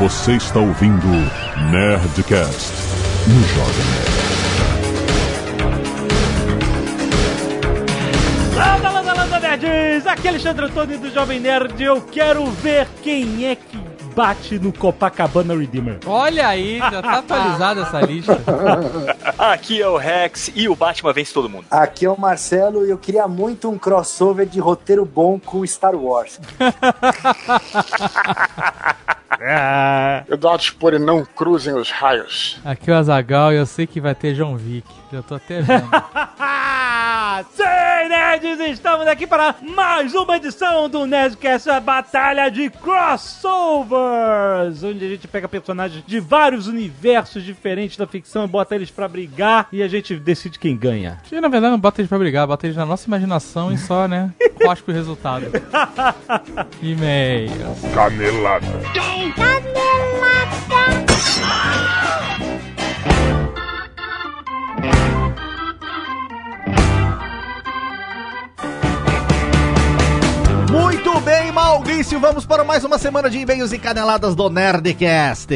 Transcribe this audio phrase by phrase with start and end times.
[0.00, 1.06] Você está ouvindo
[1.70, 2.72] Nerdcast
[3.28, 4.10] no Jovem Nerd.
[8.56, 10.06] Landa, landa, landa, nerds!
[10.06, 11.82] Aqui é Alexandre Antônio do Jovem Nerd.
[11.82, 13.76] Eu quero ver quem é que
[14.16, 15.98] bate no Copacabana Redeemer.
[16.06, 18.40] Olha aí, já tá atualizada essa lista.
[19.36, 21.66] Aqui é o Rex e o Batman vence todo mundo.
[21.70, 25.94] Aqui é o Marcelo e eu queria muito um crossover de roteiro bom com Star
[25.94, 26.40] Wars.
[29.30, 32.58] Ah, Eduardo Spore, não cruzem os raios.
[32.64, 34.88] Aqui é o Azagal e eu sei que vai ter John Wick.
[35.12, 35.88] Já tô até vendo.
[37.52, 38.60] Sim, nerds!
[38.70, 43.94] Estamos aqui para mais uma edição do Nerdcast, a Batalha de Crossovers,
[44.82, 49.08] onde a gente pega personagens de vários universos diferentes da ficção e bota eles pra
[49.08, 51.18] brigar e a gente decide quem ganha.
[51.30, 54.06] E na verdade não bota eles pra brigar, bota eles na nossa imaginação e só,
[54.06, 54.32] né?
[54.62, 55.46] Cospe o resultado.
[56.82, 57.50] E-mail.
[57.94, 58.66] Canelada.
[59.28, 59.88] Dame
[60.20, 61.89] lata.
[70.70, 75.48] Muito bem, Maurício, vamos para mais uma semana de e-mails e caneladas do Nerdcast.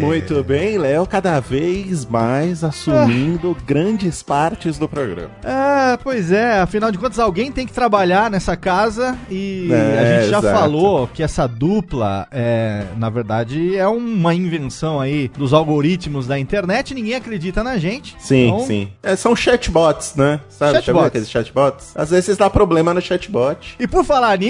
[0.00, 5.30] Muito bem, Léo cada vez mais assumindo grandes partes do programa.
[5.44, 10.20] Ah, pois é, afinal de contas, alguém tem que trabalhar nessa casa e É, a
[10.22, 10.58] gente já exato.
[10.58, 16.94] falou que essa dupla, é, na verdade, é uma invenção aí dos algoritmos da internet,
[16.94, 18.16] ninguém acredita na gente.
[18.18, 18.88] Sim, Então, sim.
[19.04, 20.40] É, são chatbots, né?
[20.48, 21.06] Sabe, Chatbots.
[21.06, 21.92] aqueles chatbots?
[21.94, 23.76] Às vezes dá problema no chatbot.
[23.78, 24.47] E por falar nisso,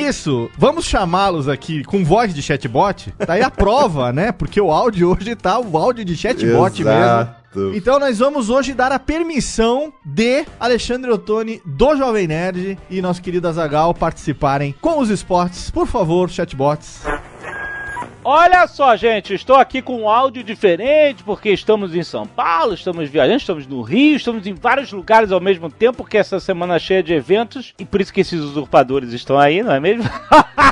[0.56, 3.12] vamos chamá-los aqui com voz de chatbot?
[3.18, 4.32] Tá aí a prova, né?
[4.32, 7.00] Porque o áudio hoje tá o áudio de chatbot mesmo.
[7.00, 7.38] Exato.
[7.74, 13.22] Então nós vamos hoje dar a permissão de Alexandre Ottoni do Jovem Nerd e nosso
[13.22, 15.70] querido Azagal participarem com os esportes.
[15.70, 17.02] Por favor, chatbots.
[18.30, 23.08] Olha só, gente, estou aqui com um áudio diferente porque estamos em São Paulo, estamos
[23.08, 26.78] viajando, estamos no Rio, estamos em vários lugares ao mesmo tempo, porque essa semana é
[26.78, 30.04] cheia de eventos e por isso que esses usurpadores estão aí, não é mesmo?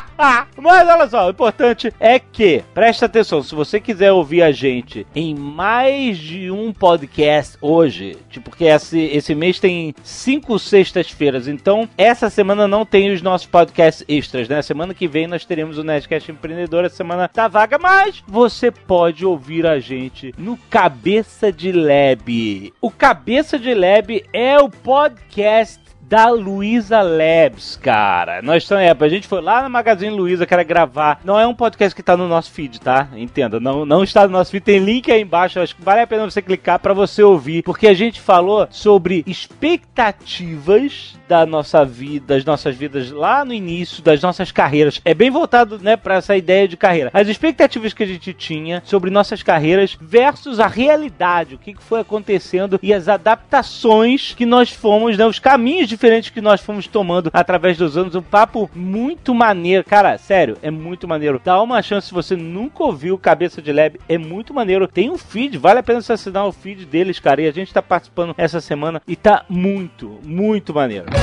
[0.59, 5.07] Mas olha só, o importante é que, presta atenção, se você quiser ouvir a gente
[5.15, 11.89] em mais de um podcast hoje, tipo, porque esse, esse mês tem cinco sextas-feiras, então
[11.97, 14.63] essa semana não tem os nossos podcasts extras, né?
[14.63, 19.25] Semana que vem nós teremos o Nerdcast Empreendedor, a semana tá vaga, mas você pode
[19.25, 22.73] ouvir a gente no Cabeça de Lab.
[22.81, 28.41] O Cabeça de Lab é o podcast da Luiza Labs, cara.
[28.41, 31.21] Nós estamos, é, a gente foi lá na Magazine Luiza, cara, gravar.
[31.25, 33.09] Não é um podcast que tá no nosso feed, tá?
[33.17, 34.63] Entenda, não, não está no nosso feed.
[34.63, 37.89] Tem link aí embaixo, acho que vale a pena você clicar pra você ouvir, porque
[37.89, 44.21] a gente falou sobre expectativas da nossa vida, das nossas vidas lá no início, das
[44.21, 45.01] nossas carreiras.
[45.05, 47.11] É bem voltado, né, pra essa ideia de carreira.
[47.13, 51.83] As expectativas que a gente tinha sobre nossas carreiras versus a realidade, o que que
[51.83, 56.87] foi acontecendo e as adaptações que nós fomos, né, os caminhos diferentes que nós fomos
[56.87, 58.15] tomando através dos anos.
[58.15, 59.85] Um papo muito maneiro.
[59.85, 61.41] Cara, sério, é muito maneiro.
[61.45, 64.87] Dá uma chance se você nunca ouviu Cabeça de Lab, é muito maneiro.
[64.87, 67.43] Tem um feed, vale a pena você assinar o feed deles, cara.
[67.43, 71.16] E a gente tá participando essa semana e tá muito, muito maneiro.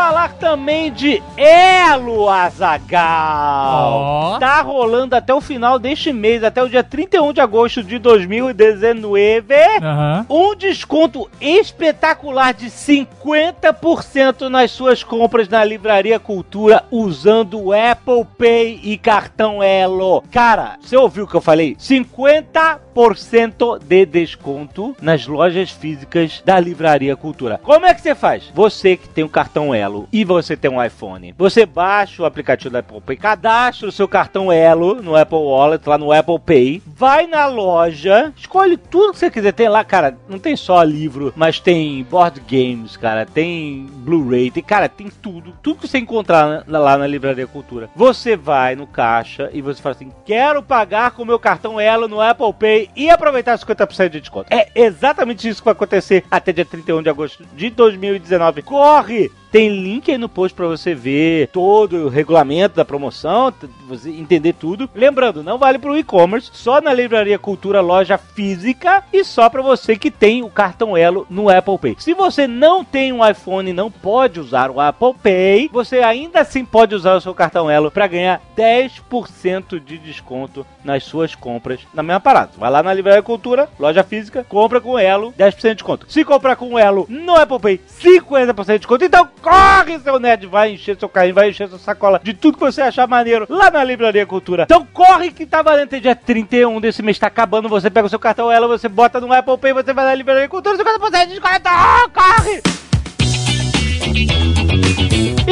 [0.00, 3.92] Falar também de Elo Azagal.
[3.92, 4.38] Ó.
[4.38, 9.44] Tá rolando até o final deste mês, até o dia 31 de agosto de 2019.
[9.82, 10.24] Aham.
[10.30, 18.96] Um desconto espetacular de 50% nas suas compras na Livraria Cultura usando Apple Pay e
[18.96, 20.24] cartão Elo.
[20.30, 21.76] Cara, você ouviu o que eu falei?
[21.76, 27.60] 50% de desconto nas lojas físicas da Livraria Cultura.
[27.62, 28.50] Como é que você faz?
[28.54, 32.72] Você que tem o cartão Elo e você tem um iPhone, você baixa o aplicativo
[32.72, 36.82] da Apple Pay, cadastra o seu cartão Elo no Apple Wallet, lá no Apple Pay,
[36.86, 39.52] vai na loja, escolhe tudo que você quiser.
[39.52, 44.62] Tem lá, cara, não tem só livro, mas tem board games, cara, tem Blu-ray, tem,
[44.62, 45.54] cara, tem tudo.
[45.62, 47.90] Tudo que você encontrar lá na Livraria Cultura.
[47.94, 52.20] Você vai no caixa e você fala assim: quero pagar com meu cartão Elo no
[52.20, 54.52] Apple Pay e aproveitar 50% de desconto.
[54.52, 58.62] É exatamente isso que vai acontecer até dia 31 de agosto de 2019.
[58.62, 59.30] Corre!
[59.50, 63.52] Tem link aí no post pra você ver todo o regulamento da promoção,
[63.88, 64.88] você entender tudo.
[64.94, 69.96] Lembrando, não vale pro e-commerce, só na Livraria Cultura loja física e só pra você
[69.96, 71.96] que tem o cartão Elo no Apple Pay.
[71.98, 76.40] Se você não tem um iPhone e não pode usar o Apple Pay, você ainda
[76.40, 81.80] assim pode usar o seu cartão Elo pra ganhar 10% de desconto nas suas compras
[81.92, 82.52] na mesma parada.
[82.56, 86.06] Vai lá na Livraria Cultura, loja física, compra com Elo, 10% de desconto.
[86.08, 89.04] Se comprar com Elo no Apple Pay, 50% de desconto.
[89.04, 92.64] Então, corre, seu nerd, vai encher seu carrinho, vai encher sua sacola de tudo que
[92.64, 94.64] você achar maneiro lá na Livraria Cultura.
[94.64, 98.10] Então corre que tá valendo até dia 31 desse mês, tá acabando, você pega o
[98.10, 101.34] seu cartão ela, você bota no Apple Pay, você vai na Livraria Cultura, 50% de
[101.34, 101.70] desconto,
[102.12, 102.62] corre!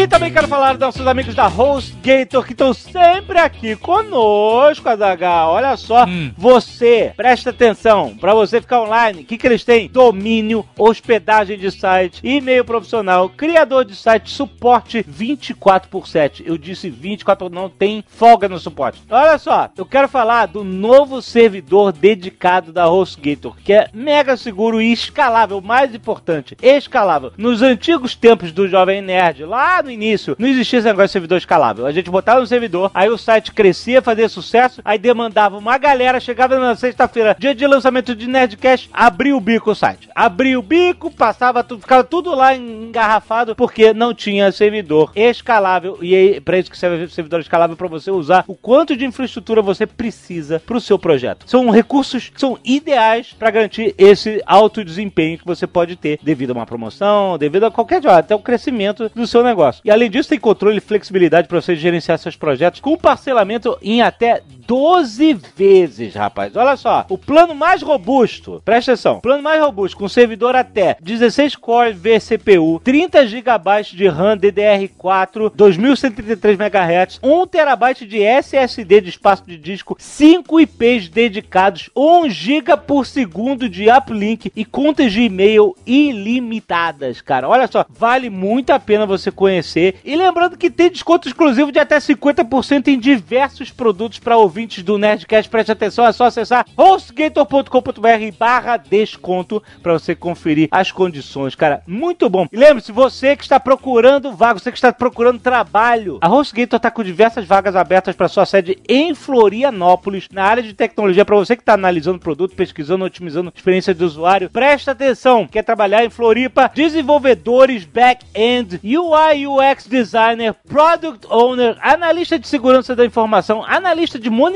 [0.01, 5.55] E também quero falar dos nossos amigos da HostGator que estão sempre aqui conosco, Azaghal.
[5.55, 6.31] Olha só, Hum.
[6.39, 9.89] você, presta atenção, para você ficar online, o que, que eles têm?
[9.89, 16.45] Domínio, hospedagem de site, e-mail profissional, criador de site, suporte 24 por 7.
[16.47, 19.03] Eu disse 24, não tem folga no suporte.
[19.11, 24.81] Olha só, eu quero falar do novo servidor dedicado da HostGator, que é mega seguro
[24.81, 27.33] e escalável, mais importante, escalável.
[27.37, 31.39] Nos antigos tempos do Jovem Nerd, lá no início, não existia esse negócio de servidor
[31.39, 31.87] escalável.
[31.87, 36.21] A gente botava no servidor, aí o site crescia, fazia sucesso, aí demandava uma galera,
[36.21, 40.09] chegava na sexta-feira, dia de lançamento de Nerdcast, abria o bico o site.
[40.15, 45.99] Abria o bico, passava tudo, ficava tudo lá engarrafado, porque não tinha servidor escalável.
[46.03, 49.05] E aí, pra isso que serve o servidor escalável, pra você usar o quanto de
[49.05, 51.45] infraestrutura você precisa pro seu projeto.
[51.49, 56.51] São recursos que são ideais para garantir esse alto desempenho que você pode ter devido
[56.51, 59.68] a uma promoção, devido a qualquer até o crescimento do seu negócio.
[59.85, 64.03] E além disso, tem controle e flexibilidade para você gerenciar seus projetos com parcelamento em
[64.03, 66.55] até 12 vezes, rapaz.
[66.55, 71.57] Olha só, o plano mais robusto, presta atenção, plano mais robusto com servidor até 16
[71.57, 73.49] core vCPU, 30 GB
[73.95, 81.09] de RAM DDR4, 2133 MHz, 1 TB de SSD de espaço de disco, 5 IPs
[81.09, 87.49] dedicados, 1 GB por segundo de uplink e contas de e-mail ilimitadas, cara.
[87.49, 89.95] Olha só, vale muito a pena você conhecer.
[90.05, 94.99] E lembrando que tem desconto exclusivo de até 50% em diversos produtos para ouvintes do
[94.99, 95.49] Nerdcast.
[95.49, 101.81] Preste atenção, é só acessar hostgator.com.br barra desconto para você conferir as condições, cara.
[101.87, 102.49] Muito bom.
[102.51, 106.91] E lembre-se, você que está procurando vaga, você que está procurando trabalho, a HostGator está
[106.91, 111.55] com diversas vagas abertas para sua sede em Florianópolis, na área de tecnologia, para você
[111.55, 114.51] que está analisando produto, pesquisando, otimizando experiência do usuário.
[114.51, 116.69] Presta atenção, quer trabalhar em Floripa?
[116.75, 124.48] Desenvolvedores back-end, UI UX designer, product owner, analista de segurança da informação, analista de monitoramento,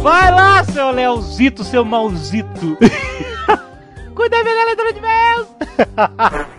[0.00, 2.76] Vai lá, seu Leozito, seu mauzito!
[4.14, 5.48] Cuida bem da leitura de e-mails!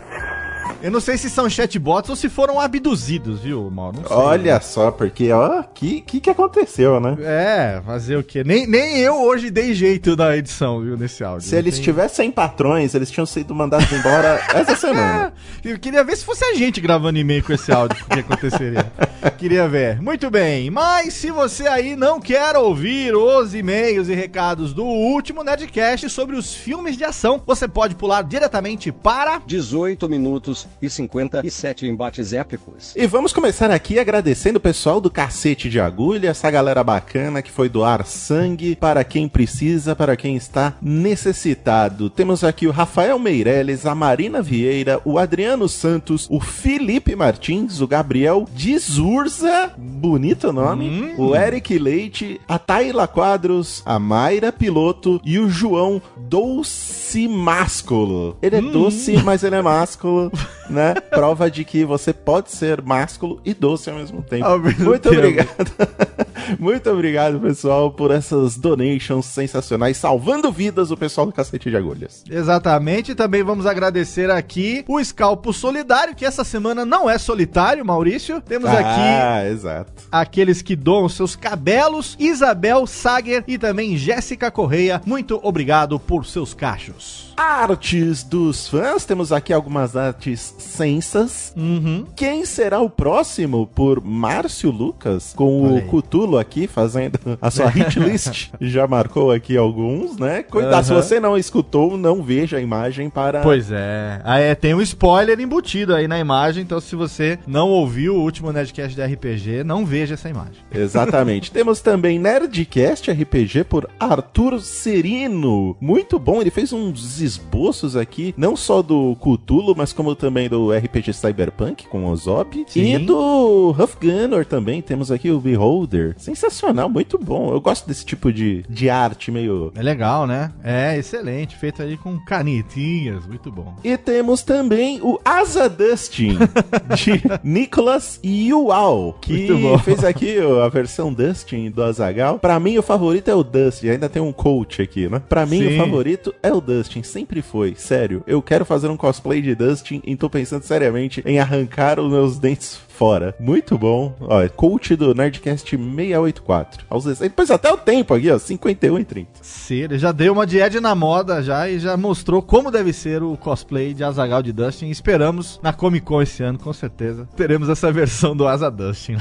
[0.81, 3.97] Eu não sei se são chatbots ou se foram abduzidos, viu, Mauro?
[3.99, 4.15] Não sei.
[4.15, 7.17] Olha só, porque, ó, que que, que aconteceu, né?
[7.19, 8.45] É, fazer o quê?
[8.45, 11.45] Nem, nem eu hoje dei jeito da edição, viu, nesse áudio.
[11.45, 15.33] Se eles Tem- tivessem patrões, eles tinham sido mandados embora essa semana.
[15.65, 18.89] Eu queria ver se fosse a gente gravando e-mail com esse áudio, o que aconteceria.
[19.37, 20.01] queria ver.
[20.01, 25.43] Muito bem, mas se você aí não quer ouvir os e-mails e recados do último
[25.43, 31.85] Nerdcast sobre os filmes de ação, você pode pular diretamente para 18 minutos e 57
[31.85, 32.93] embates épicos.
[32.95, 37.51] E vamos começar aqui agradecendo o pessoal do Cacete de Agulha, essa galera bacana que
[37.51, 42.09] foi doar sangue para quem precisa, para quem está necessitado.
[42.09, 47.87] Temos aqui o Rafael Meirelles, a Marina Vieira, o Adriano Santos, o Felipe Martins, o
[47.87, 55.49] Gabriel Dizurza, bonito nome, o Eric Leite, a Taila Quadros, a Mayra Piloto e o
[55.49, 58.37] João Doce Másculo.
[58.41, 60.31] Ele é doce, mas ele é másculo,
[60.69, 60.93] né?
[60.93, 64.45] Prova de que você pode ser másculo e doce ao mesmo tempo.
[64.45, 65.15] Ao mesmo Muito tempo.
[65.17, 65.71] obrigado.
[66.59, 72.23] Muito obrigado, pessoal, por essas donations sensacionais, salvando vidas o pessoal do Cacete de Agulhas.
[72.29, 78.41] Exatamente, também vamos agradecer aqui o Scalpo Solidário, que essa semana não é solitário, Maurício.
[78.41, 79.91] Temos aqui Ah, exato.
[80.11, 85.01] aqueles que doam seus cabelos, Isabel Sager e também Jéssica Correia.
[85.05, 87.28] Muito obrigado por seus cachos.
[87.39, 91.53] Artes dos fãs, temos aqui algumas artes sensas.
[91.55, 92.05] Uhum.
[92.13, 93.65] Quem será o próximo?
[93.65, 95.81] Por Márcio Lucas, com Olha o aí.
[95.83, 98.49] Cutulo aqui, fazendo a sua hit list.
[98.59, 100.43] Já marcou aqui alguns, né?
[100.43, 101.01] Cuidado, se Aham.
[101.01, 103.39] você não escutou, não veja a imagem para.
[103.39, 104.19] Pois é.
[104.25, 104.53] Ah, é.
[104.53, 108.93] Tem um spoiler embutido aí na imagem, então se você não ouviu o último Nerdcast
[108.93, 110.57] de RPG, não veja essa imagem.
[110.75, 111.53] Exatamente.
[111.53, 115.77] Temos também Nerdcast RPG por Arthur Serino.
[115.79, 120.71] Muito bom, ele fez uns esboços aqui, não só do Cthulhu, mas como também do
[120.71, 122.65] RPG Cyberpunk com o Zop.
[122.75, 126.15] E do Huff Gunner também, temos aqui o Beholder.
[126.17, 127.51] Sensacional, muito bom.
[127.53, 129.71] Eu gosto desse tipo de, de arte meio...
[129.75, 130.51] É legal, né?
[130.63, 131.55] É, excelente.
[131.55, 133.75] Feito aí com canetinhas, muito bom.
[133.83, 136.37] E temos também o Asa Dustin,
[136.95, 139.77] de Nicholas Yual, que Muito bom.
[139.79, 142.39] fez aqui a versão Dustin do Azagal.
[142.39, 143.89] Pra mim, o favorito é o Dustin.
[143.89, 145.21] Ainda tem um coach aqui, né?
[145.27, 145.75] Pra mim, Sim.
[145.75, 147.03] o favorito é o Dustin.
[147.19, 147.75] Sempre foi.
[147.75, 148.23] Sério.
[148.25, 152.39] Eu quero fazer um cosplay de Dustin e tô pensando seriamente em arrancar os meus
[152.39, 153.33] dentes fora.
[153.39, 154.13] Muito bom.
[154.19, 156.85] Ó, é coach do Nerdcast 684.
[156.89, 157.31] Aos 16.
[157.31, 158.37] Depois até o tempo aqui, ó.
[158.37, 159.29] 51 e 30.
[159.41, 163.23] Sim, ele já deu uma Ed na moda já e já mostrou como deve ser
[163.23, 164.89] o cosplay de Azagal de Dustin.
[164.89, 167.29] Esperamos na Comic Con esse ano, com certeza.
[167.37, 169.15] Teremos essa versão do Asa Dustin.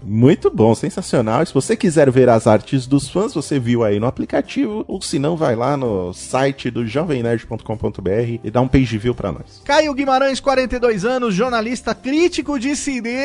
[0.00, 1.42] Muito bom, sensacional.
[1.42, 5.02] E se você quiser ver as artes dos fãs, você viu aí no aplicativo, ou
[5.02, 9.60] se não, vai lá no site do jovemnerd.com.br e dá um page view pra nós.
[9.64, 13.23] Caio Guimarães, 42 anos, jornalista crítico de cinema.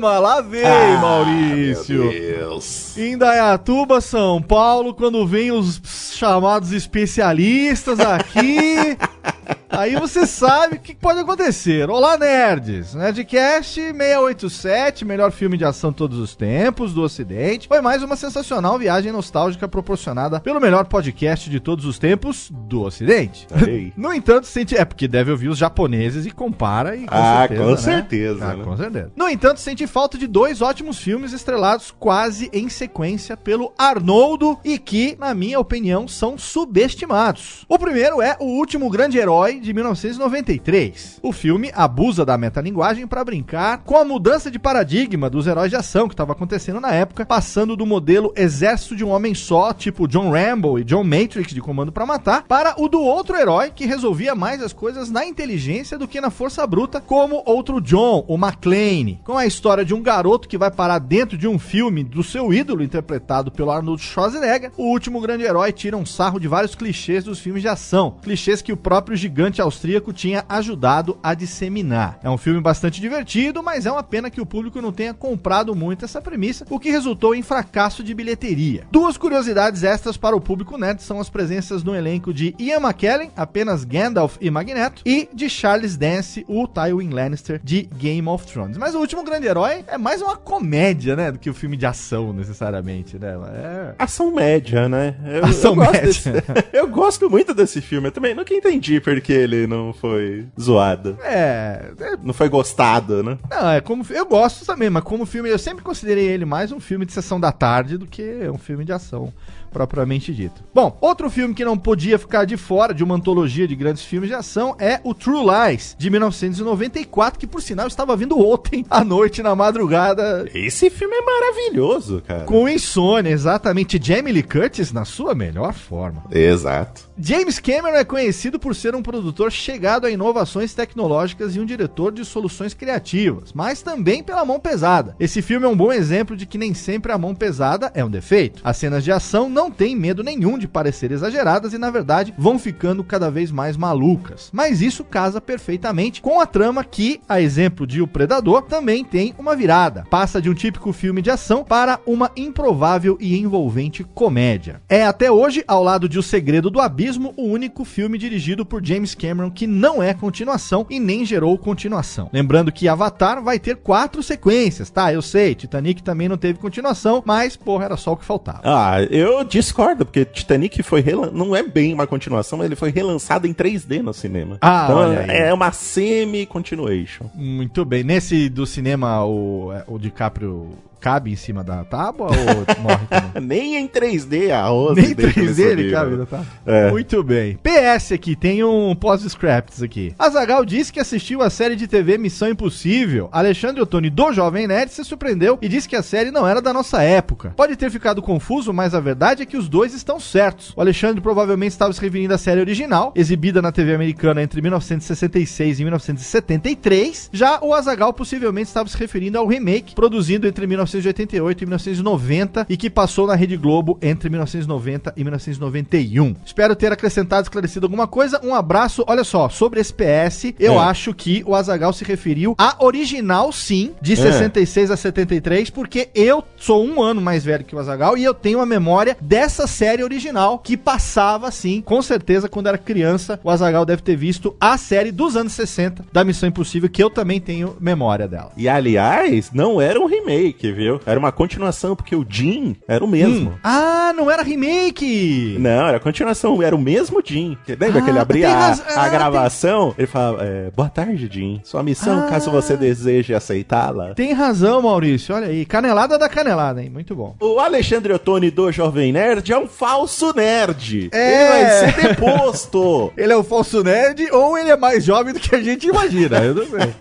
[0.00, 2.10] Lá vem, Ah, Maurício.
[2.10, 2.96] Deus.
[2.96, 5.80] Em Dayatuba, São Paulo, quando vem os
[6.14, 8.96] chamados especialistas aqui,
[9.70, 11.88] aí você sabe o que pode acontecer.
[11.90, 12.94] Olá, nerds!
[12.94, 17.68] Nerdcast 687, melhor filme de ação de todos os tempos do Ocidente.
[17.68, 22.82] Foi mais uma sensacional viagem nostálgica proporcionada pelo melhor podcast de todos os tempos do
[22.82, 23.46] Ocidente.
[23.96, 24.76] No entanto, sente...
[24.76, 27.76] é porque deve ouvir os japoneses e compara e com Ah, certeza, com né?
[27.76, 28.64] certeza, Ah, né?
[28.64, 29.12] com certeza.
[29.16, 34.78] No entanto, sente falta de dois ótimos filmes estrelados quase em sequência pelo Arnoldo e
[34.78, 37.64] que, na minha opinião, são subestimados.
[37.68, 41.18] O primeiro é O Último Grande Herói de 1993.
[41.22, 45.76] O filme abusa da metalinguagem para brincar com a mudança de paradigma dos heróis de
[45.76, 50.08] ação que estava acontecendo na época, passando do modelo exército de um homem só, tipo
[50.08, 53.86] John Rambo e John Matrix de Comando para Matar, para o do outro herói que
[53.86, 58.34] resolvia mais as coisas na inteligência do que na força bruta, como outro John, o
[58.36, 62.22] McClane, com a história de um garoto que vai parar dentro de um filme do
[62.22, 64.72] seu ídolo, interpretado pelo Arnold Schwarzenegger.
[64.76, 68.60] O último grande herói tira um sarro de vários clichês dos filmes de ação, clichês
[68.60, 72.18] que o próprio gigante austríaco tinha ajudado a disseminar.
[72.22, 75.74] É um filme bastante divertido, mas é uma pena que o público não tenha comprado
[75.74, 78.84] muito essa premissa, o que resultou em fracasso de bilheteria.
[78.90, 83.30] Duas curiosidades extras para o público nerd são as presenças no elenco de Ian McKellen,
[83.36, 88.76] apenas Gandalf e Magneto, e de Charles Dance, o Tywin Lannister de Game of Thrones.
[88.76, 91.86] Mas o último grande herói é mais uma comédia, né, do que o filme de
[91.86, 93.34] ação, necessariamente, né?
[93.54, 93.94] É...
[93.98, 95.14] Ação média, né?
[95.24, 96.00] Eu, Ação eu média.
[96.02, 96.30] desse-
[96.72, 98.08] eu gosto muito desse filme.
[98.08, 101.16] Eu também nunca entendi porque ele não foi zoado.
[101.22, 103.38] É, é Não foi gostado, né?
[103.50, 104.04] Não, é como.
[104.10, 107.38] Eu gosto também, mas como filme, eu sempre considerei ele mais um filme de sessão
[107.40, 109.32] da tarde do que um filme de ação,
[109.70, 110.62] propriamente dito.
[110.74, 114.28] Bom, outro filme que não podia ficar de fora de uma antologia de grandes filmes
[114.28, 119.04] de ação é o True Lies, de 1994, que por sinal estava vindo ontem à
[119.04, 120.48] noite, na madrugada.
[120.54, 122.44] Esse filme é maravilhoso, cara.
[122.44, 124.00] Com insônia, exatamente.
[124.02, 126.24] Jamie Lee Curtis na sua melhor forma.
[126.30, 127.08] Exato.
[127.20, 132.12] James Cameron é conhecido por ser um produtor chegado a inovações tecnológicas e um diretor
[132.12, 135.16] de soluções criativas, mas também pela mão pesada.
[135.18, 138.10] Esse filme é um bom exemplo de que nem sempre a mão pesada é um
[138.10, 138.60] defeito.
[138.62, 142.60] As cenas de ação não têm medo nenhum de parecer exageradas e, na verdade, vão
[142.60, 144.50] ficando cada vez mais malucas.
[144.52, 149.34] Mas isso casa perfeitamente com a trama que, a exemplo de O Predador, também tem
[149.36, 150.06] uma virada.
[150.08, 154.80] Passa de um típico filme de ação para uma improvável e envolvente comédia.
[154.88, 158.84] É até hoje, ao lado de O Segredo do Abismo, o único filme dirigido por
[158.84, 162.30] James Cameron que não é continuação e nem gerou continuação.
[162.32, 165.12] Lembrando que Avatar vai ter quatro sequências, tá?
[165.12, 168.60] Eu sei, Titanic também não teve continuação, mas, porra, era só o que faltava.
[168.62, 171.30] Ah, eu discordo, porque Titanic foi relan...
[171.32, 174.58] não é bem uma continuação, mas ele foi relançado em 3D no cinema.
[174.60, 175.30] Ah, então aí.
[175.30, 177.26] é uma semi-continuation.
[177.34, 178.04] Muito bem.
[178.04, 182.34] Nesse do cinema, o, é, o DiCaprio cabe em cima da tábua ou
[182.82, 183.42] morre também?
[183.42, 186.46] Nem em 3D a Rose Nem deixa 3D ele cabe na tábua.
[186.66, 186.90] É.
[186.90, 187.58] Muito bem.
[187.62, 190.14] PS aqui, tem um pós-scripts aqui.
[190.18, 193.28] Azagal disse que assistiu a série de TV Missão Impossível.
[193.32, 196.72] Alexandre Ottoni, do Jovem Nerd, se surpreendeu e disse que a série não era da
[196.72, 197.52] nossa época.
[197.56, 200.72] Pode ter ficado confuso, mas a verdade é que os dois estão certos.
[200.76, 205.80] O Alexandre provavelmente estava se referindo à série original, exibida na TV americana entre 1966
[205.80, 207.30] e 1973.
[207.32, 212.76] Já o Azagal possivelmente estava se referindo ao remake, produzido entre 1988 e 1990 e
[212.76, 216.34] que passou na Rede Globo entre 1990 e 1991.
[216.44, 218.40] Espero ter acrescentado, esclarecido alguma coisa.
[218.44, 219.04] Um abraço.
[219.06, 220.78] Olha só, sobre esse PS, eu É.
[220.78, 226.42] acho que o Azagal se referiu à original, sim, de 66 a 73, porque eu
[226.56, 230.02] sou um ano mais velho que o Azagal e eu tenho a memória dessa série
[230.02, 233.38] original que passava, sim, com certeza, quando era criança.
[233.44, 237.10] O Azagal deve ter visto a série dos anos 60 da Missão Impossível, que eu
[237.10, 238.52] também tenho memória dela.
[238.56, 241.00] E aliás, não era um remake, viu?
[241.04, 243.58] Era uma continuação, porque o Jim era o mesmo.
[243.64, 245.56] Ah, não era remake!
[245.58, 247.58] Não, era continuação, era o mesmo Jim.
[247.68, 249.94] Lembra Ah, que ele abria tem a, a ah, gravação?
[249.98, 251.60] Ele falava, é, boa tarde, Jim.
[251.64, 252.30] Sua missão, Ah.
[252.30, 254.14] caso você deseje aceitá-la.
[254.14, 255.34] Tem razão, Maurício.
[255.34, 255.64] Olha aí.
[255.64, 256.90] Canelada da canelada, hein?
[256.90, 257.34] Muito bom.
[257.40, 261.10] O Alexandre Ottoni do Jovem Nerd é um falso nerd.
[261.12, 261.32] É.
[261.32, 263.12] Ele vai ser deposto.
[263.18, 266.38] Ele é o falso nerd ou ele é mais jovem do que a gente imagina?
[266.38, 266.94] Eu não sei.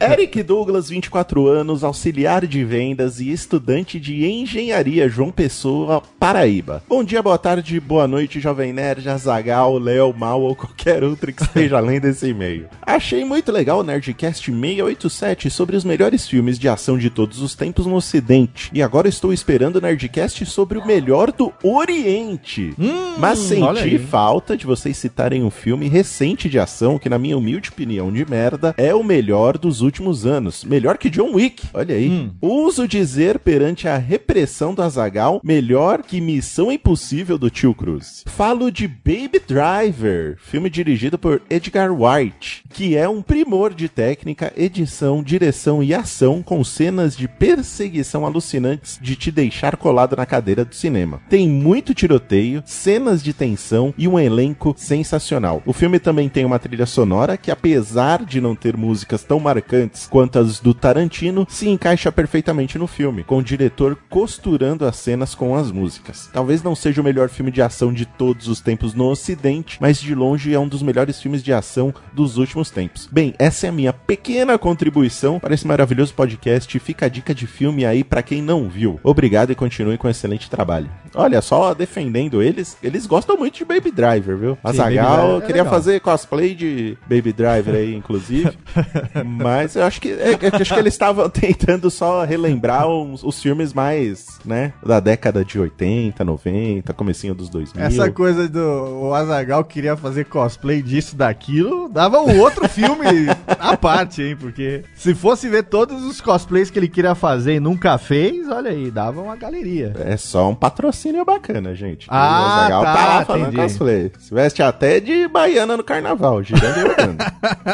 [0.12, 6.82] Eric Douglas, 24 anos, auxiliar de vendas e estudante de engenharia, João Pessoa, Paraíba.
[6.88, 11.42] Bom dia, boa tarde, boa noite, Jovem Nerd, Azagal, Léo, Mal ou qualquer outro que
[11.42, 12.66] esteja além desse e-mail.
[12.82, 17.54] Achei muito legal o Nerdcast 687 sobre os melhores filmes de ação de todos os
[17.54, 18.70] tempos no Ocidente.
[18.72, 22.74] E agora estou esperando o Nerdcast sobre o melhor do Oriente.
[23.18, 27.18] Mas Hum, olha senti falta de vocês citarem um filme recente de ação que, na
[27.18, 30.64] minha humilde opinião de merda, é o melhor dos últimos anos.
[30.64, 31.62] Melhor que John Wick.
[31.72, 32.08] Olha aí.
[32.08, 32.27] Hum.
[32.40, 38.24] Uso dizer perante a repressão do Azagal, melhor que Missão Impossível do Tio Cruz.
[38.26, 44.52] Falo de Baby Driver, filme dirigido por Edgar Wright, que é um primor de técnica,
[44.56, 50.64] edição, direção e ação com cenas de perseguição alucinantes de te deixar colado na cadeira
[50.64, 51.20] do cinema.
[51.28, 55.62] Tem muito tiroteio, cenas de tensão e um elenco sensacional.
[55.66, 60.06] O filme também tem uma trilha sonora que, apesar de não ter músicas tão marcantes
[60.06, 65.36] quanto as do Tarantino, se encaixa perfeitamente no filme, com o diretor costurando as cenas
[65.36, 66.28] com as músicas.
[66.32, 70.00] Talvez não seja o melhor filme de ação de todos os tempos no Ocidente, mas
[70.00, 73.08] de longe é um dos melhores filmes de ação dos últimos tempos.
[73.12, 76.76] Bem, essa é a minha pequena contribuição para esse maravilhoso podcast.
[76.80, 78.98] Fica a dica de filme aí para quem não viu.
[79.04, 80.90] Obrigado e continue com um excelente trabalho.
[81.14, 84.58] Olha, só defendendo eles, eles gostam muito de Baby Driver, viu?
[84.62, 85.74] Driver Azagal é queria legal.
[85.74, 88.56] fazer cosplay de Baby Driver aí, inclusive.
[89.24, 93.40] Mas eu acho que é, eu acho que eles estavam tentando só relembrar uns- os
[93.40, 97.82] filmes mais, né, da década de 80, 90, comecinho dos 2000.
[97.84, 98.60] Essa coisa do
[99.08, 103.04] o Azagal queria fazer cosplay disso, daquilo, dava um outro filme
[103.58, 104.36] à parte, hein?
[104.38, 108.70] Porque se fosse ver todos os cosplays que ele queria fazer e nunca fez, olha
[108.70, 109.92] aí, dava uma galeria.
[110.04, 112.06] É só um patrocínio bacana, gente.
[112.08, 113.56] Ah, o Azaghal tá, lá entendi.
[113.56, 114.12] cosplay.
[114.18, 117.24] Se veste até de baiana no carnaval, girando e rodando.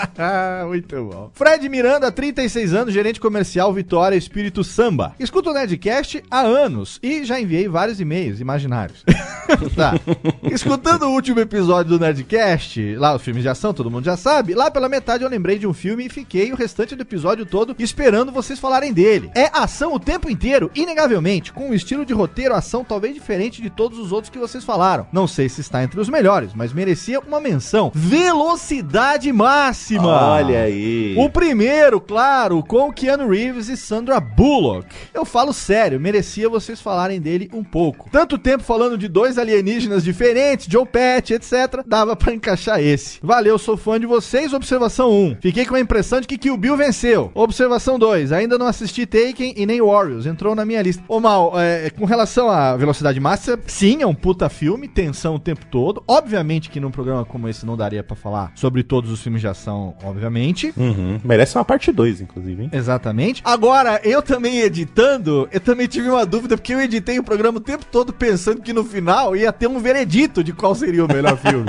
[0.69, 1.31] Muito bom.
[1.33, 5.15] Fred Miranda, 36 anos, gerente comercial Vitória Espírito Samba.
[5.19, 9.05] Escuto o Nerdcast há anos e já enviei vários e-mails imaginários.
[9.75, 9.95] tá.
[10.51, 14.55] Escutando o último episódio do Nerdcast, lá os filmes de ação, todo mundo já sabe,
[14.55, 17.75] lá pela metade eu lembrei de um filme e fiquei o restante do episódio todo
[17.79, 19.31] esperando vocês falarem dele.
[19.35, 23.71] É ação o tempo inteiro, inegavelmente, com um estilo de roteiro ação talvez diferente de
[23.71, 25.07] todos os outros que vocês falaram.
[25.13, 27.91] Não sei se está entre os melhores, mas merecia uma menção.
[27.95, 30.33] Velocidade máxima!
[30.35, 31.15] Olha aí.
[31.17, 34.87] O primeiro, claro, com Keanu Reeves e Sandra Bullock.
[35.13, 38.11] Eu falo sério, merecia vocês falarem dele um pouco.
[38.11, 41.83] Tanto tempo falando de dois alienígenas diferentes, Joe Pet, etc.
[41.87, 43.19] Dava pra encaixar esse.
[43.23, 44.53] Valeu, sou fã de vocês.
[44.53, 45.37] Observação 1.
[45.41, 47.31] Fiquei com a impressão de que Kill Bill venceu.
[47.35, 48.33] Observação 2.
[48.33, 50.27] Ainda não assisti Taken e nem Warriors.
[50.27, 51.03] Entrou na minha lista.
[51.09, 55.39] Ô, Mal, é, com relação à velocidade máxima, sim, é um puta filme, tensão o
[55.39, 56.03] tempo todo.
[56.07, 59.49] Obviamente que num programa como esse não daria pra falar sobre todos os filmes de
[59.49, 60.73] ação, obviamente.
[60.77, 61.21] Uhum.
[61.25, 62.71] Merece uma parte 2, inclusive, hein?
[62.73, 63.43] Exatamente.
[63.45, 67.61] Agora, eu também editando, eu também tive uma dúvida, porque eu editei o programa o
[67.61, 71.37] tempo todo pensando que no final ia ter um veredito de qual seria o melhor
[71.37, 71.67] filme.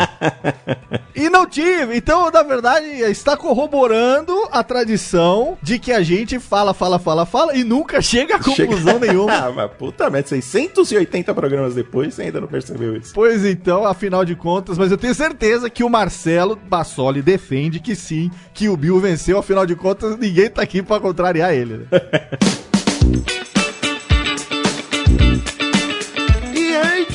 [1.15, 1.95] e não tive.
[1.95, 7.55] Então, na verdade, está corroborando a tradição de que a gente fala, fala, fala, fala
[7.55, 9.33] e nunca chega a conclusão nenhuma.
[9.33, 13.13] ah, mas puta merda, 680 programas depois você ainda não percebeu isso.
[13.13, 17.95] Pois então, afinal de contas, mas eu tenho certeza que o Marcelo Bassoli defende que
[17.95, 21.77] sim, que o Bill venceu, afinal de contas, ninguém tá aqui pra contrariar ele.
[21.77, 21.85] né?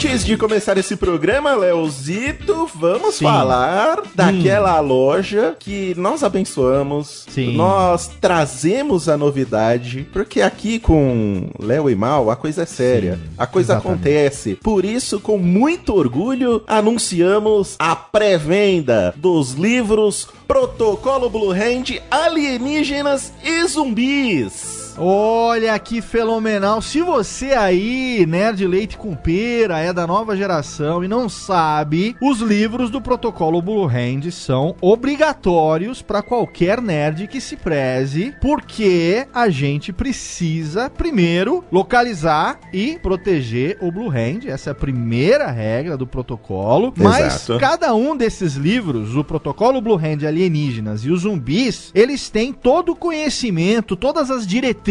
[0.01, 3.25] antes de começar esse programa, Leozito, vamos Sim.
[3.25, 7.55] falar daquela loja que nós abençoamos, Sim.
[7.55, 13.31] nós trazemos a novidade, porque aqui com Léo e Mal a coisa é séria, Sim,
[13.37, 14.01] a coisa exatamente.
[14.01, 14.55] acontece.
[14.55, 23.67] Por isso, com muito orgulho, anunciamos a pré-venda dos livros Protocolo Blue Hand, Alienígenas e
[23.67, 24.80] Zumbis.
[25.03, 26.83] Olha que fenomenal.
[26.83, 32.41] Se você aí, nerd leite com pera, é da nova geração e não sabe, os
[32.41, 39.49] livros do protocolo Blue Hand são obrigatórios para qualquer nerd que se preze, porque a
[39.49, 44.49] gente precisa primeiro localizar e proteger o Blue Hand.
[44.49, 46.93] Essa é a primeira regra do protocolo.
[46.95, 47.59] Mas Exato.
[47.59, 52.93] cada um desses livros, o protocolo Blue Hand alienígenas e os zumbis, eles têm todo
[52.93, 54.90] o conhecimento, todas as diretrizes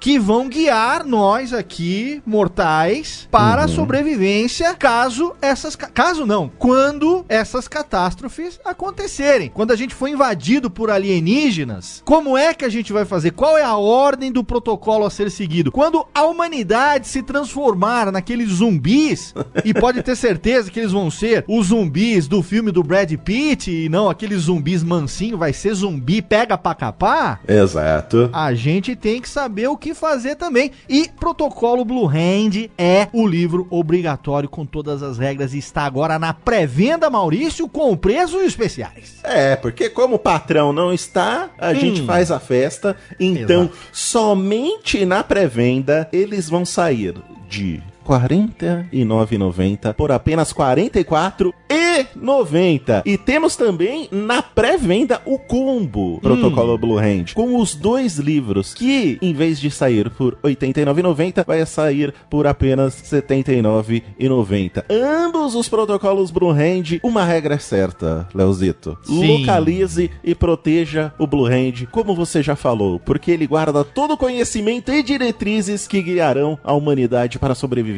[0.00, 5.76] que vão guiar nós aqui, mortais, para a sobrevivência caso essas.
[5.76, 9.50] ca- Caso não, quando essas catástrofes acontecerem.
[9.52, 13.30] Quando a gente for invadido por alienígenas, como é que a gente vai fazer?
[13.32, 15.70] Qual é a ordem do protocolo a ser seguido?
[15.72, 21.44] Quando a humanidade se transformar naqueles zumbis, e pode ter certeza que eles vão ser
[21.48, 26.20] os zumbis do filme do Brad Pitt, e não aqueles zumbis mansinho, vai ser zumbi
[26.22, 28.28] pega pra capar, Exato.
[28.32, 30.70] a gente tem que saber o que fazer também.
[30.88, 36.18] E Protocolo Blue Hand é o livro obrigatório com todas as regras e está agora
[36.18, 39.20] na pré-venda, Maurício, com preços especiais.
[39.22, 41.74] É, porque como o patrão não está, a Hum.
[41.74, 42.96] gente faz a festa.
[43.18, 43.76] Então, Exato.
[43.92, 47.14] somente na pré-venda eles vão sair
[47.48, 53.02] de 49,90 por apenas R$ 44,90.
[53.04, 59.18] E temos também na pré-venda o combo Protocolo Blue Hand com os dois livros que
[59.22, 64.84] em vez de sair por R$ 89,90 vai sair por apenas R$ 79,90.
[64.90, 68.98] Ambos os protocolos Blue Hand, uma regra é certa, Leozito.
[69.04, 69.38] Sim.
[69.38, 74.16] Localize e proteja o Blue Hand, como você já falou, porque ele guarda todo o
[74.16, 77.91] conhecimento e diretrizes que guiarão a humanidade para sobreviver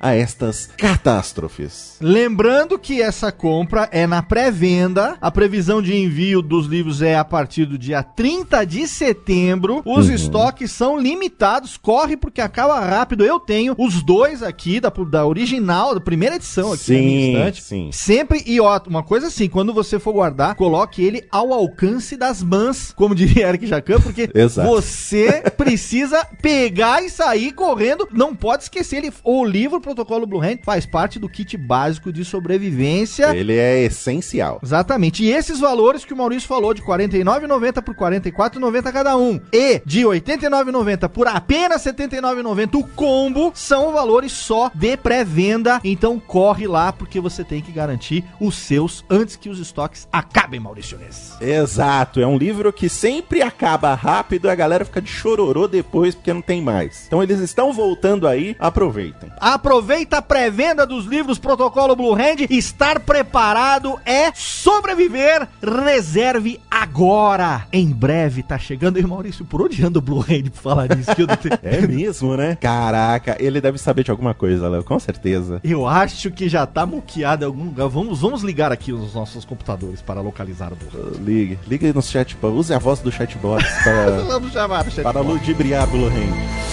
[0.00, 1.96] a estas catástrofes.
[2.00, 7.24] Lembrando que essa compra é na pré-venda, a previsão de envio dos livros é a
[7.24, 9.82] partir do dia 30 de setembro.
[9.84, 13.24] Os estoques são limitados, corre porque acaba rápido.
[13.24, 17.32] Eu tenho os dois aqui da, da original, da primeira edição aqui na minha Sim,
[17.32, 17.62] estante.
[17.62, 17.90] sim.
[17.92, 22.42] Sempre, e ó, uma coisa assim, quando você for guardar, coloque ele ao alcance das
[22.42, 24.28] mãos, como diria Eric Jacan, porque
[24.64, 28.08] você precisa pegar e sair correndo.
[28.12, 32.24] Não pode esquecer, ele, o livro Protocolo Blue Hand faz parte do kit básico de
[32.24, 33.34] sobrevivência.
[33.34, 34.60] Ele é essencial.
[34.62, 35.24] Exatamente.
[35.24, 39.40] E esses valores que o Maurício falou, de R$ 49,90 por R$ 44,90 cada um,
[39.52, 45.80] e de R$ 89,90 por apenas R$ 79,90 o combo, são valores só de pré-venda.
[45.82, 50.60] Então corre lá, porque você tem que garantir os seus antes que os estoques acabem,
[50.60, 51.36] Maurício Nunes.
[51.40, 56.14] Exato, é um livro que sempre acaba rápido e a galera fica de chororô depois
[56.14, 57.06] porque não tem mais.
[57.06, 59.25] Então eles estão voltando aí, aproveitem.
[59.38, 62.46] Aproveita a pré-venda dos livros Protocolo Blue Hand.
[62.50, 65.46] Estar preparado é sobreviver.
[65.62, 67.66] Reserve agora.
[67.72, 68.98] Em breve tá chegando.
[68.98, 71.10] E Maurício, por onde anda o Blue Hand pra falar disso?
[71.62, 72.56] É mesmo, né?
[72.60, 75.60] Caraca, ele deve saber de alguma coisa, Léo, com certeza.
[75.64, 77.88] eu acho que já tá muqueado em algum lugar.
[77.88, 81.24] Vamos, vamos ligar aqui os nossos computadores para localizar o Blue Hand.
[81.24, 85.02] Ligue, ligue no chat, use a voz do chatbot para, Vamos chamar o chat.
[85.02, 86.65] para ludibriar Blue Hand.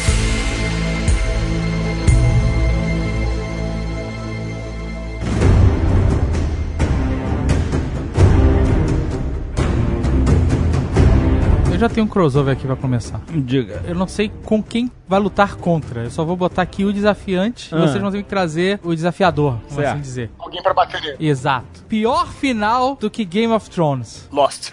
[11.84, 13.20] Já tenho um crossover aqui pra começar.
[13.30, 13.82] Diga.
[13.86, 16.04] Eu não sei com quem vai lutar contra.
[16.06, 17.78] Eu só vou botar aqui o desafiante Ah.
[17.78, 19.90] e vocês vão ter que trazer o desafiador, vamos Certo.
[19.92, 20.32] assim dizer.
[20.40, 21.18] Alguém pra bater nele.
[21.20, 21.84] Exato.
[21.90, 24.30] Pior final do que Game of Thrones.
[24.32, 24.72] Lost.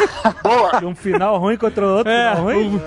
[0.44, 0.84] Boa!
[0.84, 2.80] Um final ruim contra o outro É, final ruim?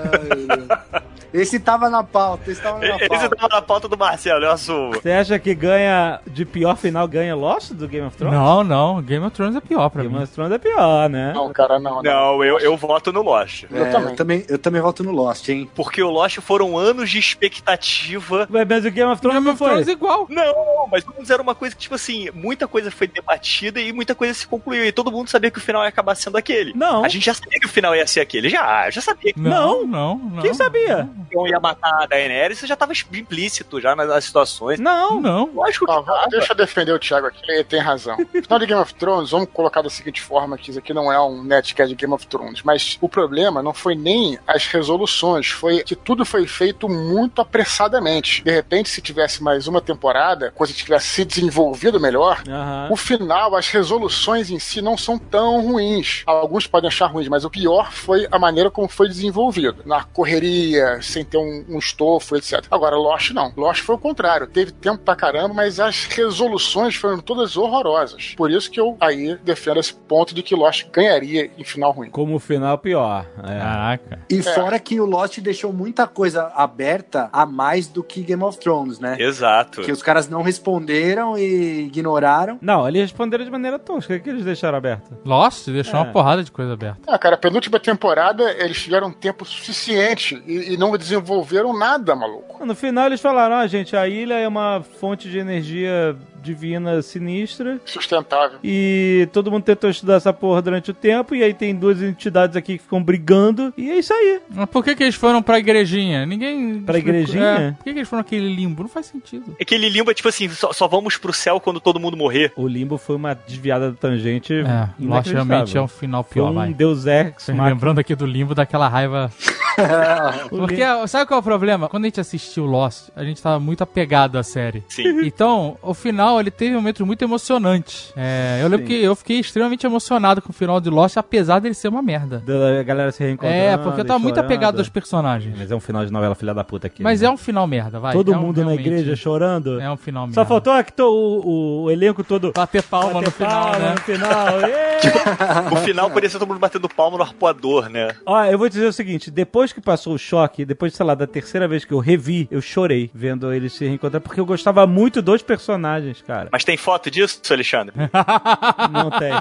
[1.33, 3.35] Esse tava na pauta, esse tava na Esse pauta.
[3.35, 4.93] tava na pauta do Marcelo, eu assumo.
[4.93, 8.37] Você acha que ganha de pior final ganha Lost do Game of Thrones?
[8.37, 9.01] Não, não.
[9.01, 10.23] Game of Thrones é pior pra Game mim.
[10.23, 11.33] of Thrones é pior, né?
[11.33, 12.01] Não, cara, não.
[12.01, 12.03] não.
[12.03, 13.63] Não, eu, eu voto no Lost.
[13.71, 14.09] É, Eu também.
[14.11, 15.69] Eu também, eu também voto no Lost, hein?
[15.75, 18.47] Porque o Lost foram anos de expectativa.
[18.49, 19.93] Mas mas o Game of Thrones Game não of Thrones é foi.
[19.93, 20.27] igual.
[20.29, 24.13] Não, mas vamos era uma coisa que, tipo assim, muita coisa foi debatida e muita
[24.15, 24.85] coisa se concluiu.
[24.85, 26.73] E todo mundo sabia que o final ia acabar sendo aquele.
[26.75, 27.03] Não.
[27.03, 28.49] A gente já sabia que o final ia ser aquele.
[28.49, 30.41] Já, já sabia que Não, não, não.
[30.41, 31.07] Quem sabia?
[31.35, 34.79] O ia matar a Daenerys, isso já tava implícito já nas, nas situações.
[34.79, 35.19] Não.
[35.19, 35.49] Não.
[35.53, 36.27] Lógico que tava.
[36.29, 38.17] deixa eu defender o Thiago aqui, ele tem razão.
[38.33, 41.19] Final de Game of Thrones, vamos colocar da seguinte forma, que isso aqui não é
[41.21, 45.83] um netcast de Game of Thrones, mas o problema não foi nem as resoluções, foi
[45.83, 48.43] que tudo foi feito muito apressadamente.
[48.43, 52.89] De repente, se tivesse mais uma temporada, coisa tivesse se desenvolvido melhor, Aham.
[52.91, 56.23] o final, as resoluções em si não são tão ruins.
[56.25, 59.83] Alguns podem achar ruins, mas o pior foi a maneira como foi desenvolvido.
[59.85, 62.65] Na correria, sem ter um, um estofo, etc.
[62.71, 63.53] Agora, Lost não.
[63.55, 64.47] Lost foi o contrário.
[64.47, 68.33] Teve tempo pra caramba, mas as resoluções foram todas horrorosas.
[68.35, 72.09] Por isso que eu aí defendo esse ponto de que Lost ganharia em final ruim.
[72.09, 73.25] Como o final pior.
[73.43, 73.59] É.
[73.59, 74.19] Caraca.
[74.29, 78.57] E fora que o Lost deixou muita coisa aberta a mais do que Game of
[78.59, 79.15] Thrones, né?
[79.19, 79.81] Exato.
[79.81, 82.57] Que os caras não responderam e ignoraram.
[82.61, 84.15] Não, eles responderam de maneira tosca.
[84.15, 85.15] O que eles deixaram aberto?
[85.25, 86.03] Lost deixou É.
[86.03, 86.99] uma porrada de coisa aberta.
[87.07, 92.65] Ah, cara, a penúltima temporada eles tiveram tempo suficiente e, e não desenvolveram nada, maluco.
[92.65, 97.79] No final eles falaram, ah, gente, a ilha é uma fonte de energia divina sinistra.
[97.85, 98.59] Sustentável.
[98.63, 101.33] E todo mundo tentou estudar essa porra durante o tempo.
[101.33, 103.73] E aí tem duas entidades aqui que ficam brigando.
[103.77, 104.41] E é isso aí.
[104.49, 106.25] Mas por que, que eles foram pra igrejinha?
[106.25, 106.81] Ninguém.
[106.81, 107.43] Pra igrejinha?
[107.43, 107.71] É.
[107.71, 108.83] Por que, que eles foram naquele limbo?
[108.83, 109.55] Não faz sentido.
[109.59, 112.51] Aquele limbo é tipo assim, só, só vamos pro céu quando todo mundo morrer.
[112.55, 114.53] O limbo foi uma desviada da tangente.
[114.53, 116.73] É, Lost realmente é um final Foi pior, um vai.
[116.73, 117.53] Deus Ex.
[117.53, 117.73] machina.
[117.73, 119.31] Lembrando aqui do limbo daquela raiva.
[120.49, 121.89] Porque, sabe qual é o problema?
[121.89, 124.83] Quando a gente assistiu Lost, a gente tava muito apegado à série.
[124.87, 125.25] Sim.
[125.25, 128.13] Então, o final, ele teve momentos muito emocionantes.
[128.15, 131.73] É, eu lembro que eu fiquei extremamente emocionado com o final de Lost, apesar dele
[131.73, 132.43] ser uma merda.
[132.45, 133.55] Da galera se reencontrando.
[133.63, 135.55] É, porque eu tava muito apegado aos personagens.
[135.57, 137.03] Mas é um final de novela filha da puta aqui.
[137.03, 137.27] Mas né?
[137.27, 138.13] é um final merda, vai.
[138.13, 139.79] Todo É um- mundo na igreja chorando.
[139.79, 140.35] É um final merda.
[140.41, 142.51] Só faltou aqui to- o, o, o elenco todo.
[142.53, 143.91] Bater palma bater no final, palma né?
[143.93, 144.61] no final.
[144.67, 145.73] Ê!
[145.73, 148.09] O final poderia ser todo mundo batendo palmo no arpoador, né?
[148.25, 151.27] Ó, eu vou dizer o seguinte: depois que passou o choque, depois, sei lá, da
[151.27, 155.21] terceira vez que eu revi, eu chorei vendo eles se reencontrar, porque eu gostava muito
[155.21, 156.49] dos personagens, cara.
[156.51, 157.93] Mas tem foto disso, Alexandre?
[158.91, 159.31] Não tem.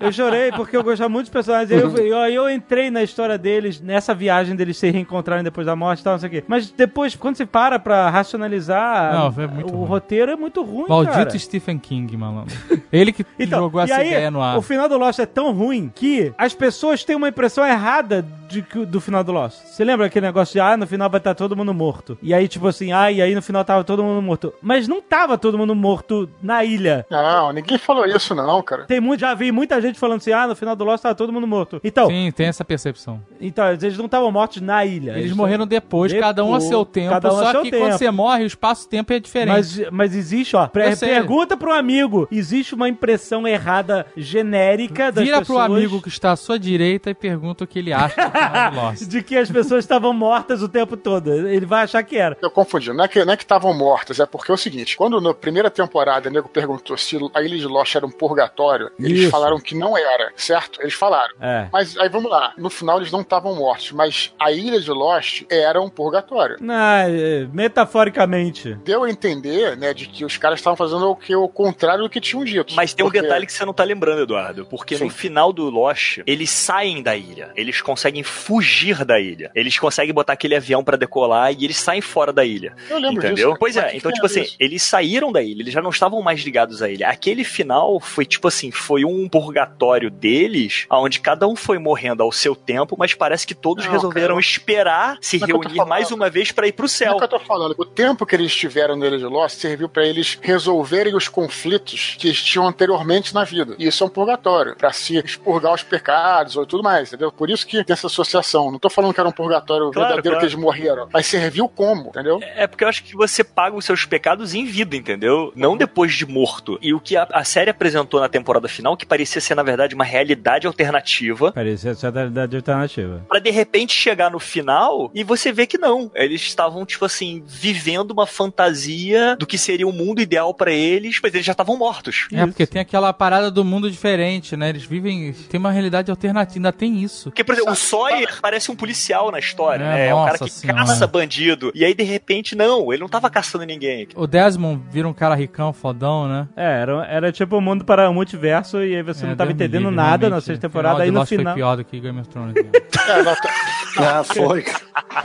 [0.00, 1.70] Eu chorei porque eu gostava muito dos personagens.
[1.70, 5.74] Aí eu, eu, eu entrei na história deles, nessa viagem deles se reencontrarem depois da
[5.76, 6.44] morte e tal, não sei o quê.
[6.46, 9.88] Mas depois, quando você para pra racionalizar, Não, é muito o ruim.
[9.88, 11.38] roteiro é muito ruim, Maldito cara.
[11.38, 12.54] Stephen King, malandro.
[12.92, 14.58] Ele que Então, jogou essa aí, ideia no ar.
[14.58, 18.62] O final do Lost é tão ruim que as pessoas têm uma impressão errada de
[18.86, 19.58] do final do Lost.
[19.64, 22.16] Você lembra aquele negócio de, ah, no final vai estar todo mundo morto.
[22.22, 24.52] E aí, tipo assim, ah, e aí no final tava todo mundo morto.
[24.62, 27.06] Mas não tava todo mundo morto na ilha.
[27.10, 28.84] Não, ninguém falou isso não, cara.
[28.84, 31.32] Tem muito, já vi muita gente falando assim, ah, no final do Lost tava todo
[31.32, 31.80] mundo morto.
[31.84, 33.20] Então, Sim, tem essa percepção.
[33.40, 35.12] então eles não estavam mortos na ilha.
[35.18, 37.10] Eles morreram depois, Depois, cada um a seu tempo.
[37.10, 37.82] cada um a só seu que tempo.
[37.84, 39.48] quando você morre, o espaço-tempo é diferente.
[39.54, 40.66] Mas, mas existe, ó.
[40.66, 41.08] pre- Eu sei.
[41.10, 42.26] pergunta pro amigo.
[42.30, 45.64] Existe uma impressão errada genérica das Vira pessoas.
[45.66, 48.70] pro amigo que está à sua direita e pergunta o que ele acha do final
[48.70, 49.02] do Lost.
[49.08, 51.32] de que as pessoas estavam mortas o tempo todo.
[51.32, 52.36] Ele vai achar que era.
[52.42, 52.92] Eu confundi.
[52.92, 55.32] Não é que não é que estavam mortas, é porque é o seguinte: quando na
[55.34, 59.30] primeira temporada o nego perguntou se a Ilha de Lost era um purgatório, eles Isso.
[59.30, 60.80] falaram que não era, certo?
[60.80, 61.34] Eles falaram.
[61.40, 61.68] É.
[61.72, 62.52] Mas aí vamos lá.
[62.56, 66.56] No final eles não estavam mortos, mas a Ilha de Lost era um purgatório.
[66.60, 68.74] Na, é, metaforicamente.
[68.84, 72.10] Deu a entender, né, de que os caras estavam fazendo o que o contrário do
[72.10, 72.74] que tinham dito.
[72.74, 74.66] Mas tem um Porque- detalhe que você não tá lembrando, Eduardo.
[74.66, 75.04] Porque Sim.
[75.04, 77.50] no final do Lost, eles saem da ilha.
[77.54, 79.50] Eles conseguem fugir da ilha.
[79.54, 82.74] Eles conseguem botar aquele avião pra decolar e eles saem fora da ilha.
[82.88, 83.48] Eu lembro Entendeu?
[83.50, 83.56] disso.
[83.58, 84.56] Pois é, então, tipo assim, isso?
[84.58, 87.08] eles saíram da ilha, eles já não estavam mais ligados à ilha.
[87.08, 92.32] Aquele final foi, tipo assim, foi um purgatório deles, onde cada um foi morrendo ao
[92.32, 95.88] seu tempo, mas parece que todos Não, resolveram cara, esperar se não é reunir falando.
[95.88, 97.12] mais uma vez pra ir pro É céu.
[97.14, 97.74] o que eu tô falando.
[97.78, 102.28] O tempo que eles tiveram nele de Lost serviu pra eles resolverem os conflitos que
[102.28, 103.74] eles tinham anteriormente na vida.
[103.78, 107.30] E isso é um purgatório, pra se expurgar os pecados ou tudo mais, entendeu?
[107.32, 108.70] Por isso que tem essa associação.
[108.70, 110.38] Não tô falando que era um purgatório Claro, verdadeiro claro.
[110.38, 112.40] que eles morreram, mas serviu como, entendeu?
[112.42, 115.52] É porque eu acho que você paga os seus pecados em vida, entendeu?
[115.54, 116.78] Não depois de morto.
[116.80, 119.94] E o que a, a série apresentou na temporada final, que parecia ser, na verdade,
[119.94, 123.24] uma realidade alternativa, Parecia ser a realidade alternativa.
[123.28, 126.10] Pra de repente chegar no final e você vê que não.
[126.14, 131.18] Eles estavam, tipo assim, vivendo uma fantasia do que seria o mundo ideal pra eles,
[131.22, 132.26] mas eles já estavam mortos.
[132.32, 134.68] É, porque tem aquela parada do mundo diferente, né?
[134.68, 135.32] Eles vivem.
[135.48, 137.30] Tem uma realidade alternativa, ainda tem isso.
[137.30, 140.06] Porque, por exemplo, o Sawyer parece um policial na história, É, né?
[140.08, 140.78] É um cara que senhora.
[140.86, 141.70] caça bandido.
[141.74, 144.08] E aí, de repente, não, ele não tava caçando ninguém.
[144.14, 146.48] O Desmond vira um cara ricão, fodão, né?
[146.56, 149.52] É, era, era tipo o mundo para o multiverso e aí você É, não tava
[149.52, 151.02] Deus entendendo livre, nada na realmente, sexta temporada.
[151.02, 151.44] Aí no Lost final.
[151.46, 152.54] foi pior do que Game of Thrones.
[153.96, 154.64] Já foi.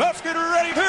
[0.00, 0.80] Let's get ready to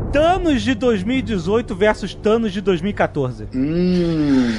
[0.00, 0.10] rumble!
[0.12, 3.48] Thanos de 2018 versus Thanos de 2014.
[3.54, 4.52] Hum.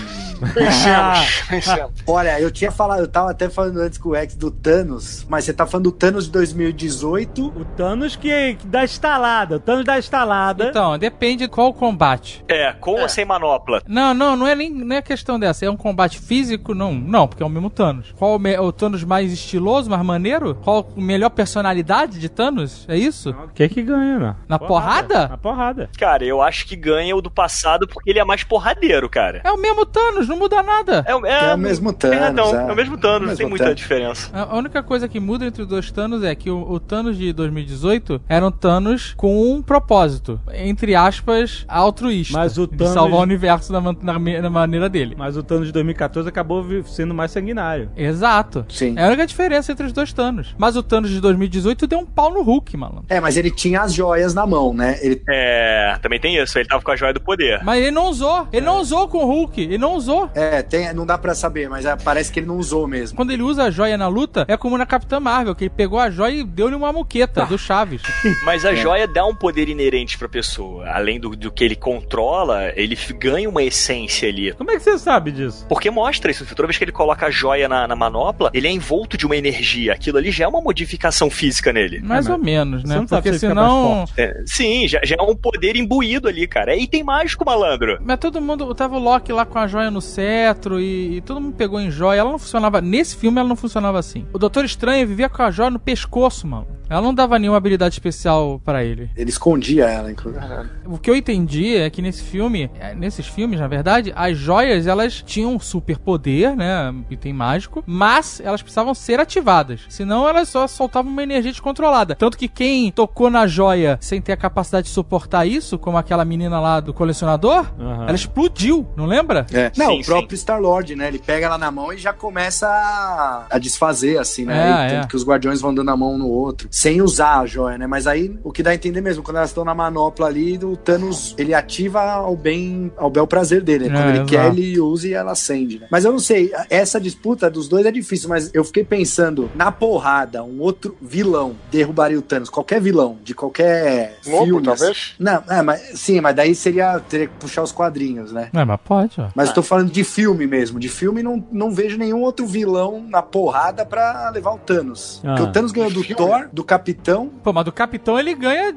[0.48, 1.92] Vencemos, vencemos.
[2.08, 5.46] Olha, eu tinha falado, eu tava até falando antes com o X do Thanos, mas
[5.46, 7.48] você tá falando do Thanos de 2018.
[7.48, 9.58] O Thanos que, que dá estalada.
[9.58, 10.70] O Thanos dá estalada.
[10.70, 12.44] Então, depende de qual o combate.
[12.48, 13.82] É, com ou sem manopla?
[13.88, 15.66] Não, não, não é nem não é questão dessa.
[15.66, 16.74] É um combate físico?
[16.74, 18.14] Não, não, porque é o mesmo Thanos.
[18.18, 20.56] Qual o, o Thanos mais estiloso, mais maneiro?
[20.56, 22.86] Qual a melhor personalidade de Thanos?
[22.88, 23.32] É isso?
[23.32, 24.36] O que que ganha, né?
[24.48, 25.28] Na porrada?
[25.28, 25.90] Na porrada.
[25.98, 29.42] Cara, eu acho que ganha o do passado porque ele é mais porradeiro, cara.
[29.44, 31.06] É o mesmo Thanos, não muda nada.
[31.08, 31.12] É,
[31.52, 32.70] É o mesmo Thanos, Perdão, é.
[32.70, 33.80] é o mesmo Thanos, É não tem muita Thanos.
[33.80, 34.30] diferença.
[34.34, 37.32] A única coisa que muda entre os dois Thanos é que o, o Thanos de
[37.34, 42.38] 2018 era um Thanos com um propósito, entre aspas, altruísta.
[42.38, 45.16] Mas o de Thanos- salvar o universo na, me- na maneira dele.
[45.18, 47.90] Mas o Thanos de 2014 acabou sendo mais sanguinário.
[47.96, 48.66] Exato.
[48.70, 48.96] Sim.
[48.98, 50.56] É a única diferença entre os dois Thanos.
[50.58, 53.06] Mas o Thanos de 2018 deu um pau no Hulk, malandro.
[53.10, 54.98] É, mas ele tinha as joias na mão, né?
[55.02, 57.62] Ele É, também tem isso, ele tava com a joia do poder.
[57.64, 58.48] Mas ele não usou.
[58.52, 59.62] Ele não usou com o Hulk.
[59.62, 60.21] Ele não usou.
[60.34, 63.16] É, tem, não dá pra saber, mas é, parece que ele não usou mesmo.
[63.16, 66.00] Quando ele usa a joia na luta, é como na Capitã Marvel, que ele pegou
[66.00, 68.02] a joia e deu-lhe uma muqueta do Chaves.
[68.44, 70.90] Mas a joia dá um poder inerente pra pessoa.
[70.90, 74.54] Além do, do que ele controla, ele ganha uma essência ali.
[74.54, 75.66] Como é que você sabe disso?
[75.68, 76.46] Porque mostra isso.
[76.46, 79.36] Toda vez que ele coloca a joia na, na manopla, ele é envolto de uma
[79.36, 79.94] energia.
[79.94, 82.00] Aquilo ali já é uma modificação física nele.
[82.00, 82.96] Mais mas ou menos, você né?
[82.96, 84.06] não sabe Porque senão.
[84.18, 86.74] É, sim, já, já é um poder imbuído ali, cara.
[86.74, 88.00] É item mágico, malandro.
[88.04, 88.74] Mas todo mundo.
[88.76, 91.92] Tava o Loki lá com a joia no cetro e, e todo mundo pegou em
[91.92, 92.20] joia.
[92.20, 92.82] Ela não funcionava.
[92.82, 94.26] Nesse filme ela não funcionava assim.
[94.34, 96.68] O Doutor Estranho vivia com a joia no pescoço, mano.
[96.92, 99.10] Ela não dava nenhuma habilidade especial pra ele.
[99.16, 100.44] Ele escondia ela, inclusive.
[100.86, 104.88] O que eu entendi é que nesse filme, é, nesses filmes, na verdade, as joias
[104.88, 106.94] elas tinham um superpoder, né?
[107.10, 109.80] Item mágico, mas elas precisavam ser ativadas.
[109.88, 112.14] Senão elas só soltavam uma energia descontrolada.
[112.14, 116.26] Tanto que quem tocou na joia sem ter a capacidade de suportar isso, como aquela
[116.26, 118.04] menina lá do colecionador, Aham.
[118.04, 119.46] ela explodiu, não lembra?
[119.54, 119.72] É.
[119.78, 121.08] Não, Sim, o próprio Star-Lord, né?
[121.08, 124.58] Ele pega ela na mão e já começa a, a desfazer, assim, né?
[124.58, 125.08] É, E tanto é.
[125.08, 127.86] que os guardiões vão dando a mão um no outro, sem usar a joia, né?
[127.86, 130.76] Mas aí, o que dá a entender mesmo, quando elas estão na manopla ali, o
[130.76, 133.96] Thanos, ele ativa ao bem, ao bel prazer dele, né?
[133.96, 134.58] Quando É, ele quer, exato.
[134.58, 135.88] ele usa e ela acende, né?
[135.92, 139.72] Mas eu não sei, essa disputa dos dois é difícil, mas eu fiquei pensando, na
[139.72, 144.64] porrada, um outro vilão derrubaria o Thanos, qualquer vilão, de qualquer Lobo, filme.
[144.64, 145.14] talvez?
[145.20, 148.50] Não, é, mas, sim, mas daí seria, teria que puxar os quadrinhos, né?
[148.54, 149.28] É, mas pode, ó.
[149.36, 150.80] Mas eu tô falando de filme mesmo.
[150.80, 155.22] De filme, não, não vejo nenhum outro vilão na porrada pra levar o Thanos.
[155.24, 155.28] Ah.
[155.36, 156.02] Porque o Thanos ganhou do?
[156.16, 157.30] Thor, do Capitão.
[157.44, 158.74] Pô, mas do Capitão ele ganha,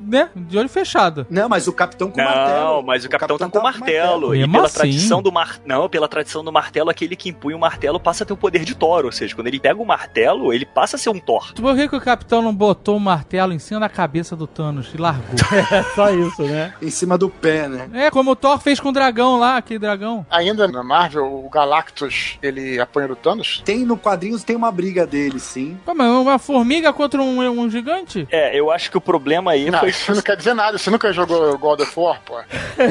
[0.00, 0.28] né?
[0.36, 1.26] De olho fechado.
[1.30, 2.82] Não, mas o Capitão com Não, martelo.
[2.82, 4.34] mas o capitão, tá com tava martelo.
[4.34, 4.74] E pela assim.
[4.74, 5.58] tradição do mar...
[5.64, 8.64] Não, pela tradição do martelo, aquele que impunha o martelo passa a ter o poder
[8.64, 9.04] de Thor.
[9.04, 11.52] Ou seja, quando ele pega o martelo, ele passa a ser um Thor.
[11.54, 14.90] Por que, que o Capitão não botou o martelo em cima da cabeça do Thanos
[14.94, 15.38] e largou?
[15.70, 16.74] É só isso, né?
[16.80, 17.88] Em cima do pé, né?
[17.92, 20.24] é, como o Thor fez com o dragão lá, aquele dragão.
[20.30, 23.62] Ainda na Marvel, o Galactus, ele apanha do Thanos?
[23.64, 25.78] Tem no quadrinhos tem uma briga dele, sim.
[25.84, 28.26] Pô, mas uma formiga contra um, um gigante?
[28.30, 29.90] É, eu acho que o problema aí Não, foi.
[29.90, 30.78] isso não quer dizer nada.
[30.78, 32.36] Você nunca jogou God of War, pô?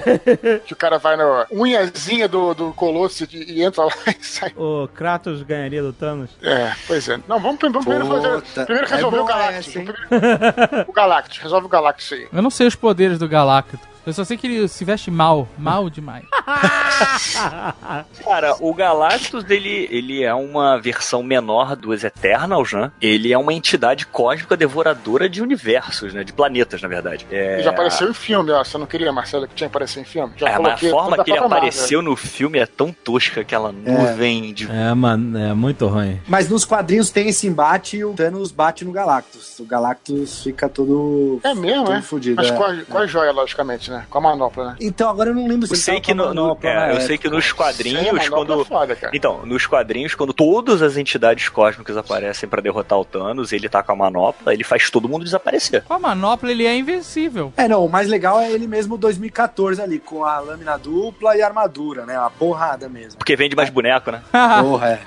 [0.65, 4.53] que o cara vai na unhazinha do, do Colosso e, e entra lá e sai.
[4.55, 6.29] O Kratos ganharia do Thanos.
[6.41, 7.17] É, pois é.
[7.27, 8.65] Não, vamos, vamos primeiro fazer.
[8.65, 9.75] Primeiro é resolver o boa Galactus.
[9.75, 9.85] hein?
[9.85, 12.27] Primeiro- o Galactus, resolve o Galactus aí.
[12.31, 13.79] Eu não sei os poderes do Galactus.
[14.07, 15.49] Eu só sei que ele se veste mal.
[15.57, 16.23] Mal demais.
[18.23, 22.89] Cara, o Galactus, ele, ele é uma versão menor dos Eternals, né?
[23.01, 26.23] Ele é uma entidade cósmica devoradora de universos, né?
[26.23, 27.27] De planetas, na verdade.
[27.29, 27.55] É...
[27.55, 28.63] Ele já apareceu em filme, ó.
[28.63, 30.33] Você não queria, Marcelo, que tinha aparecido em filme?
[30.37, 34.53] Já É, mas a forma que ele apareceu no filme é tão tosca, aquela nuvem
[34.53, 34.71] de.
[34.71, 36.21] É, mano, é muito ruim.
[36.29, 39.59] Mas nos quadrinhos tem esse embate e o Thanos bate no Galactus.
[39.59, 41.41] O Galactus fica todo.
[41.43, 42.01] É mesmo, todo é?
[42.01, 42.37] fudido.
[42.37, 42.55] Mas é.
[42.55, 43.96] com a, com a joia, logicamente, né?
[44.09, 44.75] Com a manopla, né?
[44.81, 46.95] Então, agora eu não lembro se Eu ele sei que, a no, no- manopla é,
[46.95, 48.61] eu sei que nos Sim, a quadrinhos, quando.
[48.61, 49.15] é foda, cara.
[49.15, 53.81] Então, nos quadrinhos, quando todas as entidades cósmicas aparecem pra derrotar o Thanos, ele tá
[53.83, 55.83] com a manopla, ele faz todo mundo desaparecer.
[55.83, 57.51] Com a manopla ele é invencível.
[57.57, 61.41] É, não, o mais legal é ele mesmo 2014 ali, com a lâmina dupla e
[61.41, 62.17] a armadura, né?
[62.19, 63.17] Uma porrada mesmo.
[63.17, 64.21] Porque vende mais boneco, né?
[64.61, 64.99] Porra, é.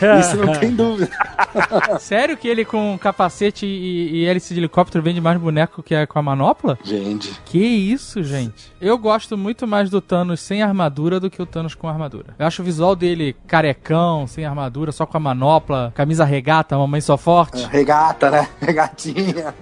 [0.20, 1.10] Isso não tem dúvida.
[1.98, 6.06] Sério que ele com capacete e, e hélice de helicóptero vende mais boneco que é
[6.06, 6.78] com a manopla?
[6.82, 7.40] Gente.
[7.44, 8.72] Que isso, gente.
[8.80, 12.34] Eu gosto muito mais do Thanos sem armadura do que o Thanos com armadura.
[12.38, 17.00] Eu acho o visual dele carecão, sem armadura, só com a manopla, camisa regata, mamãe
[17.00, 17.66] só forte.
[17.66, 18.48] Regata, né?
[18.60, 19.54] Regatinha.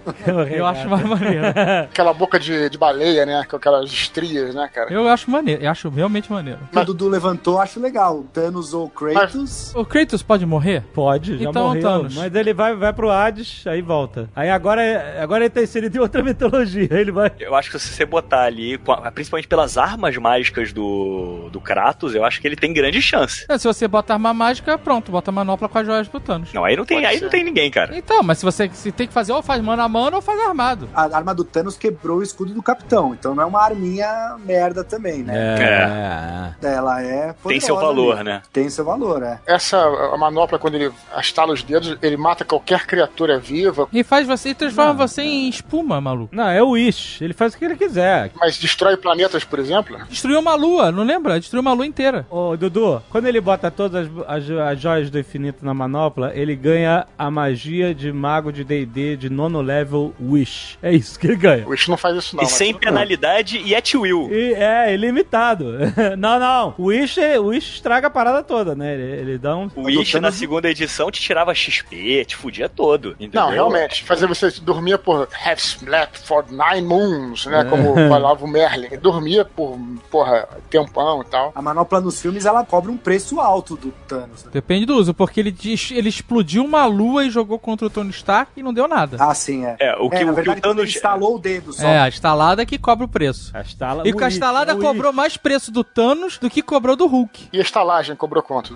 [0.50, 1.46] Eu acho mais maneiro.
[1.84, 3.44] Aquela boca de, de baleia, né?
[3.48, 4.92] Com aquelas estrias, né, cara?
[4.92, 5.62] Eu acho maneiro.
[5.62, 6.60] Eu acho realmente maneiro.
[6.74, 8.24] O Dudu levantou, acho legal.
[8.32, 9.72] Thanos ou Kratos.
[9.74, 10.82] O Kratos pode morrer?
[10.94, 11.82] Pode, já Então, morreu.
[11.82, 12.14] Thanos.
[12.16, 14.28] Mas ele vai, vai pro Hades, aí volta.
[14.34, 16.88] Aí agora, é- agora ele tá inserido em outra mitologia.
[16.94, 17.30] Ele vai.
[17.38, 18.78] Eu acho que se você botar ali,
[19.14, 23.44] principalmente pelas armas mágicas do, do Kratos, eu acho que ele tem grande chance.
[23.48, 26.52] É, se você bota arma mágica, pronto, bota a manopla com as joias pro Thanos.
[26.52, 27.24] Não, aí não tem, Pode aí ser.
[27.24, 27.96] não tem ninguém, cara.
[27.96, 30.40] Então, mas se você se tem que fazer ou faz mano a mano ou faz
[30.40, 30.88] armado.
[30.94, 33.14] A arma do Thanos quebrou o escudo do Capitão.
[33.14, 36.54] Então não é uma arminha merda também, né?
[36.62, 36.74] É.
[36.74, 37.34] Ela é.
[37.46, 38.24] Tem seu valor, ali.
[38.24, 38.42] né?
[38.52, 39.40] Tem seu valor, é.
[39.46, 39.78] Essa
[40.14, 44.50] a manopla, quando ele estala os dedos, ele mata qualquer criatura viva, E faz você
[44.50, 46.34] e transforma você em espuma, maluco.
[46.34, 47.22] Não, é o Wish.
[47.22, 48.30] Ele faz o que ele quiser.
[48.38, 49.98] mas destrói planetas, por exemplo.
[50.08, 51.38] Destruiu uma lua, não lembra?
[51.38, 52.26] Destruiu uma lua inteira.
[52.30, 56.54] Ô, Dudu, quando ele bota todas as, as, as joias do infinito na manopla, ele
[56.54, 60.78] ganha a magia de mago de D&D de nono level Wish.
[60.82, 61.66] É isso que ele ganha.
[61.66, 62.44] O Wish não faz isso, não.
[62.44, 62.80] e sem bem.
[62.80, 64.28] penalidade e at will.
[64.30, 65.74] E é, ilimitado.
[66.18, 66.74] não, não.
[66.78, 68.94] O Wish, Wish estraga a parada toda, né?
[68.94, 69.68] Ele, ele dá um...
[69.74, 73.10] O Wish, Thanos- na segunda edição, te tirava XP, te fudia todo.
[73.20, 73.42] Entendeu?
[73.42, 74.04] Não, realmente.
[74.04, 77.50] Fazer você dormir por have slept for nine moons, É.
[77.50, 77.64] né?
[77.64, 78.88] Como falava o Merlin.
[79.00, 79.78] Dormia por,
[80.10, 81.52] porra, tempão e tal.
[81.54, 84.44] A manopla nos filmes, ela cobra um preço alto do Thanos.
[84.44, 84.50] né?
[84.52, 85.54] Depende do uso, porque ele,
[85.92, 89.16] ele explodiu uma lua e jogou contra o Tony Stark e não deu nada.
[89.20, 89.76] Ah, sim, é.
[89.80, 90.96] É, o que, é, na o, que verdade, o quando ele Thanos.
[90.96, 91.86] instalou o dedo só.
[91.86, 93.50] É, a estalada que cobra o preço.
[93.54, 96.62] A estala, E com a estalada é o cobrou mais preço do Thanos do que
[96.62, 97.48] cobrou do Hulk.
[97.52, 98.74] E a estalagem cobrou quanto?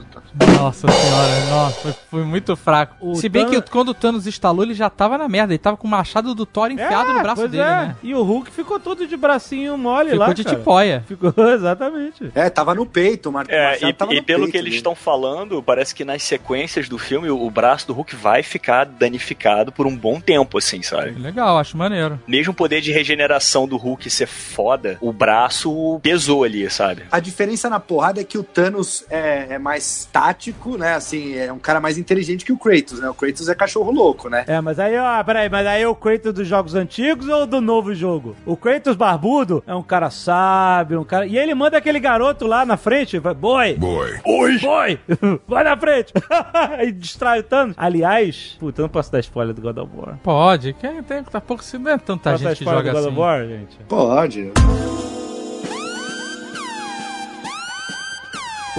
[0.60, 1.17] Nossa senhora,
[1.50, 2.96] nossa, foi, foi muito fraco.
[3.00, 5.52] O Se bem Thanos- que quando o Thanos instalou, ele já tava na merda.
[5.52, 7.66] Ele tava com o machado do Thor enfiado É, no braço pois dele, é.
[7.66, 7.96] né?
[8.02, 10.56] E o Hulk ficou todo de bracinho mole Ficou lá, de cara.
[10.56, 11.04] tipóia.
[11.06, 12.30] Ficou, exatamente.
[12.34, 13.92] É, tava no peito, o Mar É, e, e
[14.22, 17.86] pelo peito que eles estão falando, parece que nas sequências do filme, o, o braço
[17.86, 21.10] do Hulk vai ficar danificado por um bom tempo, assim, sabe?
[21.12, 22.20] Legal, acho maneiro.
[22.26, 27.02] Mesmo o poder de regeneração do Hulk ser foda, o braço pesou ali, sabe?
[27.10, 30.94] A diferença na porrada é que o Thanos é, é mais tático, né?
[31.08, 33.08] Assim, é um cara mais inteligente que o Kratos, né?
[33.08, 34.44] O Kratos é cachorro louco, né?
[34.46, 37.62] É, mas aí, ó, peraí, mas aí é o Kratos dos jogos antigos ou do
[37.62, 38.36] novo jogo?
[38.44, 41.26] O Kratos barbudo é um cara sábio, um cara.
[41.26, 43.74] E ele manda aquele garoto lá na frente, vai, boy!
[43.76, 44.20] Boy.
[44.22, 44.58] Oi!
[44.58, 44.98] Boy!
[45.48, 46.12] Vai na frente!
[46.86, 47.74] e distrai o Thanos.
[47.78, 50.18] Aliás, puta, eu não posso dar spoiler do God of War.
[50.22, 52.92] Pode, que tem, tá pouco, se não é tanta Posso dar gente que joga do
[52.92, 53.08] God assim.
[53.08, 53.78] of War, gente?
[53.88, 54.97] Pode.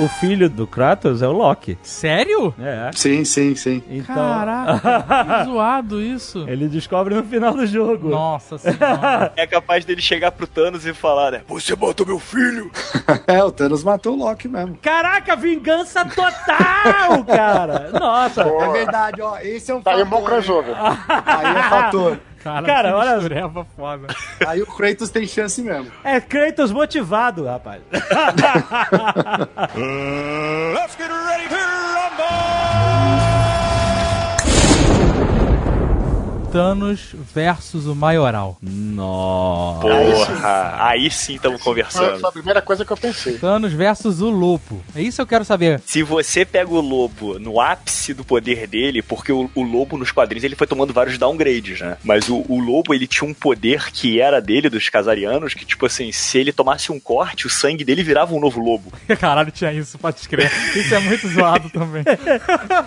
[0.01, 1.77] O filho do Kratos é o Loki.
[1.83, 2.53] Sério?
[2.59, 2.89] É.
[2.93, 3.83] Sim, sim, sim.
[3.89, 4.15] Então.
[4.15, 4.79] Caraca,
[5.43, 6.45] que zoado isso.
[6.47, 8.09] Ele descobre no final do jogo.
[8.09, 9.33] Nossa senhora.
[9.35, 11.41] É capaz dele chegar pro Thanos e falar, né?
[11.47, 12.71] Você matou meu filho!
[13.27, 14.77] É, o Thanos matou o Loki mesmo.
[14.81, 17.89] Caraca, vingança total, cara!
[17.91, 18.41] Nossa!
[18.43, 19.37] É verdade, ó.
[19.39, 20.19] Esse é um Tá aí um fator.
[20.19, 20.75] bom crossover.
[20.77, 22.19] Aí é fator.
[22.43, 24.07] Cara, Cara, olha- mistureba foda.
[24.47, 25.91] Aí o Kratos tem chance mesmo.
[26.03, 27.81] É Kratos motivado, rapaz.
[30.73, 31.59] Let's get ready to
[36.51, 38.57] Thanos versus o Maioral.
[38.61, 39.81] Nossa.
[39.81, 40.75] Porra!
[40.79, 42.19] Aí sim estamos conversando.
[42.19, 43.37] foi a primeira coisa que eu pensei.
[43.37, 44.83] Thanos versus o Lobo.
[44.95, 45.79] É isso que eu quero saber.
[45.85, 50.11] Se você pega o lobo no ápice do poder dele, porque o, o lobo nos
[50.11, 51.97] quadrinhos ele foi tomando vários downgrades, né?
[52.03, 55.85] Mas o, o lobo ele tinha um poder que era dele, dos casarianos, que tipo
[55.85, 58.91] assim, se ele tomasse um corte, o sangue dele virava um novo lobo.
[59.19, 60.51] Caralho, tinha isso, pode escrever.
[60.75, 62.03] Isso é muito zoado também.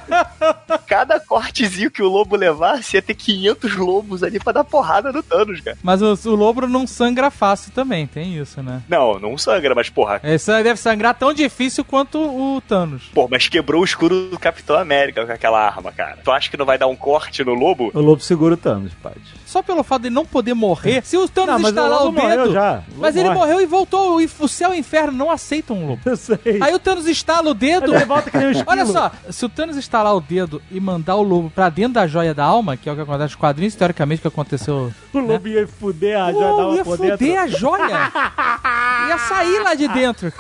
[0.87, 5.23] Cada cortezinho que o lobo levasse ia ter 500 lobos ali pra dar porrada no
[5.23, 5.77] Thanos, cara.
[5.83, 8.83] Mas o, o Lobo não sangra fácil também, tem isso, né?
[8.89, 10.21] Não, não sangra, mas porra.
[10.25, 13.11] Isso aí deve sangrar tão difícil quanto o Thanos.
[13.15, 16.19] Pô, mas quebrou o escudo do Capitão América com aquela arma, cara.
[16.23, 17.91] Tu acha que não vai dar um corte no lobo?
[17.95, 19.21] O lobo segura o Thanos, pode.
[19.53, 22.53] Só pelo fato de não poder morrer, se o Thanos Não, mas o dedo.
[22.55, 22.83] já.
[22.97, 23.39] Mas ele morre.
[23.41, 24.19] morreu e voltou.
[24.19, 26.01] E o céu e o inferno não aceitam um lobo.
[26.09, 26.39] Eu sei.
[26.59, 27.95] Aí o Thanos instala o dedo.
[27.95, 28.53] Ele volta que nem um.
[28.67, 32.07] Olha só, se o Thanos instalar o dedo e mandar o lobo pra dentro da
[32.07, 34.91] joia da alma, que é o que acontece nos quadrinhos, teoricamente o que aconteceu.
[35.13, 37.43] O lobo ia fuder a joia da alma ia fuder dentro.
[37.43, 38.13] a joia!
[39.11, 40.33] ia sair lá de dentro.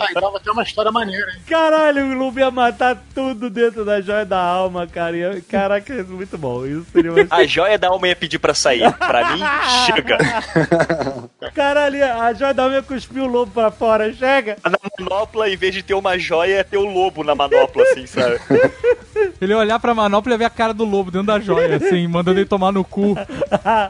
[0.00, 1.42] Aí dava até uma história maneira, hein?
[1.46, 5.40] Caralho, o lobo ia matar tudo dentro da joia da alma, cara.
[5.48, 6.64] Caraca, é muito bom.
[6.66, 7.26] Isso seria uma...
[7.30, 8.90] A joia da alma ia pedir pra sair.
[8.94, 9.42] Pra mim,
[9.86, 10.18] chega.
[11.54, 14.12] Caralho, a joia da alma cuspir o lobo pra fora.
[14.12, 14.56] Chega!
[14.64, 18.06] Na manopla, em vez de ter uma joia, ia ter o lobo na manopla, assim,
[18.06, 18.40] sabe?
[19.40, 21.76] Ele ia olhar pra manopla e ia ver a cara do lobo dentro da joia,
[21.76, 23.16] assim, mandando ele tomar no cu.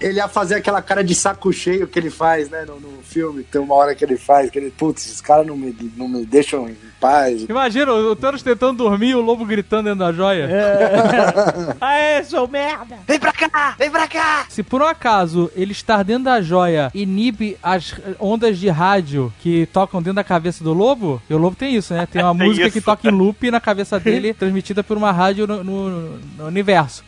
[0.01, 3.43] Ele ia fazer aquela cara de saco cheio que ele faz, né, no, no filme.
[3.43, 6.25] Tem uma hora que ele faz, que ele, putz, esses caras não me, não me
[6.25, 7.45] deixam em paz.
[7.49, 10.49] Imagina o Thanos tentando dormir e o lobo gritando dentro da joia.
[11.81, 12.97] Aê, sou merda!
[13.07, 13.75] Vem pra cá!
[13.79, 14.47] Vem pra cá!
[14.49, 19.66] Se por um acaso ele estar dentro da joia inibe as ondas de rádio que
[19.66, 22.07] tocam dentro da cabeça do lobo, e o lobo tem isso, né?
[22.11, 22.72] Tem uma Tem música isso.
[22.79, 27.03] que toca em loop na cabeça dele, transmitida por uma rádio no, no- no universo.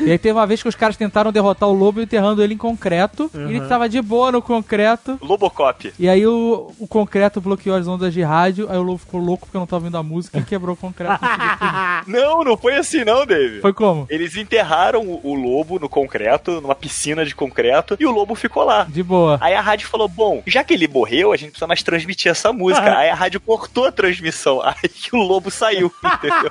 [0.00, 2.58] e aí teve uma vez que os caras tentaram derrotar o lobo enterrando ele em
[2.58, 3.30] concreto.
[3.34, 5.18] E ele tava de boa no concreto.
[5.22, 5.92] Lobocop.
[5.98, 8.66] E aí o, o concreto bloqueou as ondas de rádio.
[8.70, 11.20] Aí o lobo ficou louco porque não tava ouvindo a música e quebrou o concreto.
[12.06, 13.60] Não, não foi assim não, Dave.
[13.60, 14.06] Foi como?
[14.08, 18.64] Eles enterraram o, o lobo no concreto, numa piscina de concreto, e o lobo ficou
[18.64, 18.84] lá.
[18.84, 19.36] De boa.
[19.40, 22.52] Aí a rádio falou: Bom, já que ele morreu, a gente precisa mais transmitir essa
[22.52, 22.80] música.
[22.96, 24.60] Aí a rádio cortou a transmissão.
[24.62, 26.50] Aí que o lobo saiu, entendeu?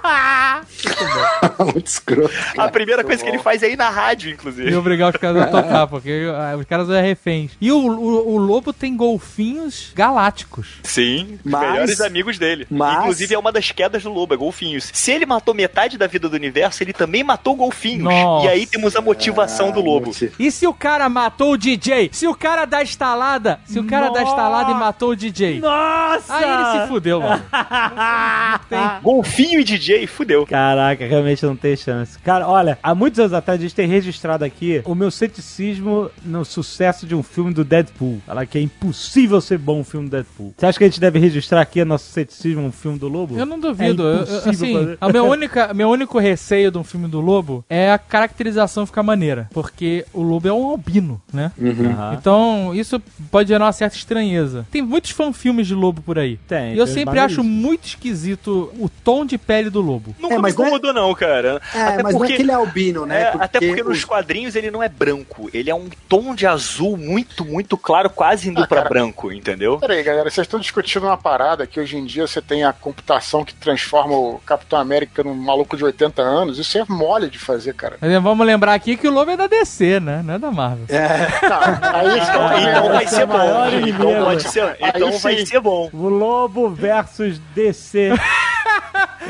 [1.74, 2.34] Muito escroto.
[2.58, 4.76] A primeira coisa que ele faz é ir na rádio, E inclusive.
[4.76, 7.52] obrigar os caras a tocar, porque ah, os caras são reféns.
[7.60, 10.80] E o, o, o lobo tem golfinhos galácticos.
[10.84, 12.66] Sim, os Mas- melhores amigos dele.
[12.70, 14.90] mas- Inclusive é uma das quedas do lobo, é golfinhos.
[14.94, 18.04] Se ele matou metade da vida do universo, ele também matou golfinhos.
[18.04, 18.46] Nossa.
[18.46, 20.12] E aí temos a motivação do lobo.
[20.38, 22.10] E se o cara matou o DJ?
[22.12, 23.60] Se o cara dá estalada?
[23.66, 25.60] Se o cara dá estalada e matou o DJ?
[25.60, 26.34] Nossa!
[26.36, 27.44] Aí ele se fudeu, mano.
[28.70, 28.80] Tem.
[29.02, 30.46] Golfinho e DJ, fudeu.
[30.46, 32.18] Caraca, realmente não tem chance.
[32.20, 36.44] Cara, olha, há muitos anos atrás a gente tem registrado aqui o meu ceticismo no
[36.46, 38.20] sucesso de um filme do Deadpool.
[38.26, 40.54] Falar que é impossível ser bom um filme do Deadpool.
[40.58, 43.38] Você acha que a gente deve registrar aqui nosso ceticismo no filme do Lobo?
[43.38, 44.04] Eu não duvido.
[44.04, 44.98] Eu- eu- assim, fazer.
[45.02, 49.04] o meu, única, meu único receio de um filme do Lobo é a caracterização ficar
[49.04, 49.50] maneira.
[49.54, 51.52] Porque o Lobo é um albino, né?
[51.62, 52.16] Aham.
[52.20, 54.66] Então, isso pode gerar uma certa estranheza.
[54.72, 56.38] Tem muitos fanfilmes de lobo por aí.
[56.48, 57.44] Tem, E eu tem sempre acho maneiríssimo.
[57.68, 60.16] muito esquisito o tom de pele do lobo.
[60.20, 61.62] Nunca É, me mas é- incomodou, não, cara.
[61.74, 63.22] É, Até mas não porque- é que ele é albino, né?
[63.22, 65.50] É, até porque nos os- quadrinhos ele não é branco.
[65.54, 68.90] Ele é um tom de azul muito, muito claro, quase indo Ah, pra cara.
[68.90, 69.78] branco, entendeu?
[69.78, 73.44] Peraí, galera, vocês estão discutindo uma parada que hoje em dia você tem a computação
[73.46, 76.58] que transforma o Capitão América num maluco de 80 anos.
[76.58, 77.98] Isso é mole de fazer, cara.
[78.02, 80.22] Mas vamos lembrar aqui que o lobo é da DC, né?
[80.24, 80.86] Não é da Marvel.
[80.90, 83.68] Não, aí Então, então, então vai é ser bom.
[83.88, 84.78] Então pode ser.
[84.80, 85.46] Então Aí vai sim.
[85.46, 85.90] ser bom.
[85.94, 88.12] O Lobo versus DC.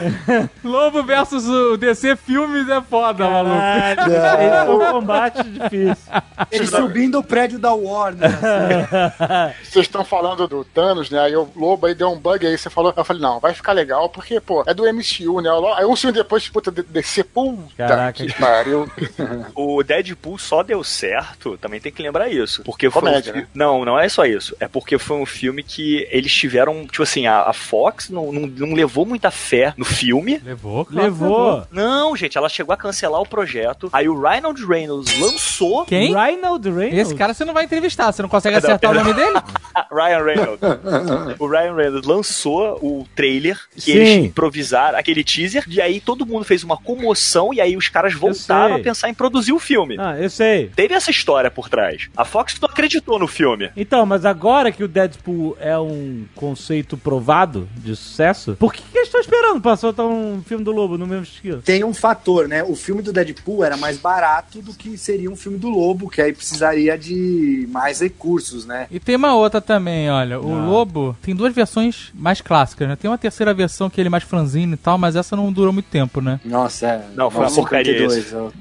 [0.64, 3.56] Lobo versus o DC Filmes é foda, maluco.
[3.56, 6.14] Esse foi um combate difícil.
[6.52, 8.30] Ele subindo o prédio da Warner.
[8.34, 9.54] assim.
[9.70, 11.20] vocês estão falando do Thanos, né?
[11.20, 12.94] Aí o Lobo aí deu um bug aí, você falou.
[12.96, 15.50] Eu falei, não, vai ficar legal, porque, pô, é do MCU, né?
[15.76, 18.26] Aí um segundo depois, puta, descer, puta Caraca.
[18.26, 18.90] que pariu.
[19.56, 22.64] O Deadpool só deu certo, também tem que lembrar isso.
[22.64, 23.02] Porque foi.
[23.02, 23.48] Comédia, um fi- né?
[23.54, 24.56] Não, não é só isso.
[24.60, 26.86] É porque foi um filme que eles tiveram.
[26.88, 30.42] Tipo assim, a, a Fox não, não, não levou muita fé no filme.
[30.44, 31.68] Levou, claro Levou.
[31.72, 33.90] Não, gente, ela chegou a cancelar o projeto.
[33.92, 35.86] Aí o Ryan Reynolds lançou.
[35.86, 36.14] Quem?
[36.14, 37.00] Reinald Reynolds?
[37.00, 39.40] Esse cara você não vai entrevistar, você não consegue Não, acertar o nome dele?
[39.72, 40.60] Ah, Ryan Reynolds.
[41.40, 43.92] o Ryan Reynolds lançou o trailer que Sim.
[43.92, 48.14] eles improvisaram, aquele teaser, e aí todo mundo fez uma comoção e aí os caras
[48.14, 49.96] voltaram a pensar em produzir o filme.
[50.00, 50.72] Ah, eu sei.
[50.76, 52.10] Teve essa história por trás.
[52.18, 53.70] A Fox não acreditou no filme.
[53.78, 58.98] Então, mas agora que o Deadpool é um conceito provado de sucesso, por que, que
[58.98, 61.62] eles estão esperando pra soltar um filme do Lobo no mesmo estilo?
[61.62, 62.64] Tem um fator, né?
[62.64, 66.22] O filme do Deadpool era mais barato do que seria um filme do Lobo, que
[66.22, 68.88] aí precisaria de mais recursos, né?
[68.92, 70.40] E tem uma outra também, olha.
[70.40, 72.96] O Lobo tem duas versões mais clássicas, né?
[72.96, 75.74] Tem uma terceira versão que ele é mais franzino e tal, mas essa não durou
[75.74, 76.40] muito tempo, né?
[76.44, 77.06] Nossa, é.
[77.16, 78.08] Não, foi uma 9,52, porcaria.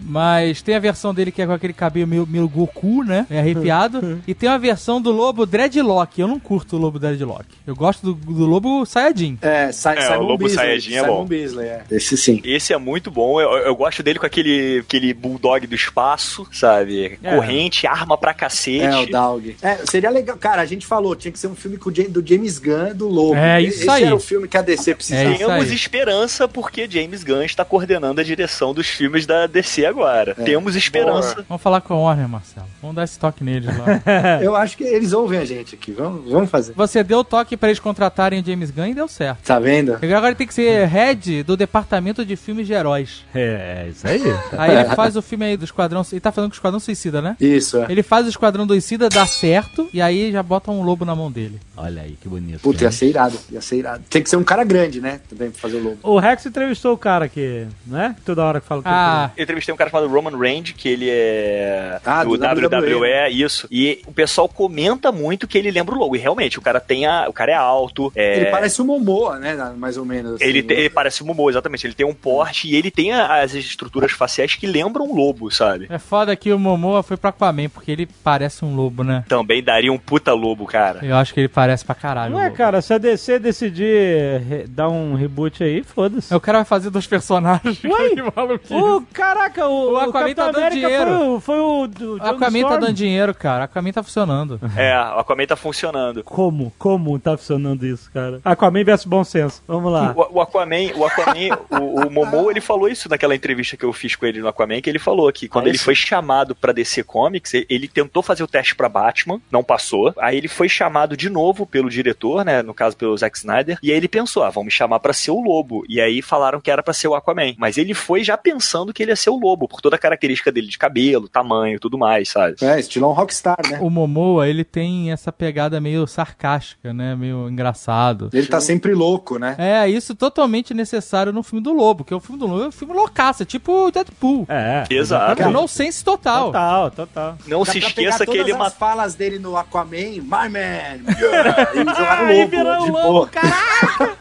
[0.02, 3.26] Mas tem a versão dele que é com aquele cabelo meio, meio Goku, né?
[3.30, 4.20] É arrepiado.
[4.26, 6.20] e tem uma versão do Lobo Dreadlock.
[6.20, 7.46] Eu não curto o Lobo Dreadlock.
[7.66, 9.38] Eu gosto do, do Lobo Saiyajin.
[9.42, 10.48] É, Sa É, o Lobo.
[10.48, 11.24] Saiyajin é bom.
[11.24, 11.82] Beasley, é.
[11.90, 12.40] Esse sim.
[12.44, 13.40] Esse é muito bom.
[13.40, 17.18] Eu, eu gosto dele com aquele, aquele bulldog do espaço, sabe?
[17.22, 17.34] É.
[17.34, 18.84] Corrente, arma pra cacete.
[18.84, 19.56] É, o Dog.
[19.62, 20.36] É, seria legal.
[20.36, 22.94] Cara, a gente falou, tinha que ser um filme com o Jam- do James Gunn,
[22.94, 23.34] do Lobo.
[23.36, 24.04] É, isso Esse aí.
[24.04, 25.30] era o filme que a DC precisava.
[25.30, 25.74] É Temos aí.
[25.74, 30.34] esperança porque James Gunn está coordenando a direção dos filmes da DC agora.
[30.38, 30.42] É.
[30.44, 31.44] Temos esperança.
[31.48, 32.66] Vamos falar com a Warner, Marcelo.
[32.80, 34.02] Vamos dar esse toque neles lá.
[34.42, 35.92] Eu acho que eles ouvem a gente aqui.
[35.92, 36.72] Vamos, vamos fazer.
[36.74, 39.38] Você deu o toque pra eles contratarem o James Gunn e deu certo.
[39.44, 39.94] Tá vendo?
[39.94, 43.24] Agora tem que ser head do departamento de filmes de heróis.
[43.34, 44.20] É, é isso aí.
[44.56, 46.02] Aí ele faz o filme aí do Esquadrão.
[46.10, 47.36] Ele tá fazendo com o Esquadrão Suicida, né?
[47.40, 47.86] Isso, é.
[47.88, 51.30] Ele faz o Esquadrão Suicida, dá certo, e aí já bota um lobo na mão
[51.30, 51.58] dele.
[51.76, 52.60] Olha aí, que bonito.
[52.60, 53.38] Puta, ia ser irado.
[53.50, 54.02] Ia ser irado.
[54.10, 55.20] Tem que ser um cara grande, né?
[55.28, 55.98] Também pra fazer o Lobo.
[56.02, 58.16] O Rex entrevistou o cara que, né?
[58.24, 61.08] Toda hora que fala com Ah, Eu entrevistei um cara chamado Roman Reigns, que ele
[61.08, 63.68] é Ah, do, do WWE, WWE, isso.
[63.70, 66.16] E o pessoal comenta muito que ele lembra o logo.
[66.16, 67.26] E realmente, o cara tem a.
[67.28, 68.12] O cara é alto.
[68.16, 69.54] é- Ele parece o Momoa, né?
[69.76, 70.34] Mais ou menos.
[70.34, 70.44] assim.
[70.44, 71.86] Ele, te- ele parece um Momo, exatamente.
[71.86, 75.50] Ele tem um porte e ele tem a- as estruturas faciais que lembram um lobo,
[75.50, 75.86] sabe?
[75.90, 79.24] é foda que o Momoa foi pra Aquaman, porque ele parece um lobo, né?
[79.28, 81.00] Também daria um puta lobo, cara.
[81.04, 82.32] Eu acho que ele parece pra caralho.
[82.32, 82.56] Não o é, lobo.
[82.56, 86.34] cara, se a DC decidir dar um reboot aí, foda-se.
[86.34, 87.82] O cara vai fazer dois personagens.
[87.84, 88.08] Ué?
[88.70, 91.10] O caraca, o, O Aquaman Capitão tá dando América dinheiro.
[91.10, 92.80] Foi, o- foi o do O John Aquaman tá Storm.
[92.80, 93.64] dando dinheiro, cara.
[93.64, 94.60] Aquaman tá funcionando.
[94.76, 96.22] É, o Aquaman tá funcionando.
[96.24, 96.72] Como?
[96.78, 98.40] Como tá funcionando isso, cara?
[98.44, 99.62] Aquaman versus bom senso.
[99.66, 100.12] Vamos lá.
[100.16, 103.92] O, o Aquaman, o Aquaman, o, o Momo, ele falou isso naquela entrevista que eu
[103.92, 106.72] fiz com ele no Aquaman, que ele falou que quando Ah, ele foi chamado pra
[106.72, 110.12] DC Comics, ele- ele tentou fazer o teste pra Batman, não passou.
[110.18, 113.90] Aí ele foi chamado de novo pelo diretor, né, no caso pelo Zack Snyder, e
[113.90, 115.84] aí ele pensou, ah, vão me chamar pra ser o Lobo.
[115.88, 119.02] E aí falaram que era pra ser o Aquaman, mas ele foi já pensando que
[119.02, 121.96] ele ia ser o Lobo, por toda a característica dele de cabelo, tamanho, e tudo
[121.98, 122.56] mais, sabe?
[122.62, 123.78] É, estilão rockstar, né?
[123.80, 127.14] O Momoa, ele tem essa pegada meio sarcástica, né?
[127.14, 128.30] Meio engraçado.
[128.32, 129.54] Ele tá sempre louco, né?
[129.58, 132.68] É, isso totalmente necessário no filme do Lobo, que é o filme do Lobo é
[132.68, 134.46] um filme loucaço, é tipo Deadpool.
[134.48, 134.84] É.
[134.90, 135.42] Exato.
[135.42, 136.46] É no sense total.
[136.46, 137.38] Total, total.
[137.46, 138.78] Não Dá se esqueça pegar que ele as matou.
[138.78, 142.92] falas dele no Aquaman, my man, yeah, e jogar no Aí lobo, virou de o
[142.92, 143.04] boa.
[143.04, 144.18] lobo, caraca!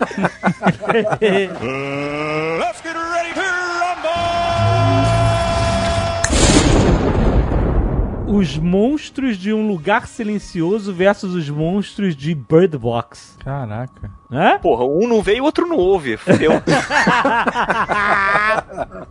[8.28, 13.38] Os monstros de um lugar silencioso versus os monstros de Bird Box.
[13.40, 14.12] Caraca.
[14.32, 14.60] Hã?
[14.60, 16.18] Porra, um não veio, o outro não ouve.
[16.18, 16.52] Fudeu.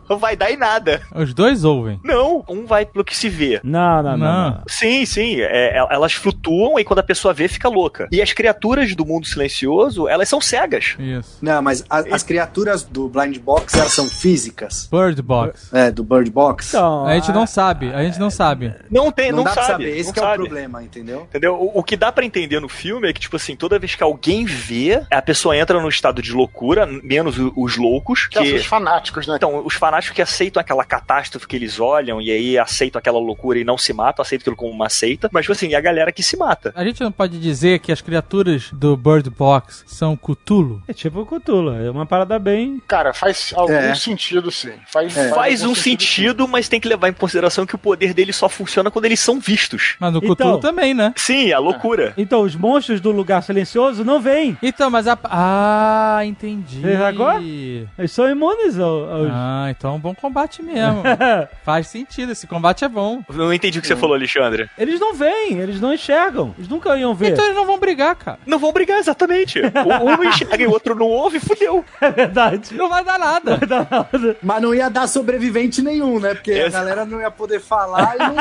[0.08, 1.00] não vai dar em nada.
[1.14, 2.00] Os dois ouvem.
[2.04, 3.60] Não, um vai pelo que se vê.
[3.62, 4.26] Não, não, não.
[4.26, 4.50] Não.
[4.50, 4.62] não.
[4.68, 5.40] Sim, sim.
[5.40, 8.08] é, el- elas flutuam e quando a pessoa vê, fica louca.
[8.12, 10.96] E as criaturas do mundo silencioso, elas são cegas.
[10.98, 11.38] Isso.
[11.40, 14.88] Não, mas a- as criaturas do Blind Box, elas são físicas.
[14.90, 15.70] Bird Box.
[15.74, 16.68] É, do Bird Box.
[16.68, 18.74] Então, A gente não sabe, a gente não sabe.
[18.90, 19.66] Não tem, não, não, dá sabe.
[19.66, 20.36] pra saber, esse não que é o sabe.
[20.44, 21.22] problema, entendeu?
[21.28, 21.54] Entendeu?
[21.54, 24.02] O, o que dá pra entender no filme é que, tipo assim, toda vez que
[24.02, 28.54] alguém vê, a pessoa entra num estado de loucura, menos os loucos, Que são que...
[28.54, 29.34] os fanáticos, né?
[29.36, 33.58] Então, os fanáticos que aceitam aquela catástrofe que eles olham e aí aceitam aquela loucura
[33.58, 36.12] e não se matam, aceitam aquilo como uma seita, mas, tipo assim, e a galera
[36.12, 36.72] que se mata.
[36.74, 40.82] A gente não pode dizer que as criaturas do Bird Box são Cthulhu.
[40.88, 42.80] É tipo o Cthulhu, é uma parada bem...
[42.86, 43.94] Cara, faz algum É.
[43.94, 44.72] sentido, sim.
[44.88, 45.30] Faz, É.
[45.30, 48.90] Faz um sentido, mas tem que levar em consideração que o poder deles só funciona
[48.90, 49.96] quando eles são vistos.
[49.98, 51.12] Mas no Então- Cthulhu também, né?
[51.16, 52.12] Sim, a loucura.
[52.16, 54.56] Então, os monstros do lugar silencioso não vêm.
[54.62, 55.18] Então, mas a.
[55.24, 56.80] Ah, entendi.
[56.80, 57.42] Fez agora?
[57.42, 59.28] Eles são imunes ao- aos...
[59.30, 61.02] Ah, então é um bom combate mesmo.
[61.62, 63.20] Faz sentido, esse combate é bom.
[63.28, 64.70] Não entendi o que você falou, Alexandre.
[64.78, 66.54] Eles não veem, eles não enxergam.
[66.56, 67.32] Eles nunca iam ver.
[67.32, 68.38] Então eles não vão brigar, cara.
[68.46, 69.60] Não vão brigar, exatamente.
[69.60, 71.84] Um enxerga e o outro não ouve, fudeu.
[72.00, 72.72] É verdade.
[72.74, 73.56] Não vai dar nada.
[73.56, 74.36] Vai dar nada.
[74.42, 76.34] Mas não ia dar sobrevivente nenhum, né?
[76.34, 76.84] Porque a Exato.
[76.84, 78.34] galera não ia poder falar e não...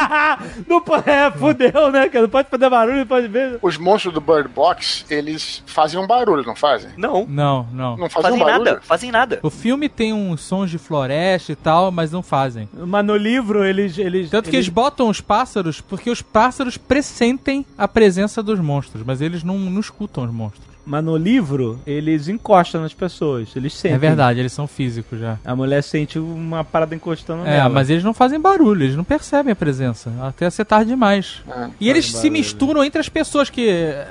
[0.77, 2.09] não pode, é, fudeu, né?
[2.13, 3.57] Não pode fazer barulho, não pode ver.
[3.61, 6.05] Os monstros do Bird Box, eles fazem um
[6.45, 6.91] barulho, não fazem?
[6.97, 7.97] Não, Não, não.
[7.97, 8.65] Não fazem, fazem um barulho?
[8.65, 9.39] nada, fazem nada.
[9.41, 12.69] O filme tem uns sons de floresta e tal, mas não fazem.
[12.73, 13.97] Mas no livro, eles...
[13.97, 19.03] eles Tanto que eles botam os pássaros porque os pássaros pressentem a presença dos monstros,
[19.05, 20.74] mas eles não, não escutam os monstros.
[20.85, 23.49] Mas no livro, eles encostam nas pessoas.
[23.55, 23.95] Eles sentem.
[23.95, 25.37] É verdade, eles são físicos já.
[25.43, 27.69] A mulher sente uma parada encostando É, nela.
[27.69, 30.11] mas eles não fazem barulho, eles não percebem a presença.
[30.21, 31.41] Até ser tarde demais.
[31.49, 31.69] É.
[31.79, 34.07] E eles se misturam entre as pessoas, que é,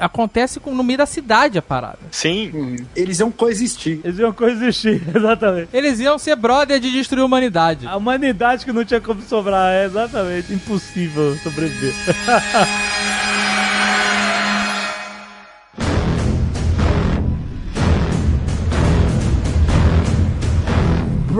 [0.00, 1.98] acontece com- no meio da cidade a parada.
[2.10, 2.76] Sim.
[2.96, 4.00] Eles iam coexistir.
[4.02, 5.68] Eles iam coexistir, exatamente.
[5.72, 7.86] Eles iam ser brother de destruir a humanidade.
[7.86, 11.94] A humanidade que não tinha como sobrar, é exatamente impossível sobreviver.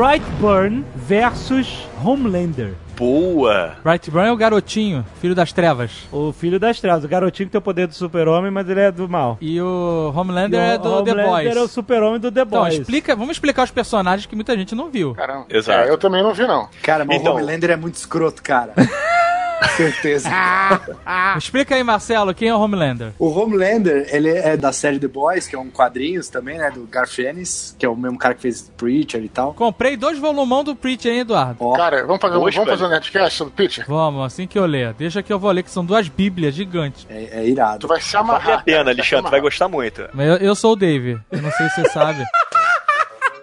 [0.03, 1.67] Brightburn versus
[2.05, 2.75] Homelander.
[2.97, 3.73] Boa.
[3.83, 5.91] Brightburn é o garotinho, filho das trevas.
[6.13, 8.93] O filho das trevas, o garotinho que tem o poder do super-homem, mas ele é
[8.93, 9.37] do mal.
[9.41, 11.57] E o Homelander E o é do The Homelander Boys.
[11.57, 12.75] é o super-homem do The Então, Boys.
[12.75, 15.15] explica, vamos explicar os personagens que muita gente não viu.
[15.15, 15.47] Caramba.
[15.51, 15.81] Exato.
[15.81, 16.69] É, eu também não vi, não.
[16.81, 18.75] Cara, mas Então- o Homelander é muito escroto, cara.
[19.77, 20.29] Certeza.
[21.37, 23.13] Explica aí, Marcelo, quem é o Homelander?
[23.19, 26.71] O Homelander, ele é da série The Boys, que é um quadrinhos também, né?
[26.71, 29.55] Do Garth Ennis, que é o mesmo cara que fez Preacher e tal.
[29.55, 31.57] Comprei dois volumão do Preacher, hein, Eduardo?
[31.61, 33.85] Ó, Cara, vamos fazer, Dois, vamos fazer um netcast sobre Pitcher?
[33.89, 34.93] Vamos, assim que eu ler.
[34.95, 37.07] Deixa que eu vou ler, que são duas bíblias gigantes.
[37.09, 37.81] é, é irado.
[37.81, 38.43] Tu vai se amarrar.
[38.45, 40.03] Vale a pena, Alexandre, tu vai gostar muito.
[40.13, 41.19] Mas eu, eu sou o Dave.
[41.31, 42.25] Eu não sei se você sabe.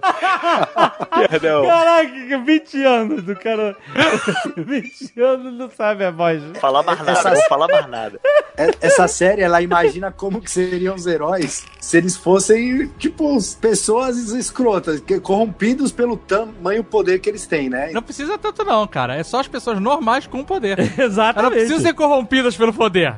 [1.29, 1.65] Perdão.
[1.65, 3.75] Caraca, 20 anos do cara.
[4.57, 6.41] 20 anos não sabe a voz.
[6.59, 8.19] Falar mais nada, Essa- vou falar mais nada.
[8.57, 14.17] É- Essa série, ela imagina como que seriam os heróis se eles fossem, tipo, pessoas
[14.31, 17.91] escrotas, corrompidos pelo tamanho poder que eles têm, né?
[17.91, 19.17] Não precisa tanto não, cara.
[19.17, 20.79] É só as pessoas normais com poder.
[20.79, 21.51] Elas não Exatamente.
[21.51, 23.15] precisam ser corrompidas pelo poder.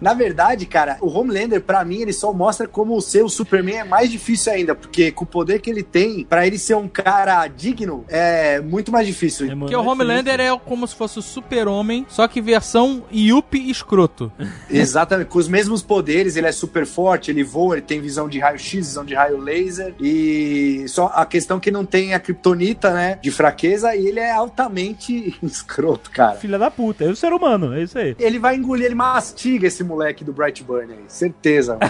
[0.00, 3.84] Na verdade, cara, o Homelander, pra mim, ele só mostra como ser o Superman é
[3.84, 7.46] mais difícil ainda, porque com o poder que ele tem, pra ele ser um cara
[7.48, 9.50] digno, é muito mais difícil.
[9.50, 14.30] É, Porque o Homelander é como se fosse o super-homem, só que versão Yuppie escroto.
[14.70, 18.38] Exatamente, com os mesmos poderes, ele é super forte, ele voa, ele tem visão de
[18.38, 22.92] raio-x, visão de raio laser, e só a questão é que não tem a kryptonita,
[22.92, 26.36] né, de fraqueza, e ele é altamente escroto, cara.
[26.36, 28.14] Filha da puta, é o ser humano, é isso aí.
[28.18, 31.78] Ele vai engolir, ele mastiga esse moleque do Brightburn aí, certeza.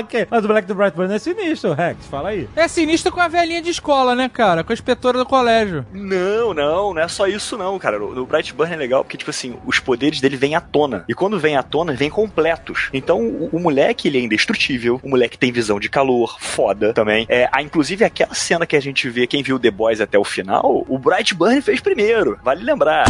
[0.00, 2.48] Ok, Mas o Black do Brightburn é sinistro, Rex, fala aí.
[2.56, 4.64] É sinistro com a velhinha de escola, né, cara?
[4.64, 5.86] Com a inspetora do colégio.
[5.92, 8.02] Não, não, não é só isso não, cara.
[8.02, 11.04] O, o Brightburn é legal porque, tipo assim, os poderes dele vêm à tona.
[11.08, 12.88] E quando vem à tona, vem completos.
[12.92, 15.00] Então, o, o moleque, ele é indestrutível.
[15.02, 17.26] O moleque tem visão de calor, foda também.
[17.28, 20.24] É, há, inclusive, aquela cena que a gente vê, quem viu The Boys até o
[20.24, 22.38] final, o Brightburn fez primeiro.
[22.42, 23.04] Vale lembrar.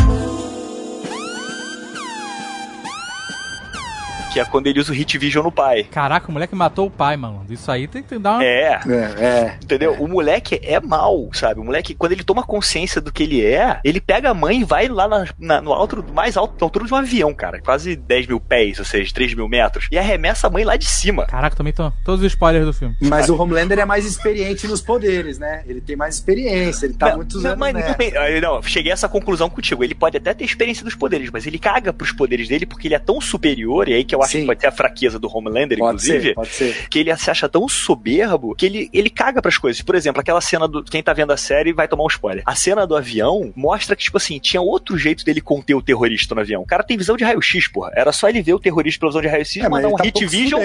[4.34, 5.84] Que é quando ele usa o Hit Vision no pai.
[5.84, 7.44] Caraca, o moleque matou o pai, mano.
[7.48, 8.44] Isso aí tem que dar uma.
[8.44, 9.58] É, É, é.
[9.62, 9.92] Entendeu?
[10.00, 11.60] O moleque é mal, sabe?
[11.60, 14.64] O moleque, quando ele toma consciência do que ele é, ele pega a mãe e
[14.64, 17.60] vai lá na- na- no alto, mais alto, na altura de um avião, cara.
[17.60, 19.86] Quase 10 mil pés, ou seja, 3 mil metros.
[19.90, 21.26] E arremessa a mãe lá de cima.
[21.26, 22.96] Caraca, também estão todos os spoilers do filme.
[23.02, 25.62] Mas o Homelander é mais experiente nos poderes, né?
[25.66, 27.96] Ele tem mais experiência, ele tá Não, muitos não, anos mas nessa.
[28.42, 29.84] não, cheguei a essa conclusão contigo.
[29.84, 32.94] Ele pode até ter experiência dos poderes, mas ele caga pros poderes dele porque ele
[32.94, 34.40] é tão superior, e aí que eu acho Sim.
[34.40, 36.22] que pode ser a fraqueza do Homelander, Pode inclusive.
[36.28, 36.88] ser, pode ser.
[36.88, 39.80] que ele se acha tão soberbo que ele, ele caga pras coisas.
[39.82, 40.82] Por exemplo, aquela cena do.
[40.82, 42.42] Quem tá vendo a série vai tomar um spoiler.
[42.46, 46.34] A cena do avião mostra que, tipo assim, tinha outro jeito dele conter o terrorista
[46.34, 46.62] no avião.
[46.62, 47.92] O cara tem visão de raio-x, porra.
[47.94, 50.26] Era só ele ver o terrorista pela visão de raio-x, É, mandar um tá hit
[50.26, 50.60] vision.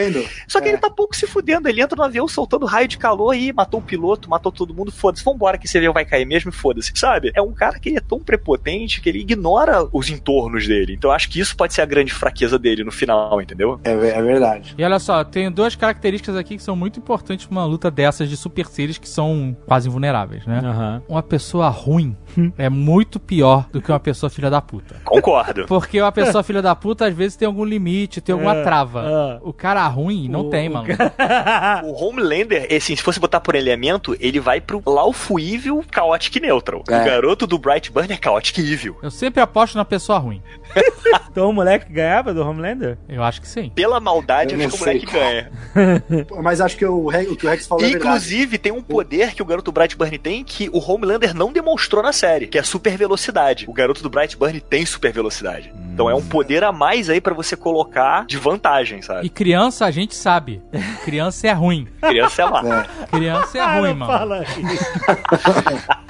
[0.48, 0.72] Só que É.
[0.72, 1.68] ele tá pouco se fudendo.
[1.70, 4.92] Ele entra no avião soltando raio de calor e matou o piloto, matou todo mundo.
[4.92, 6.92] Foda-se, vambora que esse avião vai cair mesmo e foda-se.
[6.96, 7.32] Sabe?
[7.36, 10.94] É um cara que ele é tão prepotente que ele ignora os entornos dele.
[10.94, 13.80] Então eu acho que isso pode ser a grande fraqueza dele no final, entendeu?
[13.84, 14.76] É, é verdade.
[14.78, 18.30] E olha só, tem duas características aqui que são muito importantes pra uma luta dessas
[18.30, 20.62] de super seres que são quase invulneráveis, né?
[20.64, 21.02] Aham.
[21.08, 22.16] Uma pessoa ruim
[22.58, 24.96] é muito pior do que uma pessoa filha da puta.
[25.04, 25.66] Concordo.
[25.66, 29.04] Porque uma pessoa filha da puta às vezes tem algum limite, tem alguma É, trava.
[29.06, 29.40] é.
[29.42, 30.88] O cara ruim não O- tem, o mano.
[31.84, 36.84] O Homelander, assim, se fosse botar por elemento, ele vai pro Lawful Evil Chaotic Neutral.
[36.90, 37.02] É.
[37.02, 38.98] O garoto do Brightburn é Chaotic Evil.
[39.02, 40.42] Eu sempre aposto na pessoa ruim.
[41.32, 42.98] Então o moleque ganhava do Homelander?
[43.08, 43.70] Eu acho que sim.
[43.74, 45.52] Pela maldade, Eu acho que o moleque ganha.
[46.42, 48.08] Mas acho que o, o que o Rex falou é verdade.
[48.08, 52.12] Inclusive, tem um poder que o garoto Brightburn tem que o Homelander não demonstrou na
[52.12, 53.66] série, que é a super velocidade.
[53.68, 55.74] O garoto do Brightburn tem super velocidade.
[55.94, 59.30] Então é um poder a mais aí pra você colocar de vantagem, E sabe?
[59.30, 60.62] criança a gente sabe.
[61.04, 61.88] Criança é ruim.
[62.02, 62.88] Criança é lá.
[63.04, 63.06] É.
[63.08, 64.12] Criança é Ah, ruim, mano.
[64.12, 64.86] fala isso.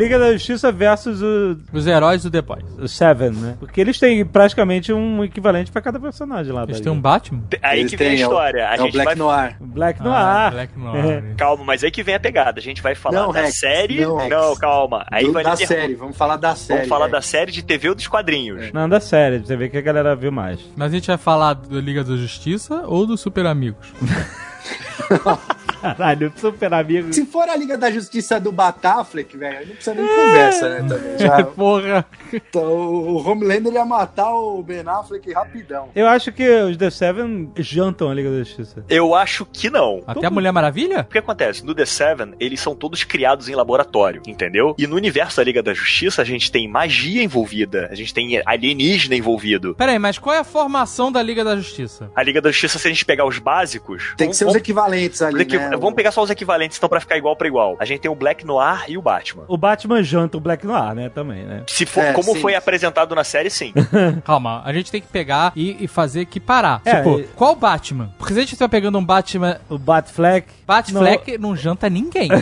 [0.00, 2.64] Liga da Justiça versus o, Os heróis do The Boys.
[2.78, 3.56] o Seven, né?
[3.60, 6.62] Porque eles têm praticamente um equivalente pra cada personagem lá.
[6.64, 7.00] Eles da têm um.
[7.00, 7.42] Batman?
[7.62, 8.68] Aí Eles que vem a é o- história.
[8.68, 9.56] A É o gente Black vai Noir.
[9.60, 10.50] Black Ah, ar.
[10.52, 11.34] Black Noir.
[11.36, 12.58] Calma, mas aí que vem a pegada.
[12.58, 14.00] A gente vai falar Não, da Rex, série.
[14.00, 14.58] não, Rex.
[14.58, 15.04] calma.
[15.10, 16.78] Aí Do- vai da ter- série, vamos falar da série.
[16.80, 17.10] Vamos falar é.
[17.10, 18.72] da série de TV ou dos quadrinhos.
[18.72, 20.60] Não, da série, você ver que a galera viu mais.
[20.76, 23.92] Mas a gente vai falar da Liga da Justiça ou dos Super Amigos?
[25.80, 27.12] Caralho, super amigo.
[27.12, 30.88] Se for a Liga da Justiça do Batafleck, velho, não precisa nem conversa, né?
[30.88, 31.18] Também.
[31.18, 32.06] Já, Porra!
[32.32, 35.88] então, o Homelander ia matar o Ben Affleck rapidão.
[35.94, 38.84] Eu acho que os The Seven jantam a Liga da Justiça.
[38.88, 40.02] Eu acho que não.
[40.06, 41.00] Até a Mulher Maravilha?
[41.00, 41.64] O que acontece?
[41.64, 44.74] No The Seven, eles são todos criados em laboratório, entendeu?
[44.78, 48.42] E no universo da Liga da Justiça, a gente tem magia envolvida, a gente tem
[48.44, 49.74] alienígena envolvido.
[49.74, 52.10] Pera aí, mas qual é a formação da Liga da Justiça?
[52.14, 54.14] A Liga da Justiça, se a gente pegar os básicos.
[54.16, 55.76] Tem que ser os equivalentes ali, vamos, né?
[55.80, 57.76] vamos pegar só os equivalentes, então, pra ficar igual pra igual.
[57.78, 59.44] A gente tem o Black Noir e o Batman.
[59.48, 61.08] O Batman janta o Black Noir, né?
[61.08, 61.62] Também, né?
[61.66, 62.40] Se for É, como sim.
[62.40, 63.72] foi apresentado na série, sim.
[64.24, 66.80] Calma, a gente tem que pegar e, e fazer equiparar.
[66.84, 68.12] É, tipo, e- qual Batman?
[68.18, 69.60] Porque se a gente tá pegando um Batman.
[69.68, 70.48] O Batfleck.
[70.66, 72.28] Batfleck não, janta ninguém.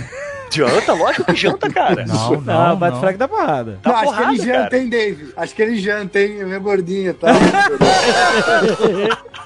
[0.51, 0.93] Janta?
[0.95, 2.05] Lógico que janta, cara.
[2.07, 2.75] Não, Não, não.
[2.75, 3.79] o Batfleck dá porrada.
[3.85, 4.79] Não, Tá acho que ele janta, cara.
[4.79, 5.33] hein, Dave?
[5.37, 6.45] Acho que ele janta, hein?
[6.45, 7.29] Meu gordinho, tá?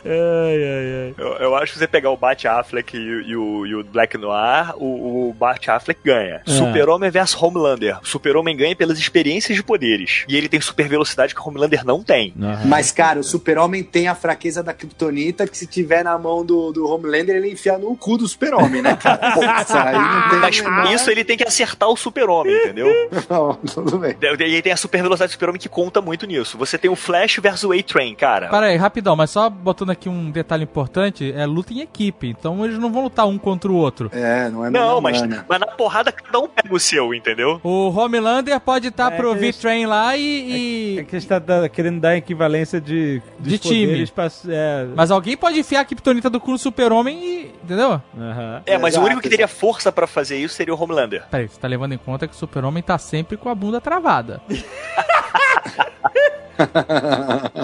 [0.05, 1.14] Ai, ai, ai.
[1.16, 3.84] Eu, eu acho que você pegar o Bat Affleck e, o- e o, e o
[3.84, 6.42] Black Noir, o, o Bat Affleck ganha.
[6.46, 6.50] É.
[6.50, 7.98] Super-Homem versus Homelander.
[8.03, 10.24] Super-Homem ganha pelas experiências de poderes.
[10.28, 12.34] E ele tem super velocidade que o Homelander não tem.
[12.64, 16.72] Mas, cara, o super-homem tem a fraqueza da Kryptonita que se tiver na mão do,
[16.72, 19.18] do Homelander, ele enfia no cu do super-homem, né, cara?
[19.34, 20.57] Pô, isso aí não tem Mas
[20.95, 22.86] isso, ele tem que acertar o super-homem, entendeu?
[23.28, 24.16] Não, tudo bem.
[24.20, 26.57] E aí tem a super velocidade do super-homem que conta muito nisso.
[26.59, 28.49] Você tem o Flash versus o A-Train, cara.
[28.49, 32.64] Para aí, rapidão, mas só botando aqui um detalhe importante, é luta em equipe, então
[32.64, 34.11] eles não vão lutar um contra o outro.
[34.12, 35.45] É, não é Não, a mas, mano.
[35.49, 37.61] mas na porrada cada um pega o seu, entendeu?
[37.62, 40.99] O Homelander pode estar É pro V-Train lá e...
[40.99, 44.07] É e- que a gente tá querendo dar equivalência de, De time.
[44.09, 47.41] Pra, é, Mas alguém pode enfiar a Kryptonita do cu no super-homem e...
[47.62, 48.02] Entendeu?
[48.18, 48.62] aham.
[48.66, 51.24] É, mas o Exato, único que teria força pra fazer isso seria o Homelander.
[51.30, 54.40] Peraí, você tá levando em conta que o super-homem tá sempre com a bunda travada.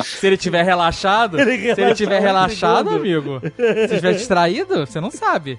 [0.04, 3.40] se ele tiver relaxado, Ele se ele tiver relaxado, amigo,
[3.88, 5.58] se tiver distraído, você não sabe.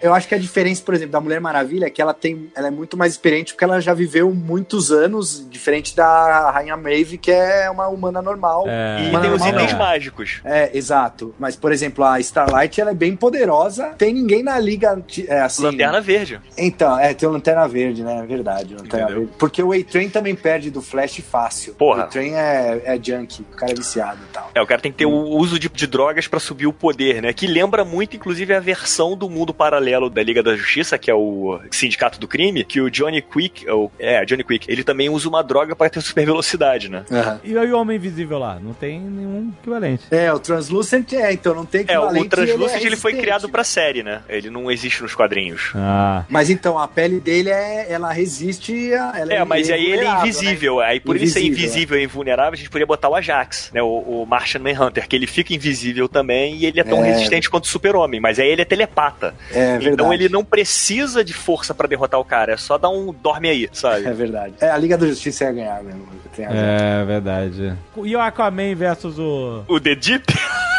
[0.00, 2.68] Eu acho que a diferença, por exemplo, da Mulher Maravilha é que ela tem, ela
[2.68, 7.30] é muito mais experiente porque ela já viveu muitos anos, diferente da Rainha Maeve, que
[7.30, 8.64] é uma humana normal.
[8.66, 9.04] É.
[9.04, 9.78] E Humana tem os itens não.
[9.78, 10.40] mágicos.
[10.44, 11.34] É, exato.
[11.38, 13.90] Mas, por exemplo, a Starlight, ela é bem poderosa.
[13.96, 15.62] Tem ninguém na liga, é, assim...
[15.62, 16.40] Lanterna Verde.
[16.58, 18.18] Então, é, tem o Lanterna Verde, né?
[18.18, 19.22] É verdade, Lanterna Entendeu?
[19.22, 19.38] Verde.
[19.38, 21.74] Porque o A-Train também perde do Flash fácil.
[21.74, 22.00] Porra.
[22.00, 24.50] O A-Train é, é junk, o cara é viciado e tal.
[24.54, 27.20] É, o cara tem que ter o uso de, de drogas pra subir o poder,
[27.22, 27.32] né?
[27.32, 31.14] Que lembra muito, inclusive, a versão do mundo paralelo da Liga da Justiça, que é
[31.14, 35.28] o Sindicato do Crime, que o Johnny Quick, ou, é, Johnny Quick, ele também usa
[35.28, 37.04] uma droga pra ter super velocidade, né?
[37.10, 37.40] Aham.
[37.44, 38.58] E aí o Homem Invisível lá?
[38.60, 40.04] Não tem nenhum equivalente.
[40.10, 42.26] É, o Translucent é, então não tem É, equivalente.
[42.26, 44.22] o Translúcid ele é ele foi criado pra série, né?
[44.28, 45.72] Ele não existe nos quadrinhos.
[45.74, 46.24] Ah.
[46.28, 47.86] Mas então, a pele dele é.
[47.92, 48.92] Ela resiste.
[48.94, 50.80] a- Ela É, mas aí ele é vulnerável, invisível.
[50.80, 53.82] Aí por ele ser Invisível, invisível e invulnerável, a gente poderia botar o Ajax, né?
[53.82, 53.86] O,
[54.22, 57.08] o Martian Manhunter, que ele fica invisível também e ele é tão É.
[57.12, 59.34] resistente quanto o Super-Homem, mas aí ele é telepata.
[59.50, 59.88] É verdade.
[59.90, 63.48] então ele não precisa de força pra derrotar o cara, é só dar um dorme
[63.48, 64.06] aí, sabe?
[64.12, 64.54] É verdade.
[64.60, 66.06] É, a Liga da Justiça ia ganhar mesmo.
[66.38, 67.74] É verdade.
[68.04, 69.64] E o Aquaman versus o.
[69.68, 70.24] O The Deep?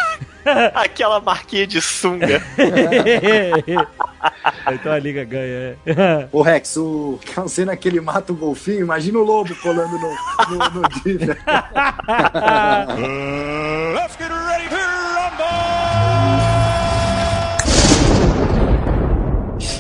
[0.73, 2.41] Aquela marquinha de sunga.
[4.73, 5.77] então a liga ganha.
[5.85, 6.27] é.
[6.31, 10.15] Ô Rex, o aquela cena que ele mata o golfinho, imagina o lobo colando no,
[10.49, 11.37] no, no Dívia.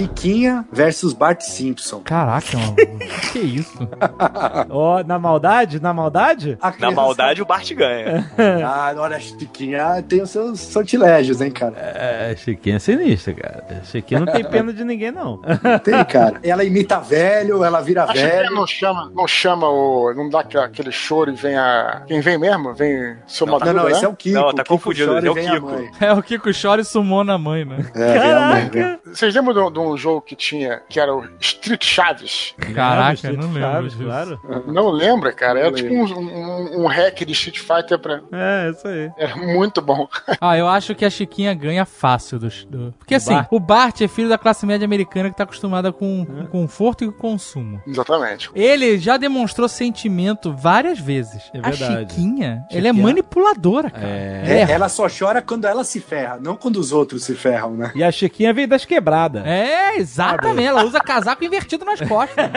[0.03, 2.01] Chiquinha versus Bart Simpson.
[2.03, 2.75] Caraca, mano.
[3.31, 3.77] que isso?
[4.69, 5.81] Ó, na maldade?
[5.81, 6.57] Na maldade?
[6.61, 8.29] A Na maldade, o Bart ganha.
[8.65, 11.73] Ah, olha, a Chiquinha tem os seus sortilégios, hein, cara.
[11.77, 13.81] É, Chiquinha é sinistra, cara.
[13.83, 15.39] Chiquinha não tem pena de ninguém, não.
[15.83, 16.39] Tem, cara.
[16.43, 18.51] Ela imita velho, ela vira Acho que velho.
[18.55, 20.13] não chama, não chama o.
[20.13, 22.03] Não dá aquele- choro e vem a.
[22.07, 22.73] Quem vem mesmo?
[22.73, 23.95] Vem seu Não, Madruga, Não, não, né?
[23.95, 24.35] esse é o Kiko.
[24.39, 25.89] Não, tá Kiko confundido, é o Kiko.
[25.99, 27.77] É o Kiko chora e sumou na mãe, né?
[27.95, 28.99] É, vem a mãe, vem.
[29.05, 32.53] Vocês lembram de um- de um jogo que tinha, que era o Street Chaves?
[32.73, 34.63] Caraca, Street não lembro Chaves, claro.
[34.67, 35.59] Não lembra, cara?
[35.59, 38.21] Era Não tipo um, um, um hack de Street Fighter pra.
[38.31, 39.11] É, isso aí.
[39.17, 40.07] Era muito bom.
[40.41, 42.49] Ah, eu acho que a Chiquinha ganha fácil do.
[42.67, 43.47] do- Porque assim, Bart.
[43.51, 47.07] o Bart é filho da classe média americana que tá acostumada com, com conforto e
[47.11, 47.81] com consumo.
[47.87, 48.49] Exatamente.
[48.55, 51.43] Ele já demonstrou sentimento várias vezes.
[51.53, 52.13] É a verdade.
[52.13, 54.05] Chiquinha, ela é Chiquinha- manipuladora, cara.
[54.07, 54.65] É.
[54.67, 57.91] É, ela só chora quando ela se ferra, não quando os outros se ferram, né?
[57.95, 59.43] E a Chiquinha veio das quebradas.
[59.45, 60.67] É, exatamente.
[60.67, 62.45] Ela usa casaco invertido nas costas.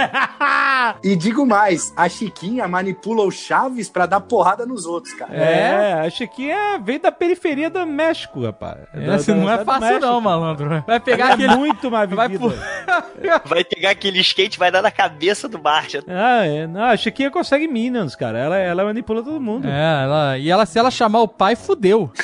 [1.03, 5.35] E digo mais, a Chiquinha manipula o Chaves pra dar porrada nos outros, cara.
[5.35, 8.79] É, a Chiquinha veio da periferia do México, rapaz.
[8.95, 10.07] É, Da- assim, não é fácil México.
[10.07, 10.85] não, malandro.
[10.87, 11.57] Vai pegar é aquele...
[11.57, 12.53] muito mais Vai pu-
[13.47, 15.97] Vai pegar aquele skate e vai dar na cabeça do Bart.
[16.07, 16.67] Ah, é.
[16.69, 18.39] Não, a Chiquinha consegue Minions, cara.
[18.39, 19.67] Ela, ela manipula todo mundo.
[19.69, 20.39] É, ela...
[20.39, 22.11] E ela, se ela chamar o pai, fudeu.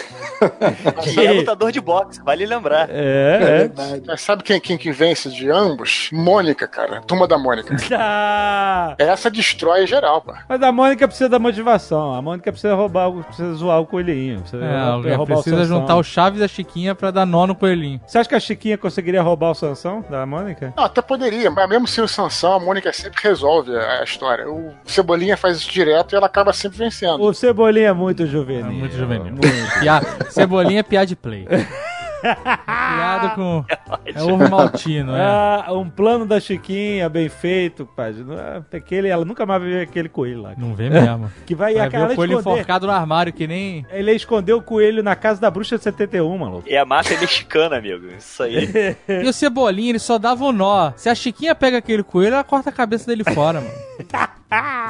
[1.17, 2.89] E é lutador de boxe, vale lembrar.
[2.91, 4.01] É, é.
[4.07, 6.09] Mas sabe quem, quem que vence de ambos?
[6.13, 7.01] Mônica, cara.
[7.03, 7.75] Turma da Mônica.
[7.95, 10.45] Ah, Essa destrói geral, pá.
[10.49, 12.15] mas a Mônica precisa da motivação.
[12.15, 14.41] A Mônica precisa roubar, o- precisa zoar o coelhinho.
[14.41, 15.81] Precisa É, roubar- precisa Sansão.
[15.81, 18.01] juntar o Chaves e a Chiquinha pra dar nó no coelhinho.
[18.07, 20.73] Você acha que a Chiquinha conseguiria roubar o Sansão da Mônica?
[20.77, 24.49] Não, até poderia, mas mesmo sem o Sansão, a Mônica sempre resolve a história.
[24.51, 27.23] O Cebolinha faz isso direto e ela acaba sempre vencendo.
[27.23, 28.73] O Cebolinha é muito É juvenil.
[28.73, 29.33] muito juvenil.
[29.33, 29.81] Muito.
[29.81, 30.01] Pia...
[30.31, 31.47] Cebolinha é piada de play.
[32.23, 33.65] Piada com.
[34.05, 35.21] É ovo maltino, é.
[35.21, 38.15] Ah, um plano da Chiquinha bem feito, pai.
[38.73, 40.55] É- Aquele, ela nunca mais ver aquele coelho lá.
[40.57, 41.31] Não vê mesmo.
[41.47, 42.57] Que vai, Vai a ver cara o coelho esconder.
[42.57, 43.87] enforcado no armário que nem.
[43.91, 46.65] Ele escondeu o coelho na casa da bruxa de 71, maluco.
[46.69, 48.07] É a máfia mexicana, amigo.
[48.19, 48.97] Isso aí.
[49.09, 50.93] E o Cebolinha, ele só dava o nó.
[50.97, 53.73] Se a Chiquinha pega aquele coelho, ela corta a cabeça dele fora, mano.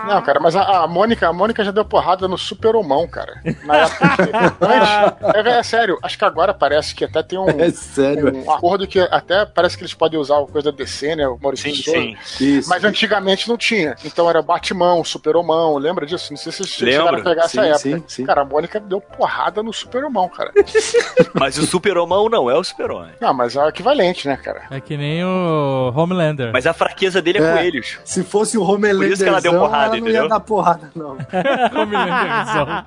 [0.07, 3.41] Não, cara, mas a, a Mônica, a Mônica já deu porrada no Super Homão, cara.
[3.65, 7.47] Na época que- Antes, é, é sério, acho que agora parece que até tem um,
[7.61, 8.35] É sério.
[8.35, 11.27] um acordo que até parece que eles podem usar a coisa da DC, né?
[11.29, 12.49] O Maurício Sim, sim.
[12.59, 12.69] Isso.
[12.69, 13.95] Mas antigamente não tinha.
[14.05, 16.33] Então era Batmão, Super-Homão, lembra disso?
[16.33, 17.79] Não sei se vocês chegaram a pegar essa Sim, época.
[17.79, 18.25] sim, sim.
[18.27, 20.51] Cara, a Mônica deu porrada no Super-Homão, cara.
[21.35, 23.13] Mas o super-homão não é o super-homem.
[23.21, 24.63] Não, mas é o equivalente, né, cara?
[24.71, 26.51] É que nem o Homelander.
[26.53, 27.53] Mas a fraqueza dele é, É.
[27.55, 27.99] coelhos.
[28.05, 30.23] Se fosse o Homelander, Por isso que ela deu porrada, ela não entendeu?
[30.23, 31.17] ia dar porrada, não.
[31.81, 32.85] Homelanderzão.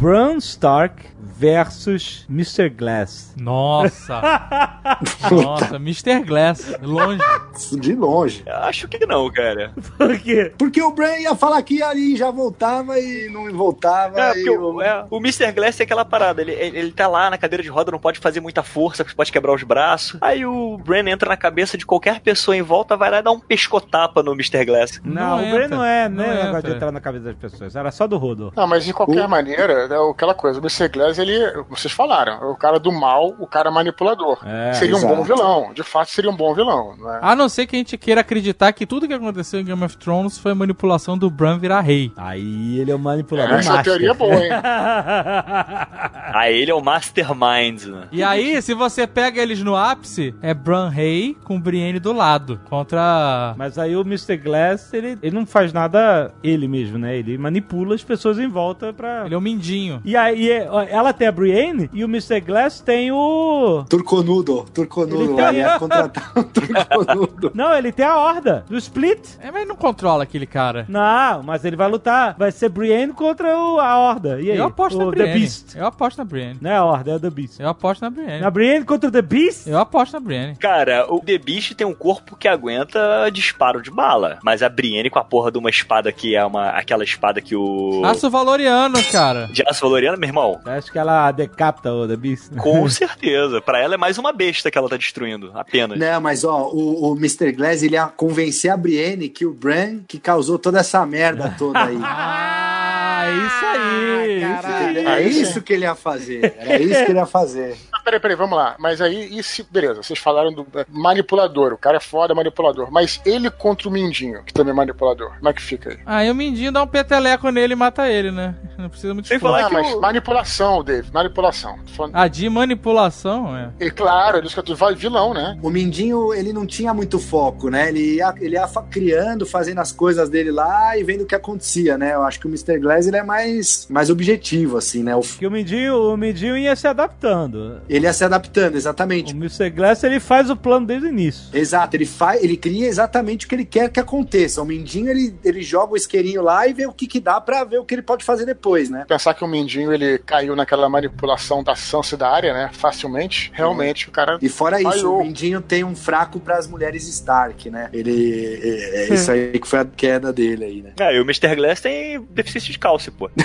[0.00, 2.68] Bran Stark versus Mr.
[2.70, 3.34] Glass.
[3.36, 4.20] Nossa.
[5.30, 6.20] Nossa, Mr.
[6.24, 6.74] Glass.
[6.82, 7.20] Longe.
[7.80, 8.42] De longe.
[8.46, 9.72] Eu Acho que não, cara.
[9.96, 10.52] Por quê?
[10.58, 14.18] Porque o Bran ia falar que ia ali já voltava e não voltava.
[14.20, 15.52] É, e porque o- o, é, o Mr.
[15.52, 18.18] Glass é aquela parada, ele, ele, ele tá lá na cadeira de roda, não pode
[18.18, 20.18] fazer muita força, pode quebrar os braços.
[20.20, 23.30] Aí o Bran entra na cabeça de qualquer pessoa em volta, vai lá e dá
[23.30, 24.64] um pescotapa no Mr.
[24.64, 25.00] Glass.
[25.04, 26.28] Não, Não o Bran não é, Não né?
[26.28, 26.62] negócio entra.
[26.70, 27.76] de entrar na cabeça das pessoas.
[27.76, 28.52] Era só do Rodo.
[28.56, 30.88] Não, mas de qualquer maneira, é aquela coisa, o Mr.
[30.88, 34.38] Glass, ele, vocês falaram, é o cara do mal, o cara manipulador.
[34.44, 35.16] É, seria um exato.
[35.16, 36.94] bom vilão, de fato seria um bom vilão.
[36.96, 37.18] Né?
[37.22, 39.96] A não ser que a gente queira acreditar que tudo que aconteceu em Game of
[39.96, 42.12] Thrones foi manipulação do Bran virar rei.
[42.16, 43.84] Aí ele é o manipulador Essa master.
[43.84, 44.50] teoria é boa, hein?
[46.36, 48.08] Ah, ele é o Mastermind, né?
[48.10, 52.60] E aí, se você pega eles no ápice, é Bran rei com Brienne do lado.
[52.68, 53.54] Contra.
[53.56, 54.36] Mas aí o Mr.
[54.36, 57.16] Glass, ele, ele não faz nada ele mesmo, né?
[57.16, 59.26] Ele manipula as pessoas em volta pra...
[59.26, 60.02] Ele é o Mindinho.
[60.04, 62.40] E aí, ó, ela tem a Brienne e o Mr.
[62.40, 63.84] Glass tem o...
[63.88, 67.52] Turconudo, Turconudo Ele lá, tem- ia contratar um Turconudo.
[67.54, 69.20] Não, ele tem a Horda do Split.
[69.40, 70.84] É, mas não controla aquele cara.
[70.88, 72.34] Não, mas ele vai lutar.
[72.38, 74.40] Vai ser Brienne contra o, a Horda.
[74.40, 74.56] E aí?
[74.58, 75.40] Eu aposto o na The Brienne.
[75.40, 75.74] Beast.
[75.76, 76.58] Eu aposto na Brienne.
[76.60, 77.60] Não é a Horda, é o The Beast.
[77.60, 78.40] Eu aposto na Brienne.
[78.40, 79.66] Na Brienne contra o The Beast?
[79.66, 80.56] Eu aposto na Brienne.
[80.56, 84.38] Cara, o The Beast tem um corpo que aguenta disparo de bala.
[84.42, 87.54] Mas a Brienne com a porra de uma espada que é uma aquela espada que
[87.56, 88.02] o.
[88.04, 89.48] Aço Valoriano, cara.
[89.52, 90.60] De aço valoriano, meu irmão?
[90.64, 92.56] Acho que ela decapita o The Beast.
[92.56, 93.60] Com certeza.
[93.60, 95.50] Pra ela é mais uma besta que ela tá destruindo.
[95.54, 95.98] Apenas.
[95.98, 97.52] Não, mas ó, o, o Mr.
[97.52, 101.82] Glass ele ia convencer a Brienne que o Bran que causou toda essa merda toda
[101.84, 101.98] aí.
[103.24, 104.42] Ah, isso aí.
[104.42, 105.06] isso aí.
[105.06, 105.40] Aí sim.
[105.42, 106.54] isso que ele ia fazer.
[106.58, 107.76] Era isso que ele ia fazer.
[107.92, 108.76] Ah, Peraí, peraí, vamos lá.
[108.78, 112.90] Mas aí, e se, beleza, vocês falaram do é, manipulador, o cara é foda, manipulador.
[112.90, 115.98] Mas ele contra o Mindinho, que também é manipulador, como é que fica aí?
[116.04, 118.54] Aí o Mindinho dá um peteleco nele e mata ele, né?
[118.78, 121.78] Não precisa muito Sem falar Ah, que mas o- manipulação, Dave, manipulação.
[121.96, 123.70] Falando- Ah, de manipulação, é.
[123.80, 125.58] E claro, ele que vai vilão, né?
[125.62, 127.88] O Mindinho, ele não tinha muito foco, né?
[127.88, 131.96] Ele ia, ele ia criando, fazendo as coisas dele lá e vendo o que acontecia,
[131.96, 132.14] né?
[132.14, 132.78] Eu acho que o Mr.
[132.78, 135.14] Glass, ele é mais, mais objetivo, assim, né?
[135.14, 137.80] O, Que o Mindinho, o Mindinho ia se adaptando.
[137.88, 139.32] ele ia se adaptando, O exatamente.
[139.32, 139.70] Mr.
[139.70, 141.56] Glass, ele faz o plano desde o início.
[141.56, 144.60] Exato, ele faz, ele cria exatamente o que ele quer que aconteça.
[144.62, 147.64] O Mindinho, ele, ele joga o isqueirinho lá e vê o que que dá pra
[147.64, 149.04] ver o que ele pode fazer depois, né?
[149.08, 152.70] Pensar que o Mindinho ele caiu naquela manipulação da Sansa e da área, né?
[152.72, 153.50] Facilmente.
[153.54, 154.38] Realmente, o cara.
[154.42, 155.20] E fora isso, Falhou.
[155.20, 157.88] o Mindinho tem um fraco pras mulheres Stark, né?
[157.92, 158.60] Ele.
[158.62, 160.92] É, é isso aí que foi a queda dele aí, né?
[161.00, 161.54] Ah, e o Mr.
[161.56, 163.30] Glass tem deficiência de cálcio, pô.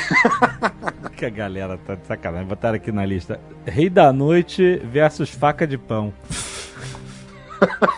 [1.15, 2.47] Que a galera tá de sacanagem.
[2.47, 3.41] Botaram aqui na lista.
[3.65, 6.13] Rei da Noite versus Faca de Pão.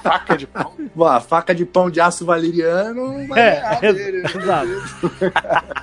[0.01, 0.73] Faca de pau.
[0.95, 4.29] Bom, a faca de pão de aço valeriano vai É, dele, né?
[4.35, 5.11] Exato.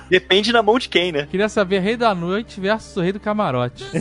[0.09, 1.25] Depende na mão de quem, né?
[1.31, 3.85] Queria saber Rei da Noite versus o Rei do Camarote.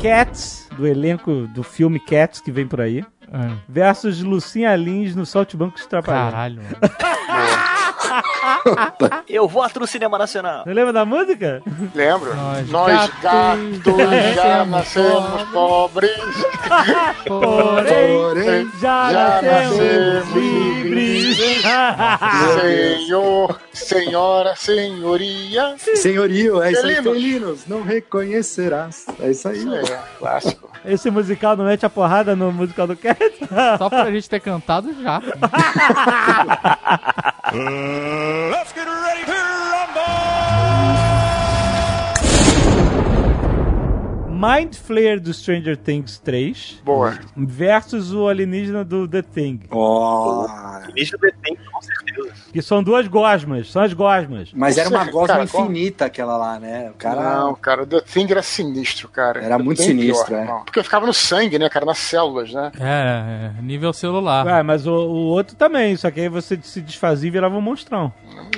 [0.00, 3.04] Cats, do elenco do filme Cats que vem por aí.
[3.32, 3.50] É.
[3.68, 6.30] Versus Lucinha Lins no Saltimbanco dos Trapalhões.
[6.32, 6.76] Caralho, mano.
[9.28, 10.64] Eu voto no cinema nacional.
[10.64, 11.62] Você lembra da música?
[11.94, 12.34] Lembro?
[12.34, 12.92] Nós Nós,
[13.22, 16.10] gatos, gatos, já nascemos pobres.
[17.28, 21.19] Porém, Porém, já, já nascemos nascemos livres.
[22.60, 25.74] Senhor, senhora, senhoria.
[25.78, 27.66] senhorio, é isso aí, Felinos.
[27.66, 29.06] não reconhecerás.
[29.20, 29.64] É isso aí.
[29.74, 30.70] É clássico.
[30.84, 33.38] Esse musical não mete a porrada no musical do Cats?
[33.78, 35.20] Só pra gente ter cantado já.
[44.40, 47.18] Mind Flayer do Stranger Things 3 Boa.
[47.36, 49.60] versus o alienígena do The Thing.
[49.70, 50.46] Ó,
[50.90, 52.30] Início do tem, com certeza.
[52.52, 54.50] Que são duas gosmas, são as gosmas.
[54.54, 56.90] Mas era uma gosma cara, qual- infinita aquela lá, né?
[56.90, 57.40] O cara.
[57.40, 59.40] Não, cara, o The Thing era sinistro, cara.
[59.42, 60.40] Era muito bem sinistro, é.
[60.40, 60.62] irmão.
[60.64, 62.72] Porque ficava no sangue, né, cara, nas células, né?
[62.80, 64.46] É, é, nível celular.
[64.46, 67.60] Ué, mas o, o outro também, só que aí você se desfazia e virava um
[67.60, 68.12] monstrão.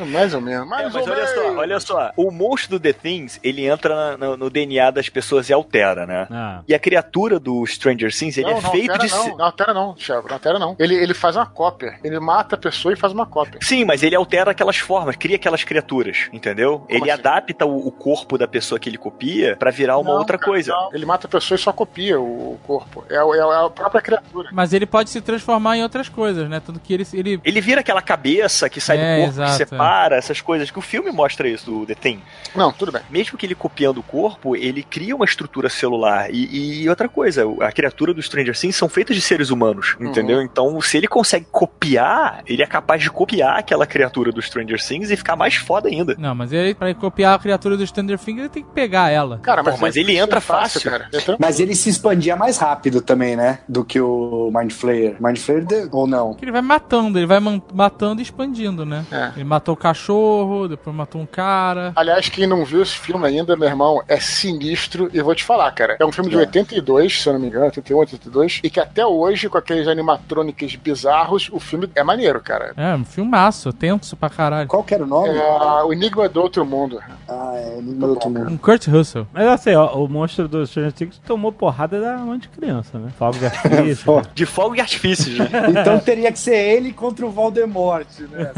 [0.09, 0.67] Mais ou menos.
[0.69, 1.59] Mais É, mas ou olha só, menos.
[1.59, 2.13] olha só.
[2.17, 5.72] O monstro do The Things, ele entra na- no, no DNA das pessoas e altera,
[6.07, 6.27] né?
[6.31, 6.63] Ah.
[6.69, 9.15] E a criatura do Stranger Things, ele não, é não feito altera de.
[9.15, 9.37] não.
[9.37, 10.29] Não altera não, Thiago.
[10.29, 10.77] Não altera não.
[10.79, 11.99] Ele, ele faz uma cópia.
[12.05, 13.59] Ele mata a pessoa e faz uma cópia.
[13.63, 16.85] Sim, mas ele altera aquelas formas, cria aquelas criaturas, entendeu?
[16.89, 17.21] ele assim?
[17.21, 20.51] adapta o, o corpo da pessoa que ele copia pra virar uma Não, outra cara,
[20.51, 20.73] coisa.
[20.73, 20.91] não.
[20.95, 23.05] Ele mata a pessoa e só copia o, o corpo.
[23.09, 24.49] É, o- é a própria criatura.
[24.53, 26.61] Mas ele pode se transformar em outras coisas, né?
[26.65, 27.07] Tanto que ele.
[27.13, 27.41] ele...
[27.45, 30.71] Ele vira aquela cabeça que sai É, do corpo, exato, que separa, essas coisas.
[30.71, 32.21] Que o filme mostra isso, do The Thing.
[32.55, 33.03] Não, tudo bem.
[33.11, 36.29] Mesmo que ele copiando o corpo, ele cria uma estrutura celular.
[36.31, 40.09] E, e outra coisa, a criatura do Stranger Things são feitas de seres humanos, Uhum.
[40.09, 40.43] entendeu?
[40.43, 45.11] Então, se ele consegue copiar, ele é capaz de copiar aquela criatura do Stranger Things
[45.11, 46.15] e ficar mais foda ainda.
[46.19, 49.11] Não, mas ele, pra ele copiar a criatura do Stranger Things, ele tem que pegar
[49.11, 49.39] ela.
[49.39, 50.91] Cara, mas, Pô, mas ele isso entra é fácil.
[50.91, 51.09] cara.
[51.13, 53.61] Entra- Mas ele se expandia mais rápido também, né?
[53.69, 55.17] Do que o Mind Flayer.
[55.21, 56.37] Mind Flayer de- ou não?
[56.41, 57.39] Ele vai matando, ele vai
[57.73, 59.05] matando e expandindo, né?
[59.11, 59.33] É.
[59.37, 61.93] Ele matou o cachorro, depois matou um cara.
[61.97, 65.11] Aliás, quem não viu esse filme ainda, meu irmão, é sinistro.
[65.13, 65.97] E eu vou te falar, cara.
[66.01, 66.41] É um filme de É.
[66.41, 68.61] 82, se eu não me engano, 81, 82.
[68.63, 72.73] E que até hoje, com aqueles animatrônicos bizarros, o filme é maneiro, cara.
[72.77, 74.69] É, um filmaço, tenso pra caralho.
[74.69, 75.29] Qual que era o nome?
[75.37, 77.01] É, o Enigma do Outro Mundo.
[77.29, 78.51] Ah, é Enigma do Outro Mundo.
[78.51, 79.27] Um Kurt Russell.
[79.33, 83.11] Mas assim, ó, o monstro do Stranger Things tomou porrada da mão de criança, né?
[83.19, 84.23] Fogo de artifício.
[84.35, 85.49] De fogo e artifícios, né?
[85.71, 88.51] Então teria que ser ele contra o Voldemort, né?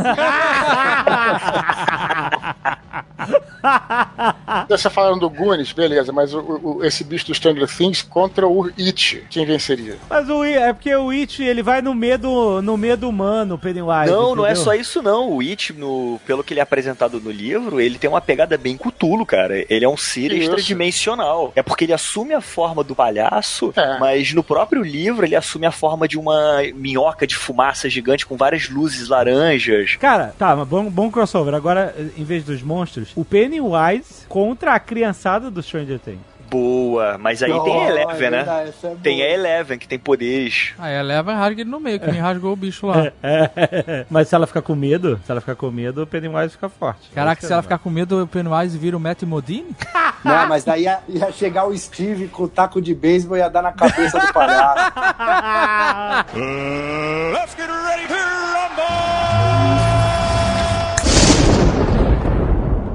[4.68, 8.66] Você falando do Goonies, beleza, mas o- o- esse bicho do Stranger Things contra o
[8.78, 9.96] It, quem venceria?
[10.08, 13.58] Mas o I- é porque o It, ele vai no medo, no medo humano, o
[13.58, 14.10] Pennywise.
[14.10, 14.64] Não, não é entendeu?
[14.64, 15.30] só isso não.
[15.32, 18.76] O It, no, pelo que ele é apresentado no livro, ele tem uma pegada bem
[18.76, 19.64] cutulo, cara.
[19.68, 20.42] Ele é um ser Isso.
[20.42, 21.52] extradimensional.
[21.56, 23.98] É porque ele assume a forma do palhaço, É.
[23.98, 28.36] mas no próprio livro ele assume a forma de uma minhoca de fumaça gigante com
[28.36, 29.96] várias luzes laranjas.
[29.96, 31.54] Cara, tá, mas bom, bom crossover.
[31.54, 36.33] Agora, em vez dos monstros, o Pennywise contra a criançada do Stranger Things.
[36.50, 38.72] Boa, mas aí tem a Eleven, né?
[39.02, 40.72] Tem a Eleven, que tem poderes.
[40.78, 43.12] Aí eleva e rasga ele no meio, que nem rasgou o bicho lá.
[43.22, 46.68] É, mas se ela ficar com medo, se ela ficar com medo, o Pennywise fica
[46.68, 47.10] forte.
[47.14, 49.74] Caraca, se é ela o ficar com medo, o Pennywise vira o Matt Modine?
[50.24, 53.48] Não, mas daí ia, ia chegar o Steve com o taco de beisebol e ia
[53.48, 54.92] dar na cabeça do palhaço.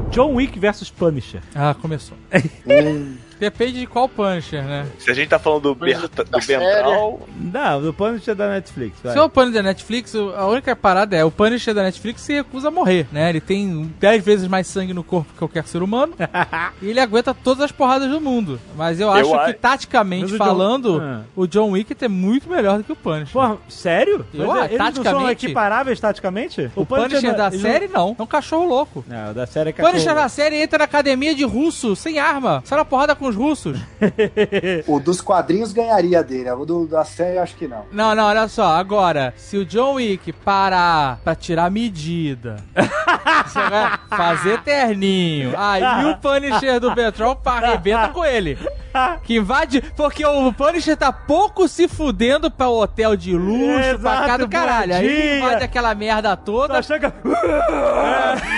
[0.10, 1.42] John Wick versus Punisher.
[1.56, 2.18] Ah, começou.
[3.40, 4.86] Depende de qual Punisher, né?
[5.00, 8.98] Se a gente tá falando do, Berta, do Bentral, Não, o Punisher da Netflix.
[9.04, 9.14] vai.
[9.14, 12.22] Se é o Punisher da Netflix, o- a única parada é o Punisher da Netflix
[12.22, 13.30] se recusa a morrer, né?
[13.30, 16.14] Ele tem 10 vezes mais sangue no corpo que qualquer ser humano
[16.82, 18.60] e ele aguenta todas as porradas do mundo.
[18.76, 21.22] Mas eu acho Eu que, taticamente Mas o John- falando, Ah.
[21.36, 23.32] o John Wick é muito melhor do que o Punisher.
[23.34, 24.26] Porra, sério?
[24.34, 26.72] Eu acho, eles não são taticamente- equiparáveis taticamente?
[26.76, 28.16] o Punisher da ele série, não.
[28.18, 29.06] É um cachorro louco.
[29.08, 30.16] Não, o da série é O Punisher cachorro.
[30.16, 32.62] na série entra na academia de russo, sem arma.
[32.66, 33.80] Sai na porrada com os russos.
[34.88, 37.86] O dos quadrinhos ganharia dele, o do, da série acho que não.
[37.92, 38.76] Não, não, olha só.
[38.76, 42.58] Agora, se o John Wick parar pra tirar medida,
[43.46, 48.58] você vai fazer terninho, aí o Punisher do Petrol arrebenta com ele.
[49.24, 49.82] Que invade.
[49.96, 54.50] Porque o Punisher tá pouco se fudendo pra hotel de luxo, pra Exato, cá do
[54.50, 54.96] caralho.
[54.96, 57.14] Aí invade aquela merda toda, Só chega...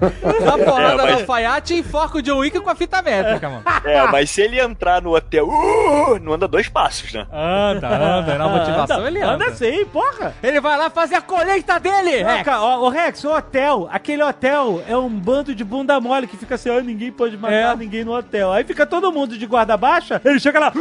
[0.44, 3.48] dá porrada É, mas- no alfaiate e enforca o John Wick com a fita métrica,
[3.48, 3.62] mano.
[3.84, 7.26] é, mas se ele entrar no hotel, uh, não anda dois passos, né?
[7.32, 8.38] Anda, anda.
[8.38, 9.46] Na motivação ele anda.
[9.46, 10.34] Anda sim, porra.
[10.42, 12.42] Ele vai lá fazer a colheita dele, Rex.
[12.44, 16.36] cara, ó, ô Rex, o hotel, aquele hotel é um bando de bunda mole que
[16.36, 17.76] fica assim, ó, ninguém pode matar É.
[17.76, 18.52] ninguém no hotel.
[18.52, 20.72] Aí fica todo mundo de guarda baixa, ele chega lá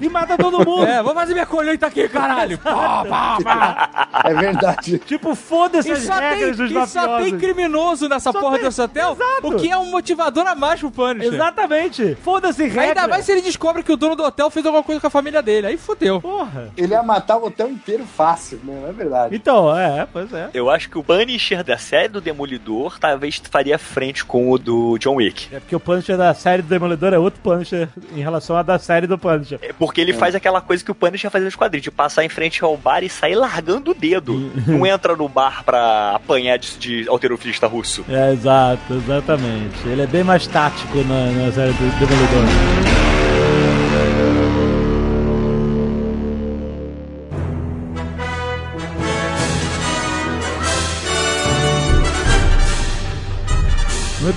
[0.00, 0.84] e mata todo mundo.
[0.86, 2.58] É, vou fazer minha colheita aqui, caralho.
[2.64, 4.08] Pá, pá, pá.
[4.24, 4.98] É verdade.
[4.98, 8.80] Tipo, foda-se as só, tem, regras dos e só tem criminoso nessa Só porra desse
[8.80, 9.48] hotel, Exato.
[9.48, 11.32] o que é um motivador a mais pro Punisher.
[11.32, 12.16] Exatamente.
[12.22, 12.82] Foda-se regra.
[12.82, 15.10] Ainda mais se ele descobre que o dono do hotel fez alguma coisa com a
[15.10, 15.66] família dele.
[15.68, 16.20] Aí fodeu.
[16.20, 16.70] Porra.
[16.76, 18.86] Ele ia matar o hotel inteiro fácil, né?
[18.88, 19.34] É verdade.
[19.34, 20.50] Então, é, pois é.
[20.52, 24.98] Eu acho que o Punisher da série do Demolidor talvez faria frente com o do
[24.98, 25.54] John Wick.
[25.54, 28.78] É porque o Punisher da série do Demolidor é outro Punisher em relação à da
[28.78, 29.58] série do Punisher.
[29.62, 32.28] É porque ele faz aquela coisa que o Punisher faz nos quadrinhos, de passar em
[32.28, 34.34] frente ao bar e sair largando o dedo.
[34.66, 38.04] Não entra no bar pra apanhar de, de alterofilista russo.
[38.08, 39.86] É, exato, exatamente.
[39.86, 43.73] Ele é bem mais tático na, na série do Demolidor.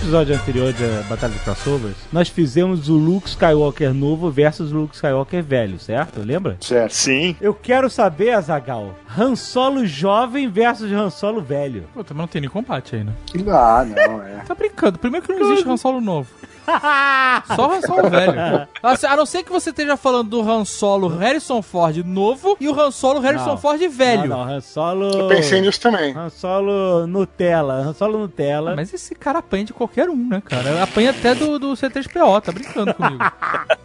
[0.07, 4.95] Episódio anterior da Batalha de Crossovers, nós fizemos o Luke Skywalker novo versus o Luke
[4.95, 6.21] Skywalker velho, certo?
[6.21, 6.55] Lembra?
[6.61, 6.93] Certo.
[6.93, 7.35] Sim.
[7.41, 11.83] Eu quero saber, Azagal, Han Solo jovem versus Han Solo velho.
[11.93, 13.11] Pô, também não tem nem combate aí, né?
[13.49, 14.43] Ah, não, é.
[14.47, 14.97] Tá brincando.
[14.97, 16.29] Primeiro que não existe Han Solo novo.
[17.55, 18.67] Só Han Solo velho.
[18.83, 22.79] A não ser que você esteja falando do Han Solo Harrison Ford novo e o
[22.79, 23.57] Han Solo Harrison Não.
[23.57, 24.27] Ford velho.
[24.27, 25.05] Não, não, Han Solo...
[25.05, 26.15] Eu pensei nisso também.
[26.15, 28.75] Han Solo Nutella, Han Solo Nutella.
[28.75, 30.83] Mas esse cara apanha de qualquer um, né, cara?
[30.83, 33.23] Apanha até do, do C3PO, tá brincando comigo.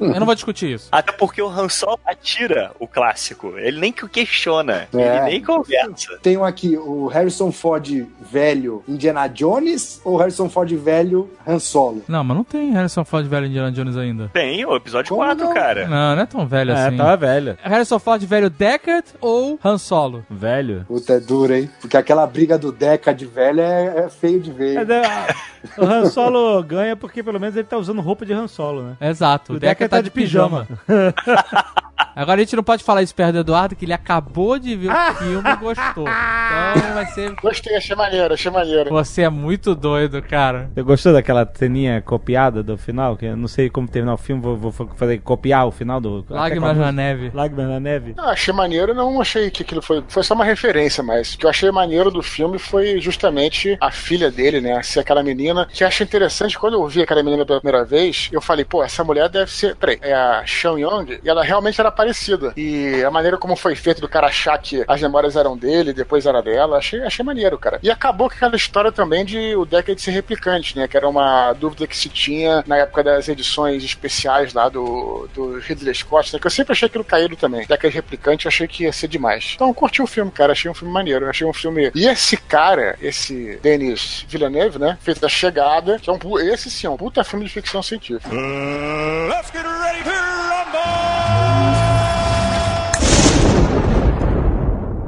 [0.01, 0.89] Eu não vou discutir isso.
[0.91, 3.55] Até porque o Han Solo atira o clássico.
[3.57, 4.89] Ele nem que questiona.
[4.93, 5.17] É.
[5.17, 6.19] Ele nem conversa.
[6.21, 12.03] Tem um aqui, o Harrison Ford velho Indiana Jones ou Harrison Ford velho Han Solo?
[12.09, 14.29] Não, mas não tem Harrison Ford velho Indiana Jones ainda.
[14.33, 15.55] Tem o episódio Como 4, não?
[15.55, 15.89] cara.
[15.89, 16.97] Não, não é tão velho É, assim.
[16.97, 17.57] tava velho.
[17.63, 20.25] Harrison Ford velho Deckard ou Han Solo?
[20.31, 20.85] Velho.
[20.89, 21.71] Puta, é duro, hein?
[21.81, 24.89] Porque aquela briga do Deca de velho é, é feio de ver.
[24.91, 25.35] É,
[25.81, 28.97] o Han Solo ganha porque pelo menos ele tá usando roupa de Han Solo, né?
[29.01, 30.67] Exato, o, O Deckard Deckard tá, tá de de pijama.
[32.15, 34.91] Agora a gente não pode falar isso perto do Eduardo, que ele acabou de ver
[34.91, 36.05] o filme e gostou.
[36.07, 37.35] Então vai ser.
[37.41, 38.91] Gostei, achei maneiro, achei maneiro.
[38.91, 40.71] Você é muito doido, cara.
[40.75, 43.17] Você gostou daquela ceninha copiada do final?
[43.17, 46.25] Que eu não sei como terminar o filme, vou, vou fazer copiar o final do.
[46.29, 47.31] Lágrimas na neve.
[47.33, 48.15] Lágrimas na neve?
[48.17, 50.03] Não, achei maneiro, não achei que aquilo foi.
[50.09, 53.91] Foi só uma referência, mas o que eu achei maneiro do filme foi justamente a
[53.91, 54.83] filha dele, né?
[54.83, 55.67] Ser aquela menina.
[55.73, 58.83] Que eu acho interessante, quando eu vi aquela menina pela primeira vez, eu falei, pô,
[58.83, 59.77] essa mulher deve ser.
[59.77, 62.53] Peraí, é a Sean Young, e ela realmente era parecida.
[62.57, 66.27] E a maneira como foi feito do cara achar que as memórias eram dele, depois
[66.27, 67.79] era dela, achei, achei maneiro, cara.
[67.83, 70.89] E acabou com aquela história também de o Deckard ser replicante, né?
[70.89, 75.59] Que era uma dúvida que se tinha na época das edições especiais lá do, do
[75.59, 76.41] Ridley Scott, né?
[76.41, 77.67] Que eu sempre achei aquilo caído também.
[77.67, 79.53] Deckard replicante, achei que ia ser demais.
[79.55, 80.53] Então, curti o filme, cara.
[80.53, 81.29] Achei um filme maneiro.
[81.29, 81.91] Achei um filme.
[81.95, 84.99] E esse cara, esse Denis Villeneuve, né?
[85.01, 86.39] Fez a chegada, que é um.
[86.39, 88.31] Esse sim, é um puta filme de ficção científica.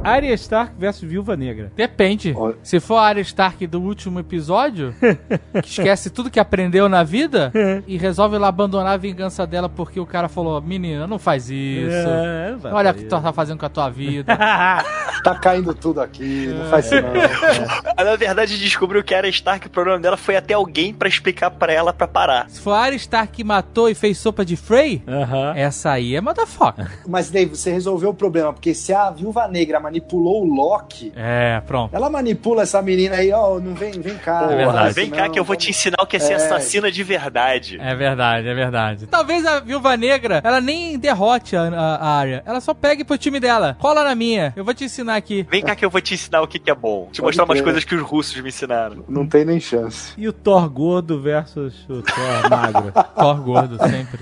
[0.04, 1.72] Arya Stark versus Viúva Negra.
[1.74, 2.34] Depende.
[2.36, 2.56] Olha.
[2.62, 4.94] Se for a Arya Stark do último episódio,
[5.62, 7.52] que esquece tudo que aprendeu na vida
[7.86, 11.90] e resolve lá abandonar a vingança dela porque o cara falou: Menina, não faz isso.
[11.90, 14.36] É, não Olha o que tu tá fazendo com a tua vida.
[15.24, 18.04] Tá caindo tudo aqui, não faz isso não.
[18.04, 21.72] Na verdade, descobriu que era Stark, o problema dela foi até alguém pra explicar pra
[21.72, 22.50] ela pra parar.
[22.50, 25.54] Se for a Arya Stark que matou e fez sopa de Frey, Aham.
[25.56, 26.90] essa aí é motherfucker.
[27.08, 31.60] Mas Dave, você resolveu o problema, porque se a Viúva Negra manipulou o Loki, É,
[31.66, 31.94] pronto.
[31.94, 34.40] ela manipula essa menina aí, ó, não vem, vem cá.
[34.40, 34.94] Porra, verdade.
[34.94, 36.36] vem cá que eu vou te ensinar o que é ser É.
[36.36, 37.78] assassina de verdade.
[37.80, 39.06] É verdade, é verdade.
[39.06, 42.42] Talvez a Viúva Negra, ela nem derrote a, a, a Arya.
[42.44, 43.76] Ela só pegue pro time dela.
[43.78, 44.52] Cola na minha.
[44.56, 45.46] Eu vou te ensinar aqui.
[45.48, 47.08] Vem cá que eu vou te ensinar o que, que é bom.
[47.12, 47.64] Te Pode mostrar umas crer.
[47.64, 49.04] coisas que os russos me ensinaram.
[49.08, 50.12] Não tem nem chance.
[50.16, 52.92] E o Thor gordo versus o Thor magro.
[53.14, 54.18] Thor gordo, sempre.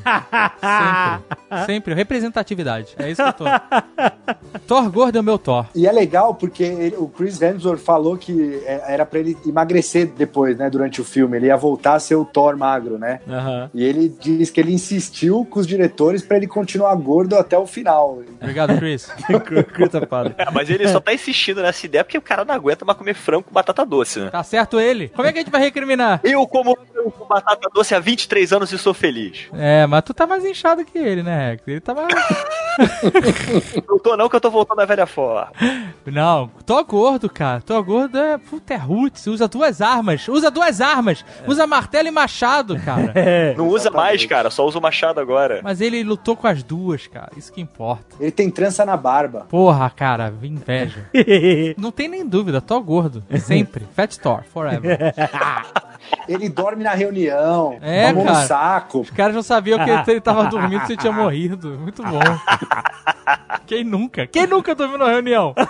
[0.60, 1.66] sempre.
[1.66, 1.94] Sempre.
[1.94, 2.88] Representatividade.
[2.98, 3.44] É isso que eu tô.
[4.66, 5.61] Thor gordo é o meu Thor.
[5.74, 10.06] E é legal porque ele- o Chris Hemsworth falou que é, era pra ele emagrecer
[10.16, 11.36] depois, né, durante o filme.
[11.36, 13.20] Ele ia voltar a ser o Thor magro, né?
[13.28, 13.70] Aham.
[13.74, 17.66] E ele diz que ele insistiu com os diretores pra ele continuar gordo até o
[17.66, 18.22] final.
[18.40, 19.10] Obrigado, Chris.
[20.08, 20.34] Para.
[20.38, 23.14] Ah, mas ele só tá insistindo nessa ideia porque o cara não aguenta mais comer
[23.14, 24.30] frango com batata doce, né?
[24.30, 25.08] Tá certo ele?
[25.08, 26.20] Como é que a gente vai recriminar?
[26.24, 29.46] Eu como frango com batata doce há 23 anos e sou feliz.
[29.54, 31.62] É, mas tu tá mais inchado que ele, né, Rex?
[31.66, 32.08] Ele tá mais...
[33.88, 35.50] Não tô não que eu tô voltando à velha forma.
[36.06, 37.60] Não, tô gordo, cara.
[37.60, 38.38] Tô gordo é.
[38.38, 39.26] Puta, é roots.
[39.26, 40.26] Usa duas armas.
[40.28, 41.24] Usa duas armas.
[41.46, 43.12] Usa martelo e machado, cara.
[43.22, 43.54] É.
[43.56, 45.60] Não usa mais, cara, só usa o machado agora.
[45.62, 47.30] Mas ele lutou com as duas, cara.
[47.36, 48.16] Isso que importa.
[48.18, 49.46] Ele tem trança na barba.
[49.48, 51.08] Porra, cara, inveja.
[51.78, 53.22] Não tem nem dúvida, tô gordo.
[53.38, 53.86] Sempre.
[53.94, 54.98] Fat Thor, forever.
[56.28, 58.40] Ele dorme na reunião, É, mão cara.
[58.40, 59.00] no saco.
[59.00, 61.78] Os caras não sabiam que ele tava dormindo se ele tinha morrido.
[61.78, 62.20] Muito bom.
[63.66, 64.26] Quem nunca?
[64.26, 65.54] Quem nunca dormiu na reunião?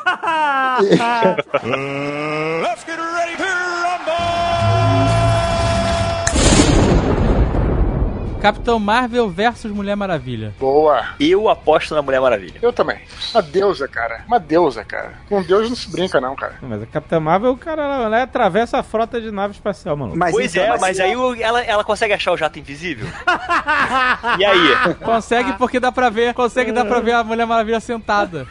[8.43, 10.53] Capitão Marvel versus Mulher Maravilha.
[10.59, 11.05] Boa.
[11.21, 12.59] Eu aposto na Mulher Maravilha.
[12.61, 12.99] Eu também.
[13.33, 14.25] Uma deusa, cara.
[14.27, 15.13] Uma deusa, cara.
[15.29, 16.55] Com Deus não se brinca, não, cara.
[16.61, 20.15] Mas a Capitã Marvel, o cara, ela, ela atravessa a frota de nave espacial, mano.
[20.17, 23.07] Mas pois então, é, mas aí o- ela, ela consegue achar o jato invisível?
[24.41, 24.95] e aí?
[25.05, 28.45] Consegue porque dá pra ver, consegue dar pra ver a Mulher Maravilha sentada.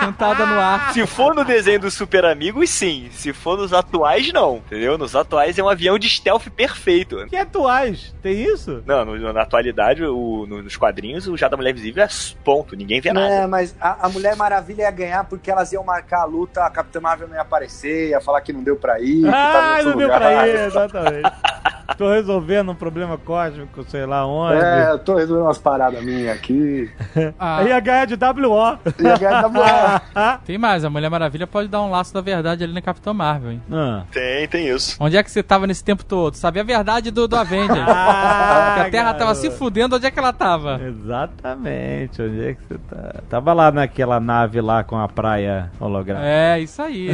[0.00, 0.92] sentada no ar.
[0.92, 3.08] Se for no desenho dos Super Amigos, sim.
[3.10, 4.56] Se for nos atuais, não.
[4.56, 4.98] Entendeu?
[4.98, 7.24] Nos atuais é um avião de stealth perfeito.
[7.26, 8.14] Que atuais?
[8.22, 8.82] Tem isso?
[8.86, 12.08] Não, no- na atualidade, o- no- nos quadrinhos, o jato da Mulher Invisível é
[12.44, 12.74] ponto.
[12.76, 13.26] Ninguém vê nada.
[13.32, 16.70] É, mas a, a Mulher Maravilha ia ganhar porque elas iam marcar a luta, a
[16.70, 19.72] Capitã Marvel não ia aparecer, ia falar que não deu pra ir, que tá Ah,
[19.76, 20.20] outro não deu lugar.
[20.20, 21.32] pra ir, exatamente.
[21.96, 24.62] Tô resolvendo um problema cósmico, sei lá onde.
[24.62, 26.90] É, eu tô resolvendo umas paradas minhas aqui.
[27.38, 28.78] Ah, ia ganhar de WO.
[28.98, 32.64] E a galera da tem mais, a Mulher Maravilha pode dar um laço da verdade
[32.64, 33.62] ali na Capitão Marvel, hein?
[33.70, 34.04] Ah.
[34.10, 34.96] Tem, tem isso.
[34.98, 36.34] Onde é que você tava nesse tempo todo?
[36.36, 37.74] Sabia a verdade do, do Avengers.
[37.96, 39.40] Ah, que a Terra tava garoto.
[39.40, 40.80] se fudendo, onde é que ela tava?
[40.82, 43.14] Exatamente, onde é que você tá?
[43.28, 46.26] Tava lá naquela nave lá com a praia holográfica.
[46.26, 47.08] É, isso aí.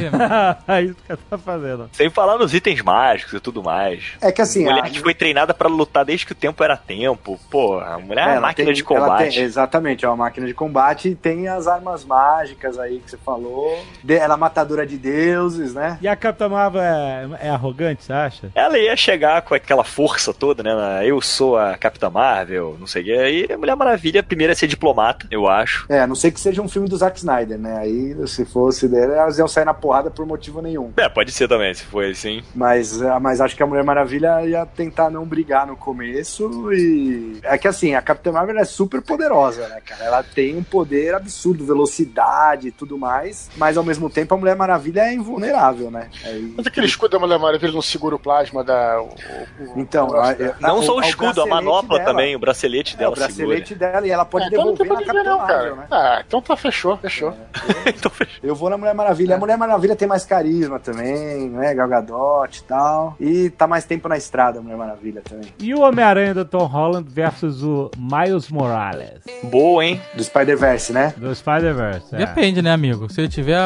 [0.66, 1.88] É isso que ela tá fazendo.
[1.92, 4.12] Sem falar nos itens mágicos e tudo mais.
[4.20, 6.62] É que assim, a mulher a- que foi treinada pra lutar desde que o tempo
[6.62, 7.38] era tempo.
[7.50, 9.34] Pô, a mulher é uma ela máquina tem- de combate.
[9.34, 13.16] tem- exatamente, é uma máquina de combate e tem as armas mágicas aí que você
[13.18, 13.78] falou.
[14.02, 15.98] De- ela é matadora de deuses, né?
[16.00, 18.50] E a Capitã Marvel é, é arrogante, você acha?
[18.54, 20.70] Ela ia chegar com aquela força toda, né?
[21.04, 23.46] Eu sou a Capitã Marvel, não sei o quê.
[23.48, 25.86] E a Mulher Maravilha, primeiro, ia ser diplomata, eu acho.
[25.88, 27.76] É, a não sei que seja um filme do Zack Snyder, né?
[27.78, 30.92] Aí, se fosse dele, elas iam sair na porrada por motivo nenhum.
[30.96, 32.42] É, pode ser também, se for assim.
[32.54, 37.38] Mas, ah, mas acho que a Mulher Maravilha ia tentar não brigar no começo e...
[37.42, 40.04] É que assim, a Capitã Marvel é super poderosa, né, cara?
[40.04, 44.56] Ela tem um poder absurdo, velocidade e tudo mais, mas ao mesmo tempo a Mulher
[44.56, 46.08] Maravilha é invulnerável, né?
[46.24, 49.00] Aí- Mas aquele escudo da Mulher Maravilha não segura o plasma da.
[49.00, 49.08] o- o-
[49.76, 50.56] o- Então, a- dela.
[50.62, 52.10] a- Não só o a- escudo, a manopla dela.
[52.10, 54.96] também, o bracelete É, dela o bracelete dela e ela pode Ah, então não devolver
[54.98, 55.76] tem na Capitã não, Marvel, cara.
[55.76, 55.86] né?
[55.90, 57.32] Ah, então tá, fechou, fechou.
[57.32, 57.50] segura.
[58.00, 58.40] Então, fechou.
[58.42, 59.36] Eu vou na Mulher Maravilha.
[59.36, 61.74] A Mulher Maravilha tem mais carisma também, né?
[61.74, 63.16] Gal Gadot e tal.
[63.20, 65.48] E tá mais tempo na estrada, a Mulher Maravilha também.
[65.58, 70.00] E o Homem-Aranha do Tom Holland versus o Miles Morales Boa, hein?
[70.14, 71.14] Do Spider-Verse, né?
[71.16, 72.14] do Spider-Verse.
[72.14, 72.18] é.
[72.18, 73.12] Depende, né, amigo?
[73.12, 73.58] Se ele tiver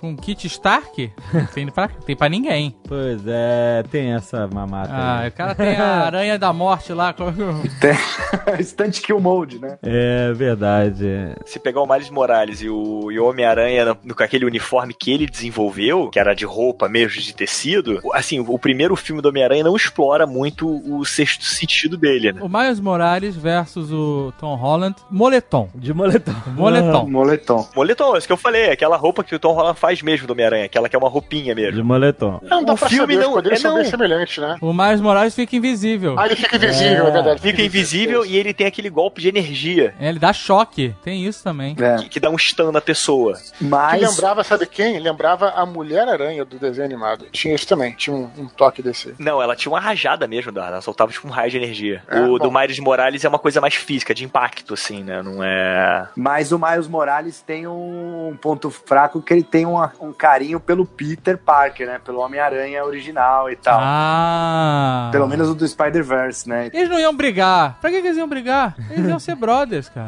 [0.00, 1.12] com kit Stark,
[1.54, 2.74] tem pra, tem pra ninguém.
[2.88, 4.90] Pois é, tem essa mamata.
[4.92, 5.28] Ah, aí.
[5.28, 7.12] o cara tem a aranha da morte lá.
[7.12, 7.32] com-
[8.62, 9.78] Stunt Kill Mode, né?
[9.82, 11.06] É verdade.
[11.46, 15.26] Se pegar o Miles Morales e o, e o Homem-Aranha com aquele uniforme que ele
[15.26, 19.76] desenvolveu, que era de roupa mesmo, de tecido, assim, o primeiro filme do Homem-Aranha não
[19.76, 22.40] explora muito o sexto sentido dele, né?
[22.42, 24.96] O Miles Morales versus o Tom Holland.
[25.10, 25.68] Moletom.
[25.74, 26.32] De moletom.
[26.56, 27.06] Moletom.
[27.08, 27.68] Moletom.
[27.74, 30.32] Moletom, é isso que eu falei, aquela roupa que o Tom Holland faz mesmo do
[30.32, 31.72] Homem-Aranha, aquela que é uma roupinha mesmo.
[31.72, 32.40] De moletom.
[32.42, 33.90] Não dá O pra filme saber, não- os é são bem não.
[33.90, 34.56] semelhantes, né?
[34.60, 36.18] O Miles Morales fica invisível.
[36.18, 37.40] Ah, ele fica invisível, é, verdade.
[37.40, 40.94] Fica invisível e ele tem aquele golpe de energia É, ele dá choque.
[41.02, 41.74] Tem isso também.
[41.78, 41.96] É.
[41.98, 43.34] que, que dá um stun na pessoa.
[43.58, 44.00] Que Mas.
[44.02, 44.98] lembrava, sabe quem?
[44.98, 47.26] Lembrava a Mulher-Aranha do desenho animado.
[47.32, 49.14] Tinha isso também, tinha um, um toque desse.
[49.18, 52.02] Não, ela tinha uma rajada mesmo, ela soltava tipo um raio de energia.
[52.08, 52.38] É, o bom.
[52.38, 55.22] do Miles Morales é uma coisa mais física, de impacto, assim, né?
[55.22, 56.06] Não é.
[56.16, 60.84] Mas o Miles Morales tem um ponto fraco que ele tem uma- um carinho pelo
[60.86, 62.00] Peter Parker, né?
[62.04, 63.78] Pelo Homem-Aranha original e tal.
[63.82, 65.08] Ah.
[65.12, 66.70] Pelo menos o do Spider-Verse, né?
[66.72, 67.78] Eles não iam brigar.
[67.80, 68.74] Pra que, que eles iam brigar?
[68.90, 70.06] Eles iam ser brothers, cara.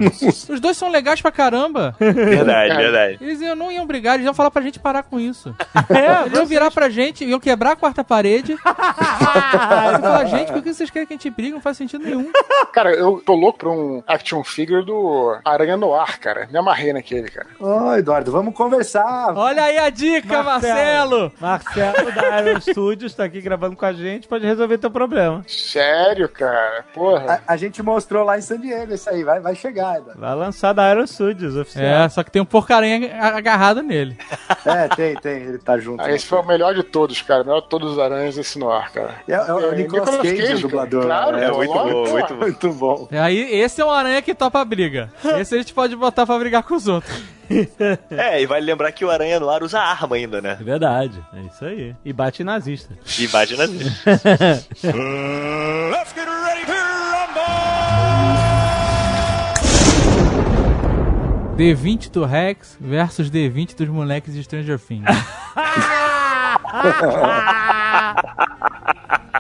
[0.49, 1.95] Os dois são legais pra caramba.
[1.99, 2.77] Verdade, É.
[2.77, 3.19] verdade.
[3.21, 5.55] Eles iam, não iam brigar, eles iam falar pra gente parar com isso.
[5.95, 8.57] É, eles iam virar pra gente, iam quebrar a quarta parede.
[9.95, 11.53] Iam falar, gente, por que vocês querem que a gente brigue?
[11.53, 12.31] Não faz sentido nenhum.
[12.73, 16.49] Cara, eu tô louco pra um action figure do Aranha Noir, cara.
[16.51, 17.47] Me amarrei naquele, cara.
[17.61, 19.33] Ô, Eduardo, vamos conversar.
[19.37, 21.33] Olha aí a dica, Marcelo!
[21.41, 25.45] Marcelo da Iron Studios tá aqui gravando com a gente, pode resolver teu problema.
[25.47, 26.85] Sério, cara.
[26.93, 27.43] Porra.
[27.47, 30.21] A, a gente mostrou lá em San Diego isso aí, vai, vai chegar, Eduardo.
[30.21, 31.85] Vai lançar da Iron Studios, oficial.
[31.85, 34.17] É, só que tem um porcarinha agarrado nele.
[34.65, 36.03] É, tem, tem, ele tá junto.
[36.03, 37.43] Ah, esse foi o melhor de todos, cara.
[37.43, 39.15] O melhor de todos os aranhas esse Noir, cara.
[39.29, 41.05] É, é É, Nicolas Nicolas Cage, Cage, o dublador.
[41.05, 41.45] claro, né?
[41.47, 42.11] É muito bom, pô.
[42.11, 42.37] muito bom.
[42.37, 43.09] Muito bom.
[43.13, 45.11] Aí, esse é um aranha que topa a briga.
[45.39, 47.35] Esse a gente pode botar pra brigar com os outros.
[48.11, 50.57] É, e vale lembrar que o Aranha no ar usa arma ainda, né?
[50.59, 51.95] É verdade, é isso aí.
[52.03, 52.97] E bate nazista.
[53.19, 53.85] Imagina assim.
[61.57, 65.05] D20 do Rex versus D20 dos moleques de Stranger Things.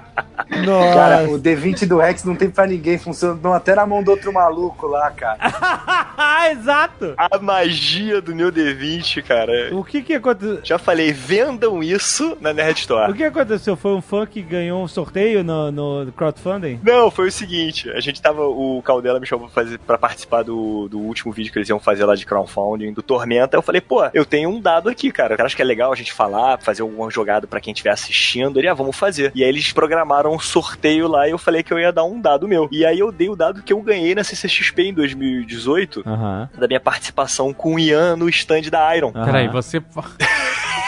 [0.94, 4.32] Cara, o D20 do Rex não tem pra ninguém, funcionou até na mão do outro
[4.32, 5.38] maluco lá, cara.
[5.40, 7.14] Ah, exato!
[7.16, 9.74] A magia do meu D20, cara.
[9.74, 10.60] O que que aconteceu?
[10.62, 13.12] Já falei, vendam isso na Nerd O Store.
[13.14, 13.76] que aconteceu?
[13.76, 16.80] Foi um fã que ganhou um sorteio no, no crowdfunding?
[16.82, 20.42] Não, foi o seguinte, a gente tava, o Caldela me chamou pra, fazer, pra participar
[20.42, 23.80] do, do último vídeo que eles iam fazer lá de crowdfunding, do Tormenta, eu falei,
[23.80, 26.58] pô, eu tenho um dado aqui, cara, eu acho que é legal a gente falar,
[26.58, 29.32] fazer alguma jogada pra quem estiver assistindo, ele, ah, vamos fazer.
[29.34, 32.20] E aí eles programaram um sorteio lá e eu falei que eu ia dar um
[32.20, 32.68] dado meu.
[32.70, 36.48] E aí eu dei o dado que eu ganhei na CCXP em 2018, Aham.
[36.58, 39.12] da minha participação com o Ian no stand da Iron.
[39.14, 39.24] aham.
[39.24, 39.82] Peraí, você.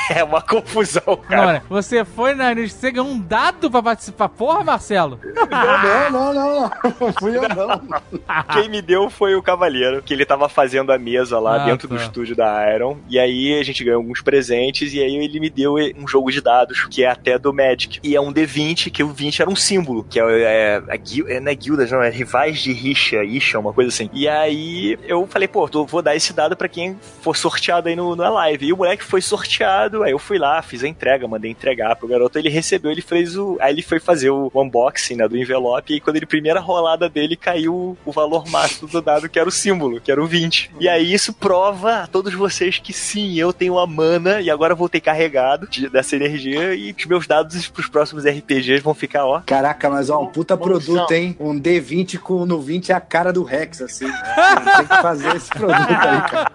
[0.09, 1.49] É uma confusão, cara.
[1.49, 2.55] olha, você foi na.
[2.55, 4.28] Você ganhou um dado pra participar.
[4.28, 5.19] Porra, Marcelo!
[5.35, 6.70] Não, não, não, não.
[7.01, 7.83] Não fui eu, não.
[8.55, 11.89] Quem me deu foi o Cavaleiro, que ele tava fazendo a mesa lá Ah, dentro
[11.89, 11.97] tá.
[11.97, 12.99] do estúdio da Iron.
[13.09, 14.95] E aí a gente ganhou alguns presentes.
[14.95, 17.99] E aí ele me deu um jogo de dados, que é até do Magic.
[18.05, 21.28] E é um D20, que o 20 era um símbolo, que é, é, a guil-
[21.28, 24.10] é não é guildas, não, é rivais de rixa, isha, uma coisa assim.
[24.12, 27.94] E aí eu falei, pô, tô- vou dar esse dado pra quem for sorteado aí
[27.97, 28.66] no, na live.
[28.66, 32.09] E o moleque foi sorteado, aí eu fui lá, fiz a entrega, mandei entregar pro
[32.09, 33.56] garoto, ele recebeu, ele fez o.
[33.60, 37.36] Aí ele foi fazer o unboxing né, do envelope, e quando ele, primeira rolada dele,
[37.36, 40.70] caiu o valor máximo do dado, que era o símbolo, que era o 20.
[40.81, 44.73] E aí isso prova a todos vocês que sim, eu tenho a mana, e agora
[44.73, 49.24] eu voltei carregado de- dessa energia, e os meus dados pros próximos RPGs vão ficar,
[49.24, 49.36] ó.
[49.45, 51.37] Caraca, mas ó, um puta produto, hein?
[51.39, 54.07] Um D20 com no 20 é a cara do Rex, assim.
[54.77, 56.51] Tem que fazer esse produto aí, cara.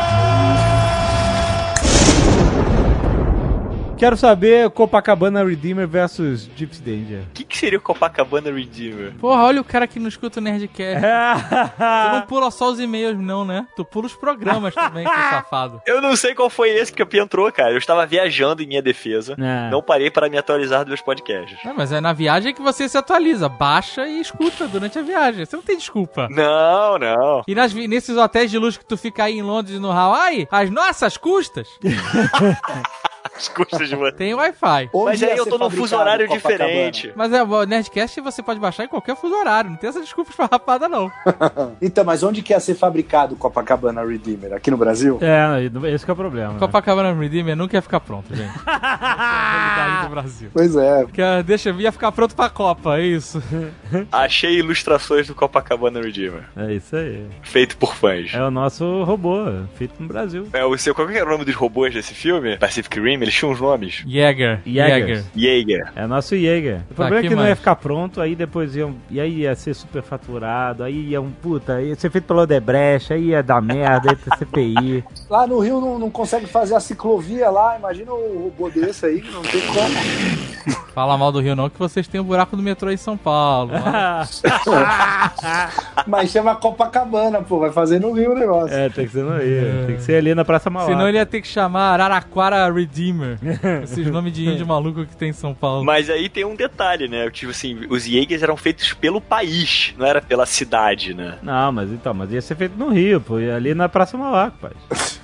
[4.02, 7.20] Quero saber Copacabana Redeemer versus Gypsy Danger.
[7.20, 9.14] O que, que seria o Copacabana Redeemer?
[9.20, 11.06] Porra, olha o cara que não escuta o Nerdcast.
[11.78, 13.68] Tu não pula só os e-mails, não, né?
[13.76, 15.84] Tu pula os programas também, seu safado.
[15.86, 17.74] Eu não sei qual foi esse que entrou, cara.
[17.74, 19.36] Eu estava viajando em minha defesa.
[19.40, 19.70] É.
[19.70, 21.60] Não parei para me atualizar dos meus podcasts.
[21.64, 23.48] Não, mas é na viagem que você se atualiza.
[23.48, 25.46] Baixa e escuta durante a viagem.
[25.46, 26.28] Você não tem desculpa.
[26.28, 27.44] Não, não.
[27.48, 30.48] E nas nesses hotéis de luxo que tu fica aí em Londres e no Hawaii,
[30.50, 31.68] as nossas custas,
[33.42, 34.12] As custas de você.
[34.12, 34.90] tem Wi-Fi.
[34.94, 37.12] Mas aí eu tô num fuso horário diferente.
[37.16, 39.72] Mas é, o Nerdcast você pode baixar em qualquer fuso horário.
[39.72, 41.12] Não tem essa desculpa esfarrapada, não.
[41.82, 44.54] Então, mas onde que ia ser fabricado o Copacabana Redeemer?
[44.54, 45.20] Aqui no Brasil?
[45.22, 45.64] É,
[45.94, 46.54] esse que é o problema.
[46.54, 46.60] né?
[46.60, 48.50] Copacabana Redeemer nunca ia ficar pronto, gente.
[48.50, 50.50] É a realidade do Brasil.
[50.54, 51.06] Pois é.
[51.12, 53.42] Que, ah, deixa, ia ficar pronto pra Copa, é isso.
[54.12, 56.44] Achei ilustrações do Copacabana Redeemer.
[56.56, 57.26] É isso aí.
[57.42, 58.34] Feito por fãs.
[58.34, 59.46] É o nosso robô,
[59.76, 60.48] feito no Brasil.
[60.54, 62.58] É, o seu, qual que era o nome dos robôs desse filme?
[62.58, 64.04] Pacific Rim, eles tinham uns nomes.
[64.06, 64.60] Jäger.
[64.66, 65.24] Jäger.
[65.36, 65.92] Jaeger.
[65.96, 66.82] É nosso Jaeger.
[66.92, 69.56] O problema que é que não ia ficar pronto, aí depois iam, e aí ia
[69.56, 73.62] ser super faturado, aí ia um puta, ia ser feito pelo Odebrecht, aí ia dar
[73.62, 75.04] merda, ia ter CPI.
[75.30, 77.78] Lá no Rio não, não consegue fazer a ciclovia lá.
[77.78, 80.82] Imagina o robô desse aí, que não tem como.
[80.94, 83.72] Fala mal do Rio não, que vocês têm um buraco do metrô em São Paulo.
[86.06, 87.60] Mas chama Copacabana, pô.
[87.60, 88.76] Vai fazer no Rio o negócio.
[88.76, 90.88] é, tem que ser no Rio, tem que ser ali na Praça Mauá.
[90.88, 93.21] Senão ele ia ter que chamar Araraquara Redeemer.
[93.84, 95.84] Esses nomes de índio maluco que tem em São Paulo.
[95.84, 97.30] Mas aí tem um detalhe, né?
[97.30, 101.38] Tipo assim, os Jaegers eram feitos pelo país, não era pela cidade, né?
[101.42, 104.52] Não, mas então, mas ia ser feito no Rio, pô, ia ali na Praça Mauá,
[104.52, 104.72] pai.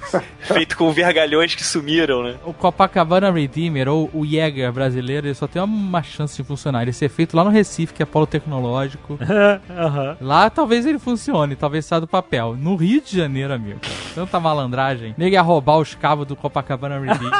[0.42, 2.36] Feito com vergalhões que sumiram, né?
[2.46, 6.84] O Copacabana Redeemer, ou o Jäger brasileiro, ele só tem uma chance de funcionar.
[6.84, 9.20] Ele ser feito lá no Recife, que é polo tecnológico.
[9.70, 10.18] Aham.
[10.22, 12.56] Lá talvez ele funcione, talvez saia do papel.
[12.58, 13.80] No Rio de Janeiro, amigo.
[14.16, 15.14] Tanta malandragem.
[15.18, 17.32] Nego ia roubar os cabos do Copacabana Redeemer.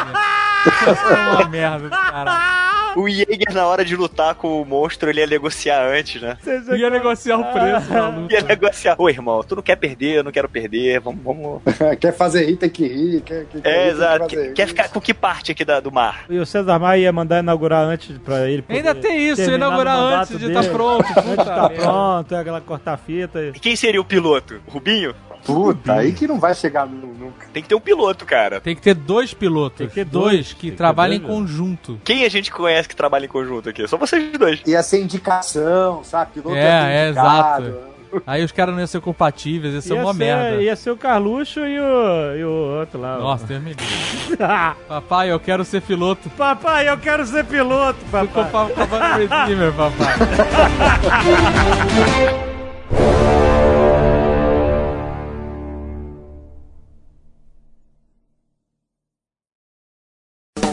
[0.68, 2.68] É uma merda, cara.
[2.96, 6.36] O Jaeger, na hora de lutar com o monstro, ele ia negociar antes, né?
[6.76, 8.34] Ia negociar o preço da luta.
[8.34, 8.96] Ia negociar.
[8.98, 11.22] Ô, irmão, tu não quer perder, eu não quero perder, vamos...
[11.24, 11.62] vamos...
[12.02, 13.22] quer fazer rir, tem que rir.
[13.22, 14.26] Quer, quer, quer É, exato.
[14.28, 16.26] Quer, quer ficar com que parte aqui da- do mar?
[16.28, 18.66] E o César Maia ia mandar inaugurar antes pra ele.
[18.68, 21.06] Ainda tem isso, inaugurar antes de estar pronto.
[21.08, 21.84] Antes de estar merda.
[21.84, 23.40] pronto, é aquela cortar a fita.
[23.44, 24.60] E quem seria o piloto?
[24.68, 25.14] O Rubinho?
[25.54, 27.48] Puta, aí que não vai chegar nu- nunca.
[27.54, 28.60] Tem que ter um piloto, cara.
[28.62, 29.78] Tem que ter dois pilotos.
[29.80, 30.54] Tem que ter dois, dois.
[30.54, 32.00] que trabalham em conjunto.
[32.04, 33.88] Quem a gente conhece que trabalha em conjunto aqui?
[33.88, 34.62] Só vocês dois.
[34.66, 36.32] Ia ser indicação, sabe?
[36.34, 37.66] Piloto É, é, indicado.
[37.68, 37.88] exato.
[38.26, 40.62] Aí os caras não iam ser compatíveis, ia ser Ia uma ser, merda.
[40.62, 42.50] ia ser o Carluxo e o, e o
[42.80, 43.18] outro lá.
[43.18, 44.38] Nossa, Deus me livre.
[44.88, 46.30] Papai, eu quero ser piloto.
[46.32, 48.28] papai, eu quero ser piloto, papai.
[48.28, 50.16] Copacabana Redeemer, papai.